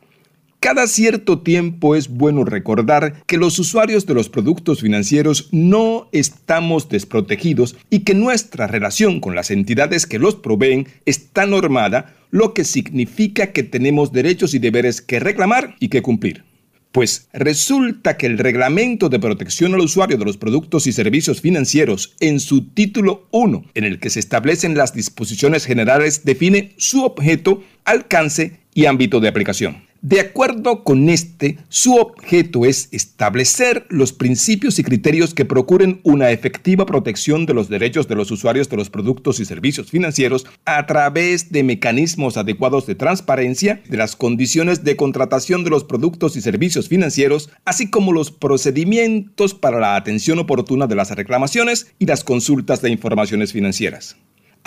[0.60, 6.90] Cada cierto tiempo es bueno recordar que los usuarios de los productos financieros no estamos
[6.90, 12.64] desprotegidos y que nuestra relación con las entidades que los proveen está normada, lo que
[12.64, 16.49] significa que tenemos derechos y deberes que reclamar y que cumplir.
[16.92, 22.16] Pues resulta que el Reglamento de Protección al Usuario de los Productos y Servicios Financieros,
[22.20, 27.64] en su título 1, en el que se establecen las disposiciones generales, define su objeto,
[27.86, 29.89] alcance y ámbito de aplicación.
[30.02, 36.32] De acuerdo con este, su objeto es establecer los principios y criterios que procuren una
[36.32, 40.86] efectiva protección de los derechos de los usuarios de los productos y servicios financieros a
[40.86, 46.42] través de mecanismos adecuados de transparencia de las condiciones de contratación de los productos y
[46.42, 52.24] servicios financieros, así como los procedimientos para la atención oportuna de las reclamaciones y las
[52.24, 54.16] consultas de informaciones financieras.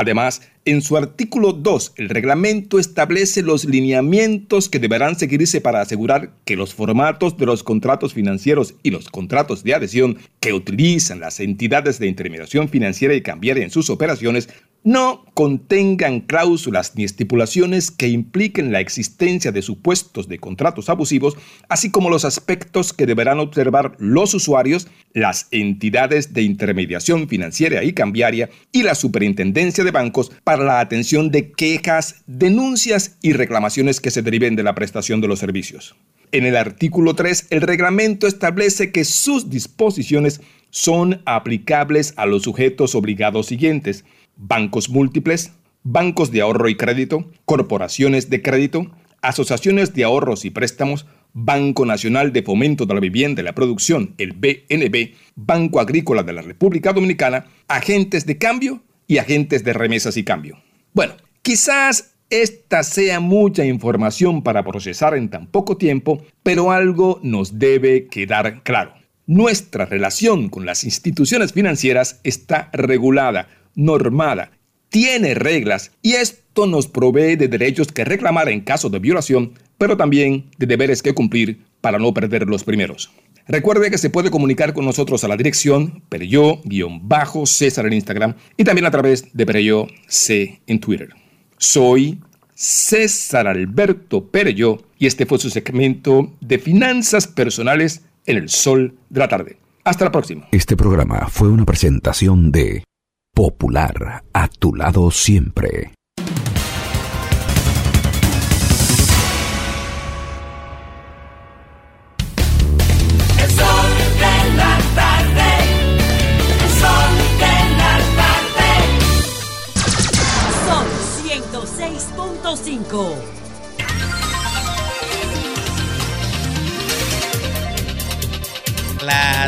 [0.02, 6.32] Además, en su artículo 2, el reglamento establece los lineamientos que deberán seguirse para asegurar
[6.44, 11.38] que los formatos de los contratos financieros y los contratos de adhesión que utilizan las
[11.38, 14.48] entidades de intermediación financiera y cambiaria en sus operaciones
[14.84, 21.36] no contengan cláusulas ni estipulaciones que impliquen la existencia de supuestos de contratos abusivos,
[21.68, 27.92] así como los aspectos que deberán observar los usuarios, las entidades de intermediación financiera y
[27.92, 34.10] cambiaria y la superintendencia de bancos para la atención de quejas, denuncias y reclamaciones que
[34.10, 35.94] se deriven de la prestación de los servicios.
[36.32, 40.40] En el artículo 3, el reglamento establece que sus disposiciones
[40.70, 44.06] son aplicables a los sujetos obligados siguientes,
[44.36, 45.52] bancos múltiples,
[45.82, 48.90] bancos de ahorro y crédito, corporaciones de crédito,
[49.20, 54.14] asociaciones de ahorros y préstamos, Banco Nacional de Fomento de la Vivienda y la Producción,
[54.18, 60.16] el BNB, Banco Agrícola de la República Dominicana, agentes de cambio y agentes de remesas
[60.16, 60.58] y cambio.
[60.92, 67.58] Bueno, quizás esta sea mucha información para procesar en tan poco tiempo, pero algo nos
[67.58, 68.94] debe quedar claro.
[69.26, 74.52] Nuestra relación con las instituciones financieras está regulada, normada,
[74.88, 79.96] tiene reglas y esto nos provee de derechos que reclamar en caso de violación, pero
[79.96, 83.10] también de deberes que cumplir para no perder los primeros.
[83.48, 88.86] Recuerde que se puede comunicar con nosotros a la dirección Pereyó-César en Instagram y también
[88.86, 91.10] a través de Pereyó C en Twitter.
[91.58, 92.20] Soy
[92.54, 99.20] César Alberto Pereyó y este fue su segmento de finanzas personales en el sol de
[99.20, 99.56] la tarde.
[99.84, 100.46] Hasta la próxima.
[100.52, 102.84] Este programa fue una presentación de
[103.34, 105.92] Popular, a tu lado siempre.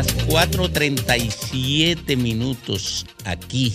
[0.05, 3.73] Las 4.37 minutos aquí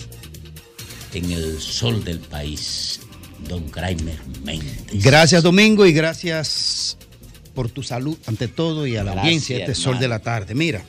[1.13, 3.01] en el sol del país.
[3.47, 5.03] Don Kramer Méndez.
[5.03, 6.97] Gracias Domingo y gracias
[7.53, 10.19] por tu salud ante todo y a la Gracias, audiencia de este sol de la
[10.19, 10.53] tarde.
[10.55, 10.83] Mira,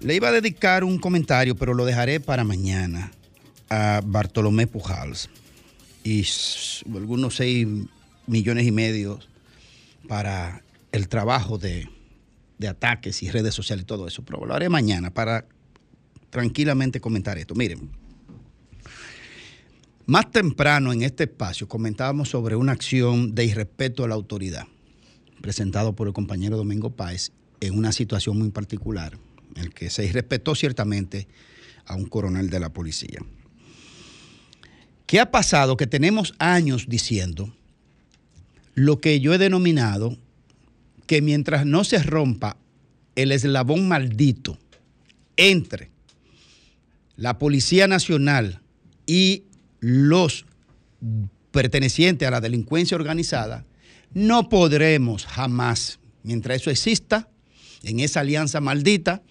[0.00, 3.10] le iba a dedicar un comentario, pero lo dejaré para mañana
[3.68, 5.28] a Bartolomé Pujals
[6.04, 6.24] y
[6.94, 7.66] algunos 6
[8.26, 9.18] millones y medio
[10.06, 10.62] para
[10.92, 11.88] el trabajo de,
[12.58, 14.22] de ataques y redes sociales y todo eso.
[14.24, 15.46] Pero lo haré mañana para
[16.30, 17.54] tranquilamente comentar esto.
[17.54, 17.90] Miren,
[20.06, 24.66] más temprano en este espacio comentábamos sobre una acción de irrespeto a la autoridad
[25.40, 27.30] presentado por el compañero Domingo Páez
[27.60, 29.18] en una situación muy particular,
[29.54, 31.28] en el que se irrespetó ciertamente
[31.86, 33.20] a un coronel de la policía.
[35.06, 35.76] ¿Qué ha pasado?
[35.76, 37.54] Que tenemos años diciendo
[38.74, 40.16] lo que yo he denominado
[41.08, 42.58] que mientras no se rompa
[43.16, 44.58] el eslabón maldito
[45.36, 45.90] entre
[47.16, 48.60] la Policía Nacional
[49.06, 49.44] y
[49.80, 50.44] los
[51.50, 53.64] pertenecientes a la delincuencia organizada,
[54.12, 57.28] no podremos jamás, mientras eso exista,
[57.82, 59.22] en esa alianza maldita,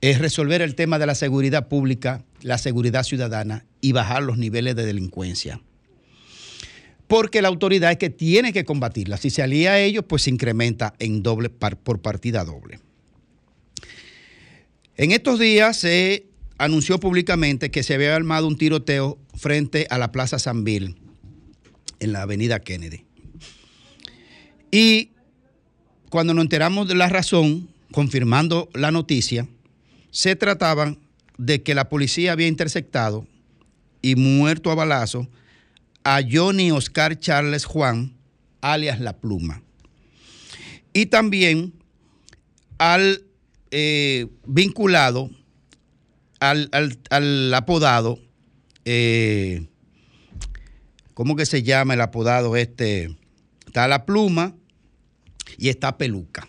[0.00, 4.74] es resolver el tema de la seguridad pública, la seguridad ciudadana y bajar los niveles
[4.76, 5.60] de delincuencia.
[7.06, 9.16] Porque la autoridad es que tiene que combatirla.
[9.16, 12.80] Si se alía a ellos, pues se incrementa en doble por partida doble.
[14.96, 16.26] En estos días se
[16.58, 20.96] anunció públicamente que se había armado un tiroteo frente a la Plaza San Bill,
[22.00, 23.04] en la avenida Kennedy.
[24.70, 25.10] Y
[26.10, 29.46] cuando nos enteramos de la razón, confirmando la noticia,
[30.10, 30.98] se trataban
[31.38, 33.26] de que la policía había interceptado
[34.02, 35.28] y muerto a balazo
[36.08, 38.16] a Johnny Oscar Charles Juan,
[38.60, 39.60] alias La Pluma.
[40.92, 41.72] Y también
[42.78, 43.24] al
[43.72, 45.30] eh, vinculado,
[46.38, 48.20] al, apodado,
[48.84, 49.66] eh,
[51.12, 53.16] ¿cómo que se llama el apodado este?
[53.66, 54.54] Está La Pluma
[55.58, 56.46] y está Peluca.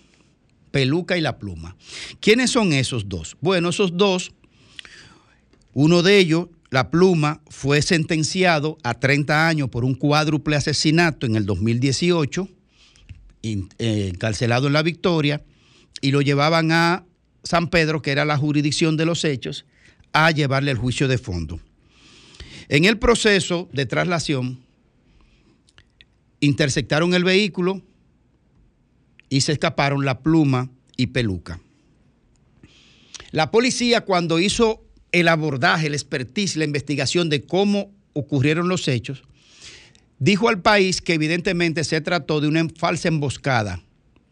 [0.69, 1.75] Peluca y La Pluma.
[2.19, 3.35] ¿Quiénes son esos dos?
[3.41, 4.33] Bueno, esos dos,
[5.73, 11.35] uno de ellos, La Pluma, fue sentenciado a 30 años por un cuádruple asesinato en
[11.35, 12.49] el 2018,
[13.41, 15.43] in- eh, encarcelado en La Victoria,
[16.01, 17.05] y lo llevaban a
[17.43, 19.65] San Pedro, que era la jurisdicción de los hechos,
[20.11, 21.59] a llevarle el juicio de fondo.
[22.67, 24.59] En el proceso de traslación,
[26.41, 27.81] interceptaron el vehículo
[29.29, 31.59] y se escaparon la pluma y peluca.
[33.31, 39.23] La policía cuando hizo el abordaje, el expertise, la investigación de cómo ocurrieron los hechos,
[40.19, 43.81] dijo al país que evidentemente se trató de una falsa emboscada,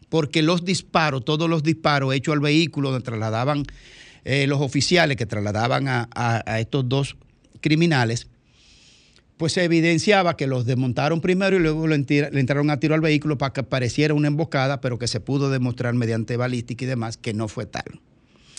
[0.08, 3.64] porque los disparos, todos los disparos hechos al vehículo donde trasladaban
[4.24, 7.16] eh, los oficiales que trasladaban a, estos dos
[7.60, 8.26] criminales,
[9.36, 13.38] pues se evidenciaba que los desmontaron primero y luego le entraron a tiro al vehículo
[13.38, 17.34] para que pareciera una emboscada, pero que se pudo demostrar mediante balística y demás que
[17.34, 18.00] no fue tal.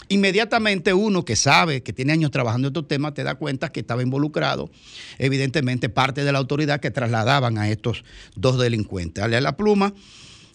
[0.09, 3.81] Inmediatamente uno que sabe, que tiene años trabajando en estos temas, te da cuenta que
[3.81, 4.71] estaba involucrado,
[5.17, 8.03] evidentemente, parte de la autoridad que trasladaban a estos
[8.35, 9.93] dos delincuentes, alias La Pluma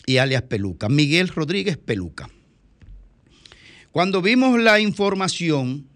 [0.06, 0.88] y alias Peluca.
[0.88, 2.30] Miguel Rodríguez Peluca.
[3.90, 5.86] Cuando vimos la información,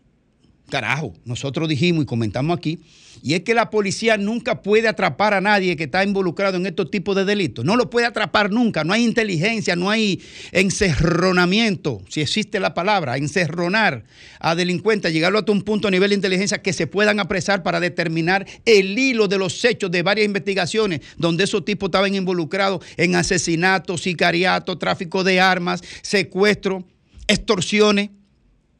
[0.69, 2.81] carajo, nosotros dijimos y comentamos aquí,
[3.27, 6.93] y es que la policía nunca puede atrapar a nadie que está involucrado en estos
[6.93, 7.65] tipos de delitos.
[7.65, 10.23] No lo puede atrapar nunca, no hay inteligencia, no hay
[10.53, 14.05] encerronamiento, si existe la palabra, encerronar
[14.39, 17.81] a delincuentes, llegarlo hasta un punto a nivel de inteligencia que se puedan apresar para
[17.81, 23.17] determinar el hilo de los hechos de varias investigaciones donde esos tipos estaban involucrados en
[23.17, 26.85] asesinatos, sicariato, tráfico de armas, secuestro,
[27.27, 28.11] extorsiones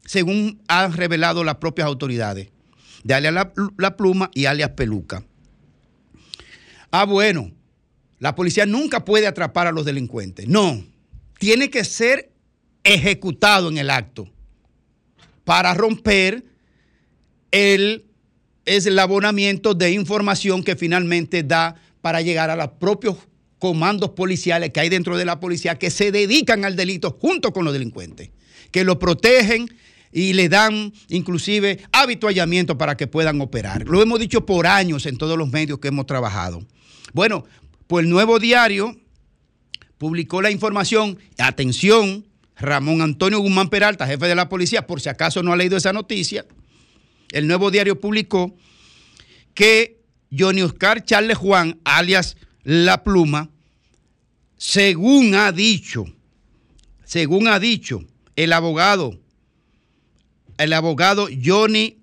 [0.05, 2.47] según han revelado las propias autoridades,
[3.07, 3.33] de alias
[3.77, 5.23] la, Pluma y alias Peluca.
[6.91, 7.51] Ah, bueno,
[8.19, 10.47] la policía nunca puede atrapar a los delincuentes.
[10.49, 10.83] No,
[11.39, 12.31] tiene que ser
[12.83, 14.29] ejecutado en el acto
[15.45, 16.43] para romper
[17.51, 18.05] el
[18.65, 23.15] eslabonamiento de información que finalmente da para llegar a los propios
[23.57, 27.63] comandos policiales que hay dentro de la policía que se dedican al delito junto con
[27.63, 28.31] los delincuentes,
[28.71, 29.69] que lo protegen
[30.11, 33.87] y le dan inclusive habituallamiento para que puedan operar.
[33.87, 36.65] Lo hemos dicho por años en todos los medios que hemos trabajado.
[37.13, 37.45] Bueno,
[37.87, 38.95] pues el nuevo diario
[39.97, 42.25] publicó la información, atención,
[42.59, 45.93] Ramón Antonio Guzmán Peralta, jefe de la policía, por si acaso no ha leído esa
[45.93, 46.45] noticia,
[47.31, 48.55] el nuevo diario publicó
[49.53, 50.01] que
[50.37, 53.49] Johnny Oscar Charles Juan, alias La Pluma,
[54.57, 56.05] según ha dicho,
[57.03, 58.03] según ha dicho
[58.35, 59.19] el abogado,
[60.57, 61.99] el abogado Johnny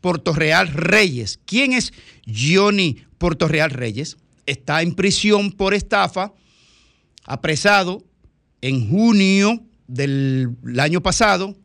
[0.00, 1.40] Portorreal Reyes.
[1.44, 1.92] ¿Quién es
[2.26, 4.16] Johnny Portorreal Reyes?
[4.46, 6.32] Está en prisión por estafa,
[7.24, 8.04] apresado
[8.60, 11.56] en junio del año pasado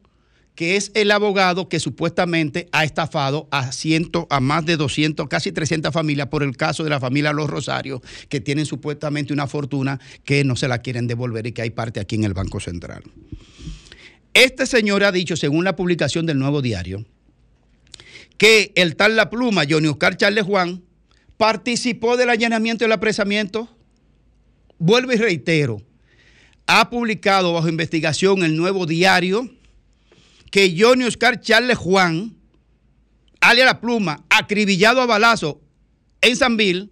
[0.60, 5.54] que es el abogado que supuestamente ha estafado a, ciento, a más de 200, casi
[5.54, 10.02] 300 familias por el caso de la familia Los Rosarios, que tienen supuestamente una fortuna
[10.26, 13.04] que no se la quieren devolver y que hay parte aquí en el Banco Central.
[14.40, 17.06] Este señor ha dicho, según la publicación del Nuevo Diario,
[18.38, 20.82] que el tal La Pluma, Johnny Oscar Charles Juan,
[21.36, 23.68] participó del allanamiento y el apresamiento.
[24.78, 25.82] Vuelvo y reitero,
[26.68, 29.49] ha publicado bajo investigación el Nuevo Diario,
[30.52, 32.34] que Johnny Oscar Charles Juan,
[33.41, 35.60] alias La Pluma, acribillado a balazo
[36.22, 36.88] en Sanville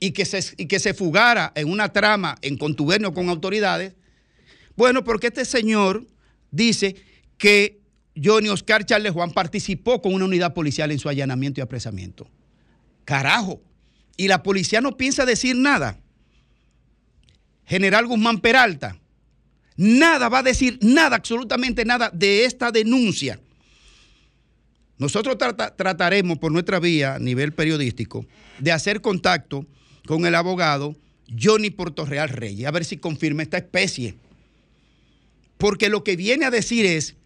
[0.00, 3.92] y que, se, y que se fugara en una trama en contubernio con autoridades,
[4.76, 6.06] bueno, porque este señor
[6.56, 6.96] dice
[7.38, 7.80] que
[8.20, 12.28] Johnny Oscar Charles Juan participó con una unidad policial en su allanamiento y apresamiento.
[13.04, 13.60] Carajo.
[14.16, 16.00] Y la policía no piensa decir nada.
[17.66, 18.98] General Guzmán Peralta,
[19.76, 23.38] Nada va a decir nada, absolutamente nada de esta denuncia.
[24.98, 25.36] Nosotros
[25.76, 28.24] trataremos por nuestra vía a nivel periodístico
[28.58, 29.66] de hacer contacto
[30.06, 30.96] con el abogado
[31.38, 34.14] Johnny Portorreal Reyes, a ver si confirma esta especie.
[35.58, 37.16] Porque lo que viene a decir es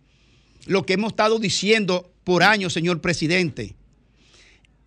[0.67, 3.75] lo que hemos estado diciendo por años, señor presidente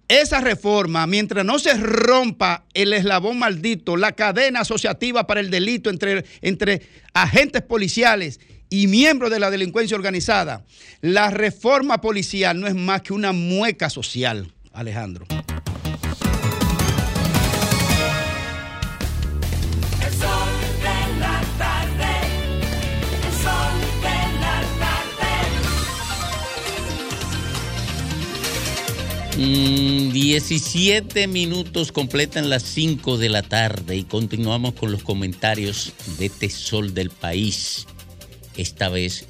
[0.08, 5.90] esa reforma, mientras no se rompa el eslabón maldito, la cadena asociativa para el delito
[5.90, 6.82] entre, entre
[7.14, 8.40] agentes policiales
[8.70, 10.66] y miembros de la delincuencia organizada,
[11.02, 15.26] la reforma policial no es más que una mueca social, Alejandro.
[29.38, 36.28] Mm, 17 minutos completan las 5 de la tarde y continuamos con los comentarios de
[36.28, 37.88] este sol del país.
[38.56, 39.26] Esta vez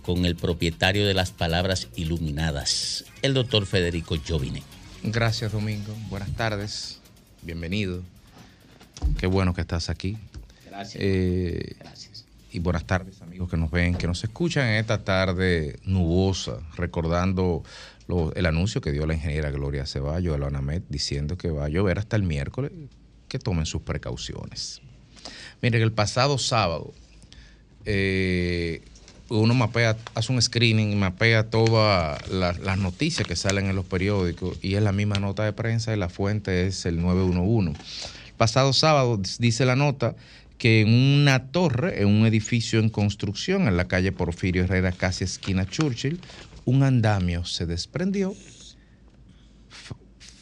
[0.00, 4.62] con el propietario de las palabras iluminadas, el doctor Federico Jovine.
[5.02, 5.94] Gracias, Domingo.
[6.08, 6.98] Buenas tardes.
[7.42, 8.02] Bienvenido.
[9.18, 10.16] Qué bueno que estás aquí.
[10.64, 11.02] Gracias.
[11.04, 11.76] Eh,
[12.50, 17.62] y buenas tardes, amigos que nos ven, que nos escuchan en esta tarde nubosa, recordando
[18.34, 21.68] el anuncio que dio la ingeniera Gloria Ceballos de la ONAMED diciendo que va a
[21.68, 22.72] llover hasta el miércoles,
[23.28, 24.80] que tomen sus precauciones.
[25.60, 26.94] Miren, el pasado sábado,
[27.84, 28.80] eh,
[29.28, 34.58] uno mapea, hace un screening y mapea todas las, noticias que salen en los periódicos
[34.62, 37.72] y es la misma nota de prensa y la fuente es el 911.
[37.72, 40.16] El pasado sábado dice la nota
[40.56, 45.24] que en una torre, en un edificio en construcción en la calle Porfirio Herrera, casi
[45.24, 46.20] esquina Churchill,
[46.68, 48.34] un andamio se desprendió,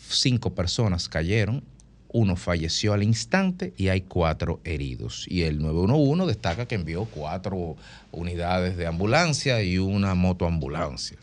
[0.09, 1.63] cinco personas cayeron,
[2.09, 5.27] uno falleció al instante y hay cuatro heridos.
[5.29, 7.77] Y el 911 destaca que envió cuatro
[8.11, 11.17] unidades de ambulancia y una motoambulancia.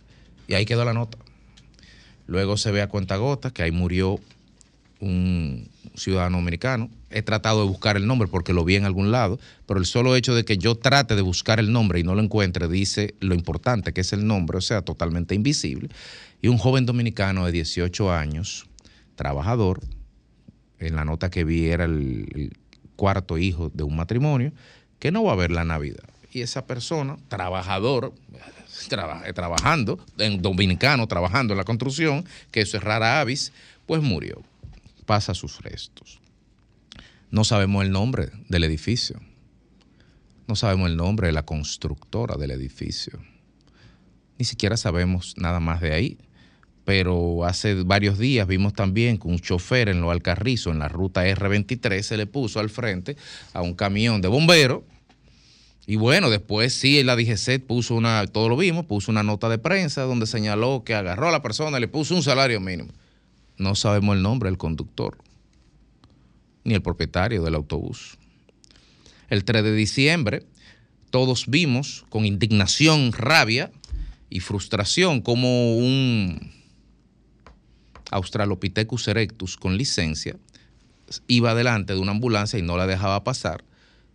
[0.48, 1.18] Y ahí quedó la nota.
[2.26, 4.22] Luego se ve a cuenta gota que ahí murió
[5.02, 6.90] un ciudadano americano.
[7.10, 10.16] He tratado de buscar el nombre porque lo vi en algún lado, pero el solo
[10.16, 13.36] hecho de que yo trate de buscar el nombre y no lo encuentre dice lo
[13.36, 15.90] importante que es el nombre, o sea, totalmente invisible.
[16.42, 18.66] Y un joven dominicano de 18 años,
[19.16, 19.80] trabajador,
[20.80, 22.52] en la nota que vi era el,
[22.96, 24.52] cuarto hijo de un matrimonio,
[25.00, 26.04] que no va a ver la Navidad.
[26.32, 28.14] Y esa persona, trabajador,
[29.36, 33.52] trabajando, en dominicano, trabajando en la construcción, que eso es rara avis,
[33.86, 34.42] pues murió
[35.04, 36.20] pasa sus restos.
[37.30, 39.20] No sabemos el nombre del edificio.
[40.48, 43.20] No sabemos el nombre de la constructora del edificio.
[44.38, 46.18] Ni siquiera sabemos nada más de ahí.
[46.86, 51.26] Pero hace varios días vimos también que un chofer en Lo Alcarrizo, en la ruta
[51.26, 53.16] R23, se le puso al frente
[53.54, 54.84] a un camión de bomberos
[55.88, 59.58] Y bueno, después sí, la DGC puso una, todo lo vimos, puso una nota de
[59.60, 62.92] prensa donde señaló que agarró a la persona y le puso un salario mínimo.
[63.58, 65.18] No sabemos el nombre del conductor,
[66.64, 68.18] ni el propietario del autobús.
[69.30, 70.46] El 3 de diciembre,
[71.10, 73.72] todos vimos con indignación, rabia
[74.30, 76.52] y frustración como un
[78.12, 80.38] Australopithecus erectus con licencia
[81.28, 83.64] iba delante de una ambulancia y no la dejaba pasar.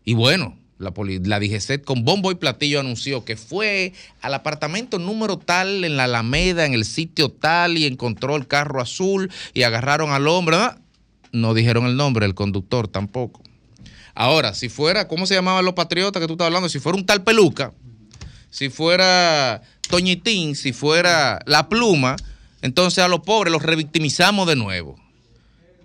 [0.05, 5.39] Y bueno, la, la DGC con bombo y platillo anunció que fue al apartamento número
[5.39, 10.11] tal en la Alameda, en el sitio tal, y encontró el carro azul y agarraron
[10.11, 10.57] al hombre.
[11.33, 13.43] No dijeron el nombre del conductor tampoco.
[14.15, 16.69] Ahora, si fuera, ¿cómo se llamaban los patriotas que tú estás hablando?
[16.69, 17.73] Si fuera un tal peluca,
[18.51, 22.17] si fuera Toñitín, si fuera la pluma,
[22.63, 24.99] entonces a los pobres los revictimizamos de nuevo.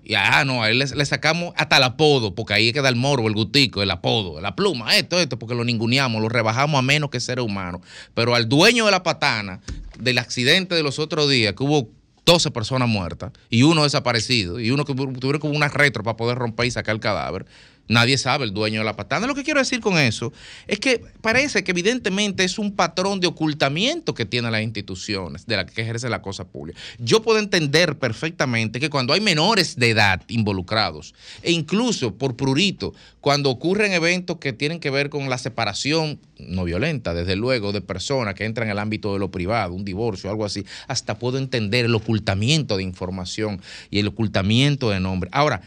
[0.05, 3.27] Y ah, no, a él le, sacamos hasta el apodo, porque ahí queda el morbo,
[3.27, 7.09] el gustico, el apodo, la pluma, esto, esto, porque lo ninguneamos, lo rebajamos a menos
[7.09, 7.81] que seres humanos.
[8.13, 9.61] Pero al dueño de la patana,
[9.97, 11.89] del accidente de los otros días, que hubo
[12.25, 16.17] 12 personas muertas y uno desaparecido, y uno que tu- tuvieron como una retro para
[16.17, 17.45] poder romper y sacar el cadáver.
[17.87, 19.27] Nadie sabe el dueño de la patana.
[19.27, 20.31] Lo que quiero decir con eso
[20.67, 25.57] es que parece que evidentemente es un patrón de ocultamiento que tienen las instituciones de
[25.57, 26.79] las que ejerce la cosa pública.
[26.97, 32.93] Yo puedo entender perfectamente que cuando hay menores de edad involucrados, e incluso por prurito,
[33.19, 37.81] cuando ocurren eventos que tienen que ver con la separación no violenta, desde luego, de
[37.81, 41.37] personas que entran en el ámbito de lo privado, un divorcio, algo así, hasta puedo
[41.37, 45.29] entender el ocultamiento de información y el ocultamiento de nombre.
[45.33, 45.61] Ahora,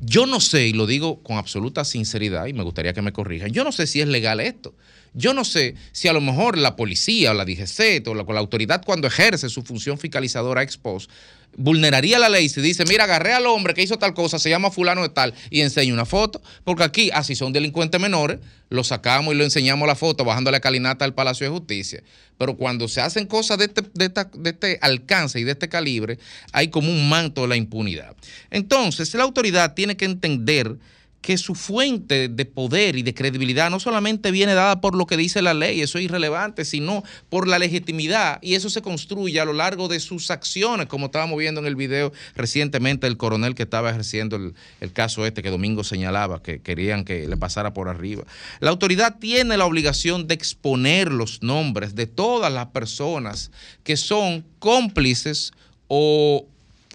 [0.00, 3.52] yo no sé, y lo digo con absoluta sinceridad, y me gustaría que me corrijan,
[3.52, 4.74] yo no sé si es legal esto.
[5.12, 8.38] Yo no sé si a lo mejor la policía o la DGC o la, la
[8.38, 11.10] autoridad cuando ejerce su función fiscalizadora ex post
[11.56, 14.70] vulneraría la ley si dice, mira, agarré al hombre que hizo tal cosa, se llama
[14.70, 19.34] fulano de tal, y enseño una foto, porque aquí, así son delincuentes menores, lo sacamos
[19.34, 22.02] y lo enseñamos la foto bajando la calinata al Palacio de Justicia.
[22.38, 25.68] Pero cuando se hacen cosas de este, de esta- de este alcance y de este
[25.68, 26.18] calibre,
[26.52, 28.14] hay como un manto de la impunidad.
[28.50, 30.76] Entonces, la autoridad tiene que entender
[31.20, 35.16] que su fuente de poder y de credibilidad no solamente viene dada por lo que
[35.16, 39.44] dice la ley, eso es irrelevante, sino por la legitimidad y eso se construye a
[39.44, 43.64] lo largo de sus acciones, como estábamos viendo en el video recientemente del coronel que
[43.64, 47.88] estaba ejerciendo el, el caso este que Domingo señalaba, que querían que le pasara por
[47.88, 48.24] arriba.
[48.60, 53.50] La autoridad tiene la obligación de exponer los nombres de todas las personas
[53.84, 55.52] que son cómplices
[55.88, 56.46] o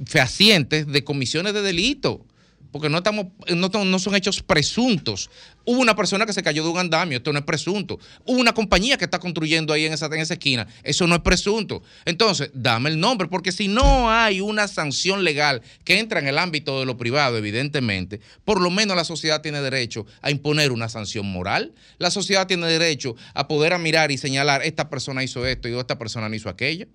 [0.06, 2.26] fehacientes de comisiones de delito
[2.76, 5.30] porque no estamos, no, son hechos presuntos.
[5.64, 7.98] Hubo una persona que se cayó de un andamio, esto no es presunto.
[8.26, 11.82] Hubo una compañía que está construyendo ahí en esa, esa esquina, eso no es presunto.
[12.04, 16.38] Entonces, dame el nombre, porque si no hay una sanción legal que entra en el
[16.38, 20.90] ámbito de lo privado, evidentemente, por lo menos la sociedad tiene derecho a imponer una
[20.90, 21.74] sanción moral.
[21.98, 25.98] La sociedad tiene derecho a poder mirar y señalar, esta persona hizo esto y esta
[25.98, 26.88] persona no hizo aquello.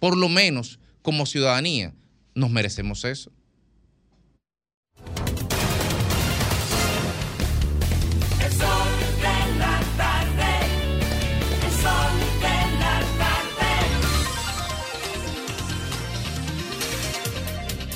[0.00, 1.94] Por lo menos, como ciudadanía,
[2.34, 3.30] nos merecemos eso.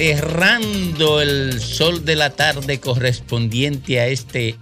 [0.03, 0.11] Tarde.
[0.11, 4.57] Errando el sol de la tarde correspondiente a este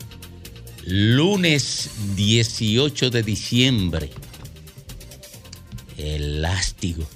[0.86, 4.10] lunes 18 de diciembre.
[5.96, 7.06] El lástigo.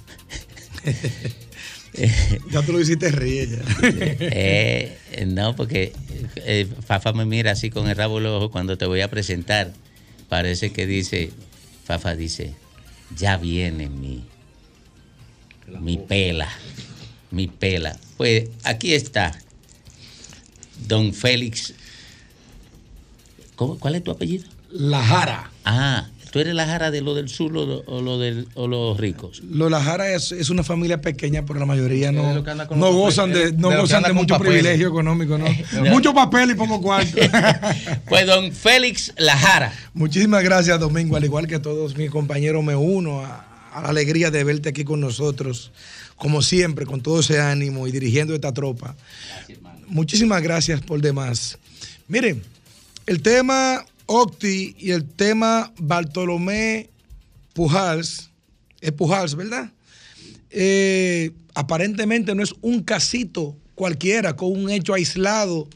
[2.51, 3.63] Ya tú lo hiciste ríe ya.
[4.19, 4.97] Eh,
[5.27, 5.93] no, porque
[6.35, 9.71] eh, Fafa me mira así con el rabo del ojo cuando te voy a presentar.
[10.27, 11.31] Parece que dice,
[11.85, 12.53] Fafa dice,
[13.15, 14.25] ya viene mi,
[15.79, 16.49] mi pela,
[17.31, 17.97] mi pela.
[18.17, 19.37] Pues aquí está,
[20.87, 21.73] don Félix.
[23.55, 24.45] ¿Cómo- ¿Cuál es tu apellido?
[24.71, 25.51] La Jara.
[25.63, 28.67] Ah, ¿tú eres la jara de lo del sur o, lo- o lo del, o
[28.67, 29.41] los ricos?
[29.49, 32.43] Lo La Jara es, es una familia pequeña, pero la mayoría no,
[32.75, 35.45] no gozan de, no de gozan mucho privilegio económico, ¿no?
[35.81, 35.91] No.
[35.91, 37.17] Mucho papel y poco cuarto.
[38.09, 39.73] Pues don Félix Lajara.
[39.93, 41.15] Muchísimas gracias, Domingo.
[41.15, 44.83] Al igual que todos mis compañeros, me uno a, a la alegría de verte aquí
[44.83, 45.71] con nosotros,
[46.15, 48.95] como siempre, con todo ese ánimo y dirigiendo esta tropa.
[49.87, 51.57] Muchísimas gracias por demás.
[52.07, 52.41] Miren,
[53.05, 56.89] el tema Octi y el tema Bartolomé
[57.53, 58.29] Pujals,
[58.81, 59.71] es Pujals, ¿verdad?
[60.51, 65.67] Eh, aparentemente no es un casito cualquiera, con un hecho aislado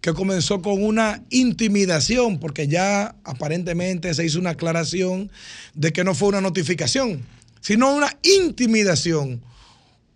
[0.00, 5.30] que comenzó con una intimidación, porque ya aparentemente se hizo una aclaración
[5.74, 7.22] de que no fue una notificación,
[7.60, 9.42] sino una intimidación.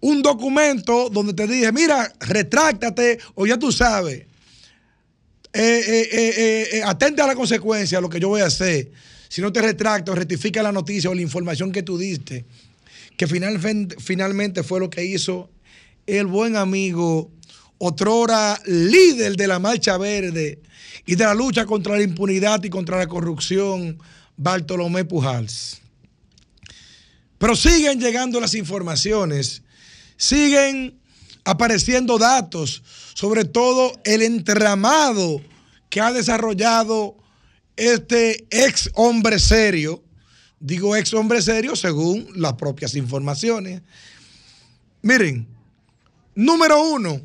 [0.01, 4.27] Un documento donde te dije, mira, retráctate o ya tú sabes.
[5.53, 8.91] eh, eh, eh, atente a la consecuencia, lo que yo voy a hacer.
[9.29, 12.45] Si no te retracto, rectifica la noticia o la información que tú diste,
[13.17, 15.51] que finalmente, finalmente fue lo que hizo
[16.07, 17.31] el buen amigo,
[17.79, 20.59] otrora líder de la Marcha Verde
[21.07, 23.99] y de la lucha contra la impunidad y contra la corrupción,
[24.37, 25.81] Bartolomé Pujals.
[27.39, 29.63] Pero siguen llegando las informaciones,
[30.21, 31.01] siguen
[31.45, 32.83] apareciendo datos,
[33.15, 35.41] sobre todo el entramado
[35.89, 37.17] que ha desarrollado
[37.75, 40.05] este ex hombre serio,
[40.61, 43.81] digo ex hombre serio según las propias informaciones.
[45.01, 45.49] Miren,
[46.35, 47.23] número uno,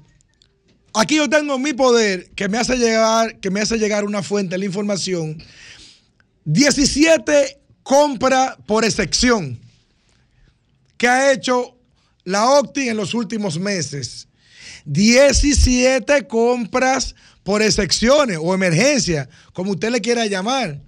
[0.93, 4.53] aquí yo tengo mi poder que me hace llegar, que me hace llegar una fuente
[4.53, 5.43] de la información.
[6.45, 9.59] 17 compras por excepción
[10.97, 11.74] que ha hecho
[12.25, 14.27] la OCTI en los últimos meses.
[14.85, 20.81] 17 compras por excepciones o emergencia, como usted le quiera llamar.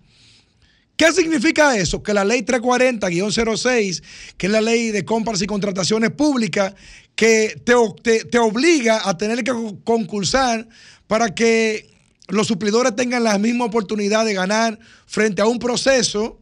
[0.96, 2.02] ¿Qué significa eso?
[2.02, 4.02] Que la ley 340-06,
[4.36, 6.74] que es la ley de compras y contrataciones públicas,
[7.16, 9.54] que te, te- te obliga a tener que
[9.84, 10.68] concursar
[11.06, 11.88] para que
[12.30, 16.40] los suplidores tengan la misma oportunidad de ganar frente a un proceso.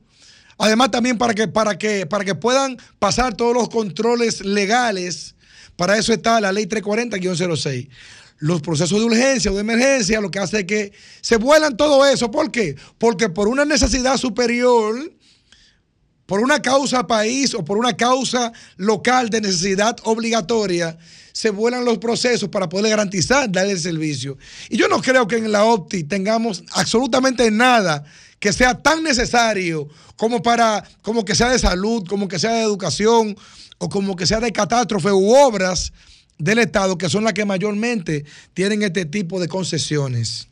[0.57, 5.35] Además, también para que, para que, para que puedan pasar todos los controles legales.
[5.75, 7.89] Para eso está la ley 340-06.
[8.37, 12.05] Los procesos de urgencia o de emergencia lo que hace es que se vuelan todo
[12.05, 12.31] eso.
[12.31, 12.75] ¿Por qué?
[12.97, 15.13] Porque por una necesidad superior,
[16.25, 20.97] por una causa país o por una causa local de necesidad obligatoria,
[21.33, 24.37] se vuelan los procesos para poder garantizar darle el servicio.
[24.69, 28.05] Y yo no creo que en la OPTI tengamos absolutamente nada
[28.39, 32.63] que sea tan necesario como para, como que sea de salud, como que sea de
[32.63, 33.35] educación
[33.77, 35.91] o como que sea de catástrofe u obras
[36.37, 40.47] del Estado, que son las que mayormente tienen este tipo de concesiones.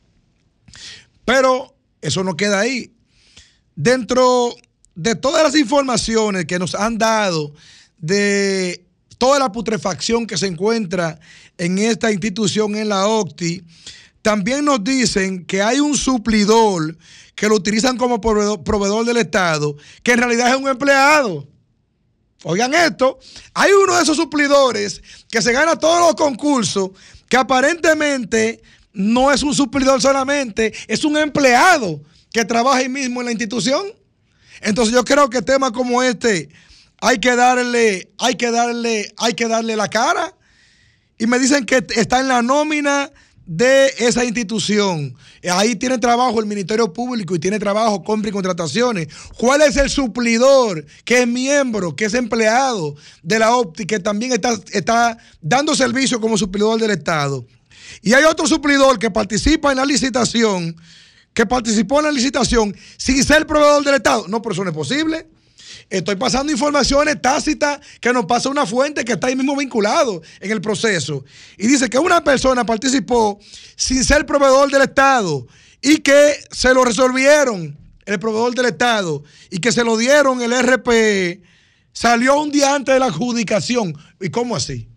[1.25, 2.91] Pero eso no queda ahí.
[3.75, 4.55] Dentro
[4.95, 7.53] de todas las informaciones que nos han dado
[7.97, 8.85] de
[9.17, 11.19] toda la putrefacción que se encuentra
[11.57, 13.63] en esta institución, en la OCTI,
[14.23, 16.97] también nos dicen que hay un suplidor
[17.35, 21.47] que lo utilizan como proveedor, del Estado, que en realidad es un empleado.
[22.43, 23.19] Oigan esto,
[23.53, 26.91] hay uno de esos suplidores que se gana todos los concursos,
[27.27, 28.61] que aparentemente
[28.93, 32.01] no es un suplidor solamente, es un empleado
[32.31, 33.85] que trabaja ahí mismo en la institución.
[34.61, 36.49] Entonces yo creo que temas como este
[37.01, 40.33] hay que darle, hay que darle, hay que darle la cara.
[41.17, 43.11] Y me dicen que está en la nómina
[43.45, 45.15] de esa institución.
[45.51, 49.07] Ahí tiene trabajo el Ministerio Público y tiene trabajo compra y contrataciones.
[49.37, 54.31] ¿Cuál es el suplidor que es miembro, que es empleado de la OPTI, que también
[54.31, 57.45] está, está dando servicio como suplidor del Estado?
[58.01, 60.75] Y hay otro suplidor que participa en la licitación,
[61.33, 64.25] que participó en la licitación sin ser proveedor del Estado.
[64.27, 65.27] No, pero eso no es posible.
[65.93, 70.49] Estoy pasando informaciones tácitas que nos pasa una fuente que está ahí mismo vinculado en
[70.49, 71.23] el proceso.
[71.55, 73.39] Y dice que una persona participó
[73.75, 75.45] sin ser proveedor del Estado
[75.83, 80.59] y que se lo resolvieron el proveedor del Estado y que se lo dieron el
[80.63, 81.43] RP,
[81.91, 83.95] salió un día antes de la adjudicación.
[84.19, 84.89] ¿Y cómo así?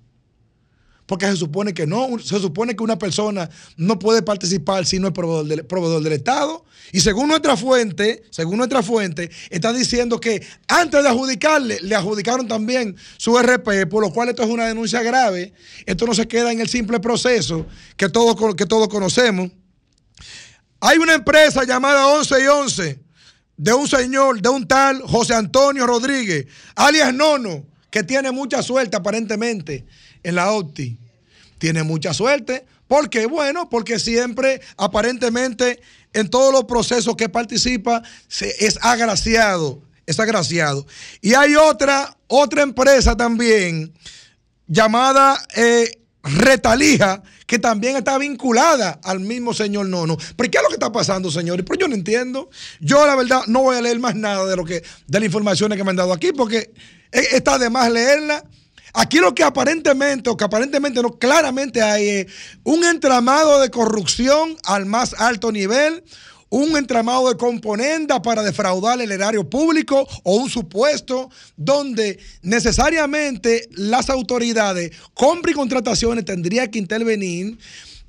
[1.06, 5.08] Porque se supone que no, se supone que una persona no puede participar si no
[5.08, 6.64] es proveedor del, Estado.
[6.92, 12.48] Y según nuestra fuente, según nuestra fuente, está diciendo que antes de adjudicarle, le adjudicaron
[12.48, 15.52] también su RP, por lo cual esto es una denuncia grave.
[15.86, 17.66] Esto no se queda en el simple proceso
[17.96, 19.50] que todos, que todos conocemos.
[20.80, 22.98] Hay una empresa llamada 11 y 11
[23.56, 28.96] de un señor, de un tal José Antonio Rodríguez, alias Nono, que tiene mucha suerte
[28.96, 29.86] aparentemente
[30.26, 30.98] en la OPTI.
[31.58, 32.66] Tiene mucha suerte.
[32.88, 33.26] ¿Por qué?
[33.26, 35.80] Bueno, porque siempre, aparentemente,
[36.12, 39.80] en todos los procesos que participa, se, es agraciado.
[40.04, 40.84] Es agraciado.
[41.20, 43.92] Y hay otra, otra empresa también
[44.66, 50.16] llamada eh, Retalija, que también está vinculada al mismo señor Nono.
[50.36, 51.64] ¿Pero qué es lo que está pasando, señores?
[51.64, 52.50] Pero yo no entiendo.
[52.80, 55.78] Yo, la verdad, no voy a leer más nada de lo que, de las informaciones
[55.78, 56.72] que me han dado aquí, porque
[57.12, 58.42] eh, está de más leerla.
[58.98, 62.26] Aquí lo que aparentemente, o que aparentemente no, claramente hay
[62.64, 66.02] un entramado de corrupción al más alto nivel,
[66.48, 71.28] un entramado de componenda para defraudar el erario público o un supuesto
[71.58, 77.58] donde necesariamente las autoridades, compra y contrataciones tendrían que intervenir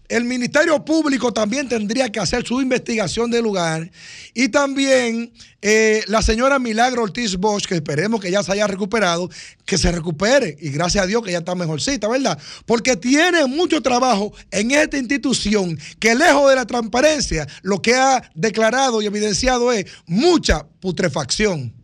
[0.10, 3.90] el Ministerio Público también tendría que hacer su investigación del lugar
[4.34, 5.32] y también
[5.62, 9.30] eh, la señora Milagro Ortiz Bosch, que esperemos que ya se haya recuperado,
[9.66, 12.38] que se recupere y gracias a Dios que ya está mejorcita, ¿verdad?
[12.66, 18.32] Porque tiene mucho trabajo en esta institución que lejos de la transparencia, lo que ha
[18.34, 21.77] declarado y evidenciado es mucha putrefacción.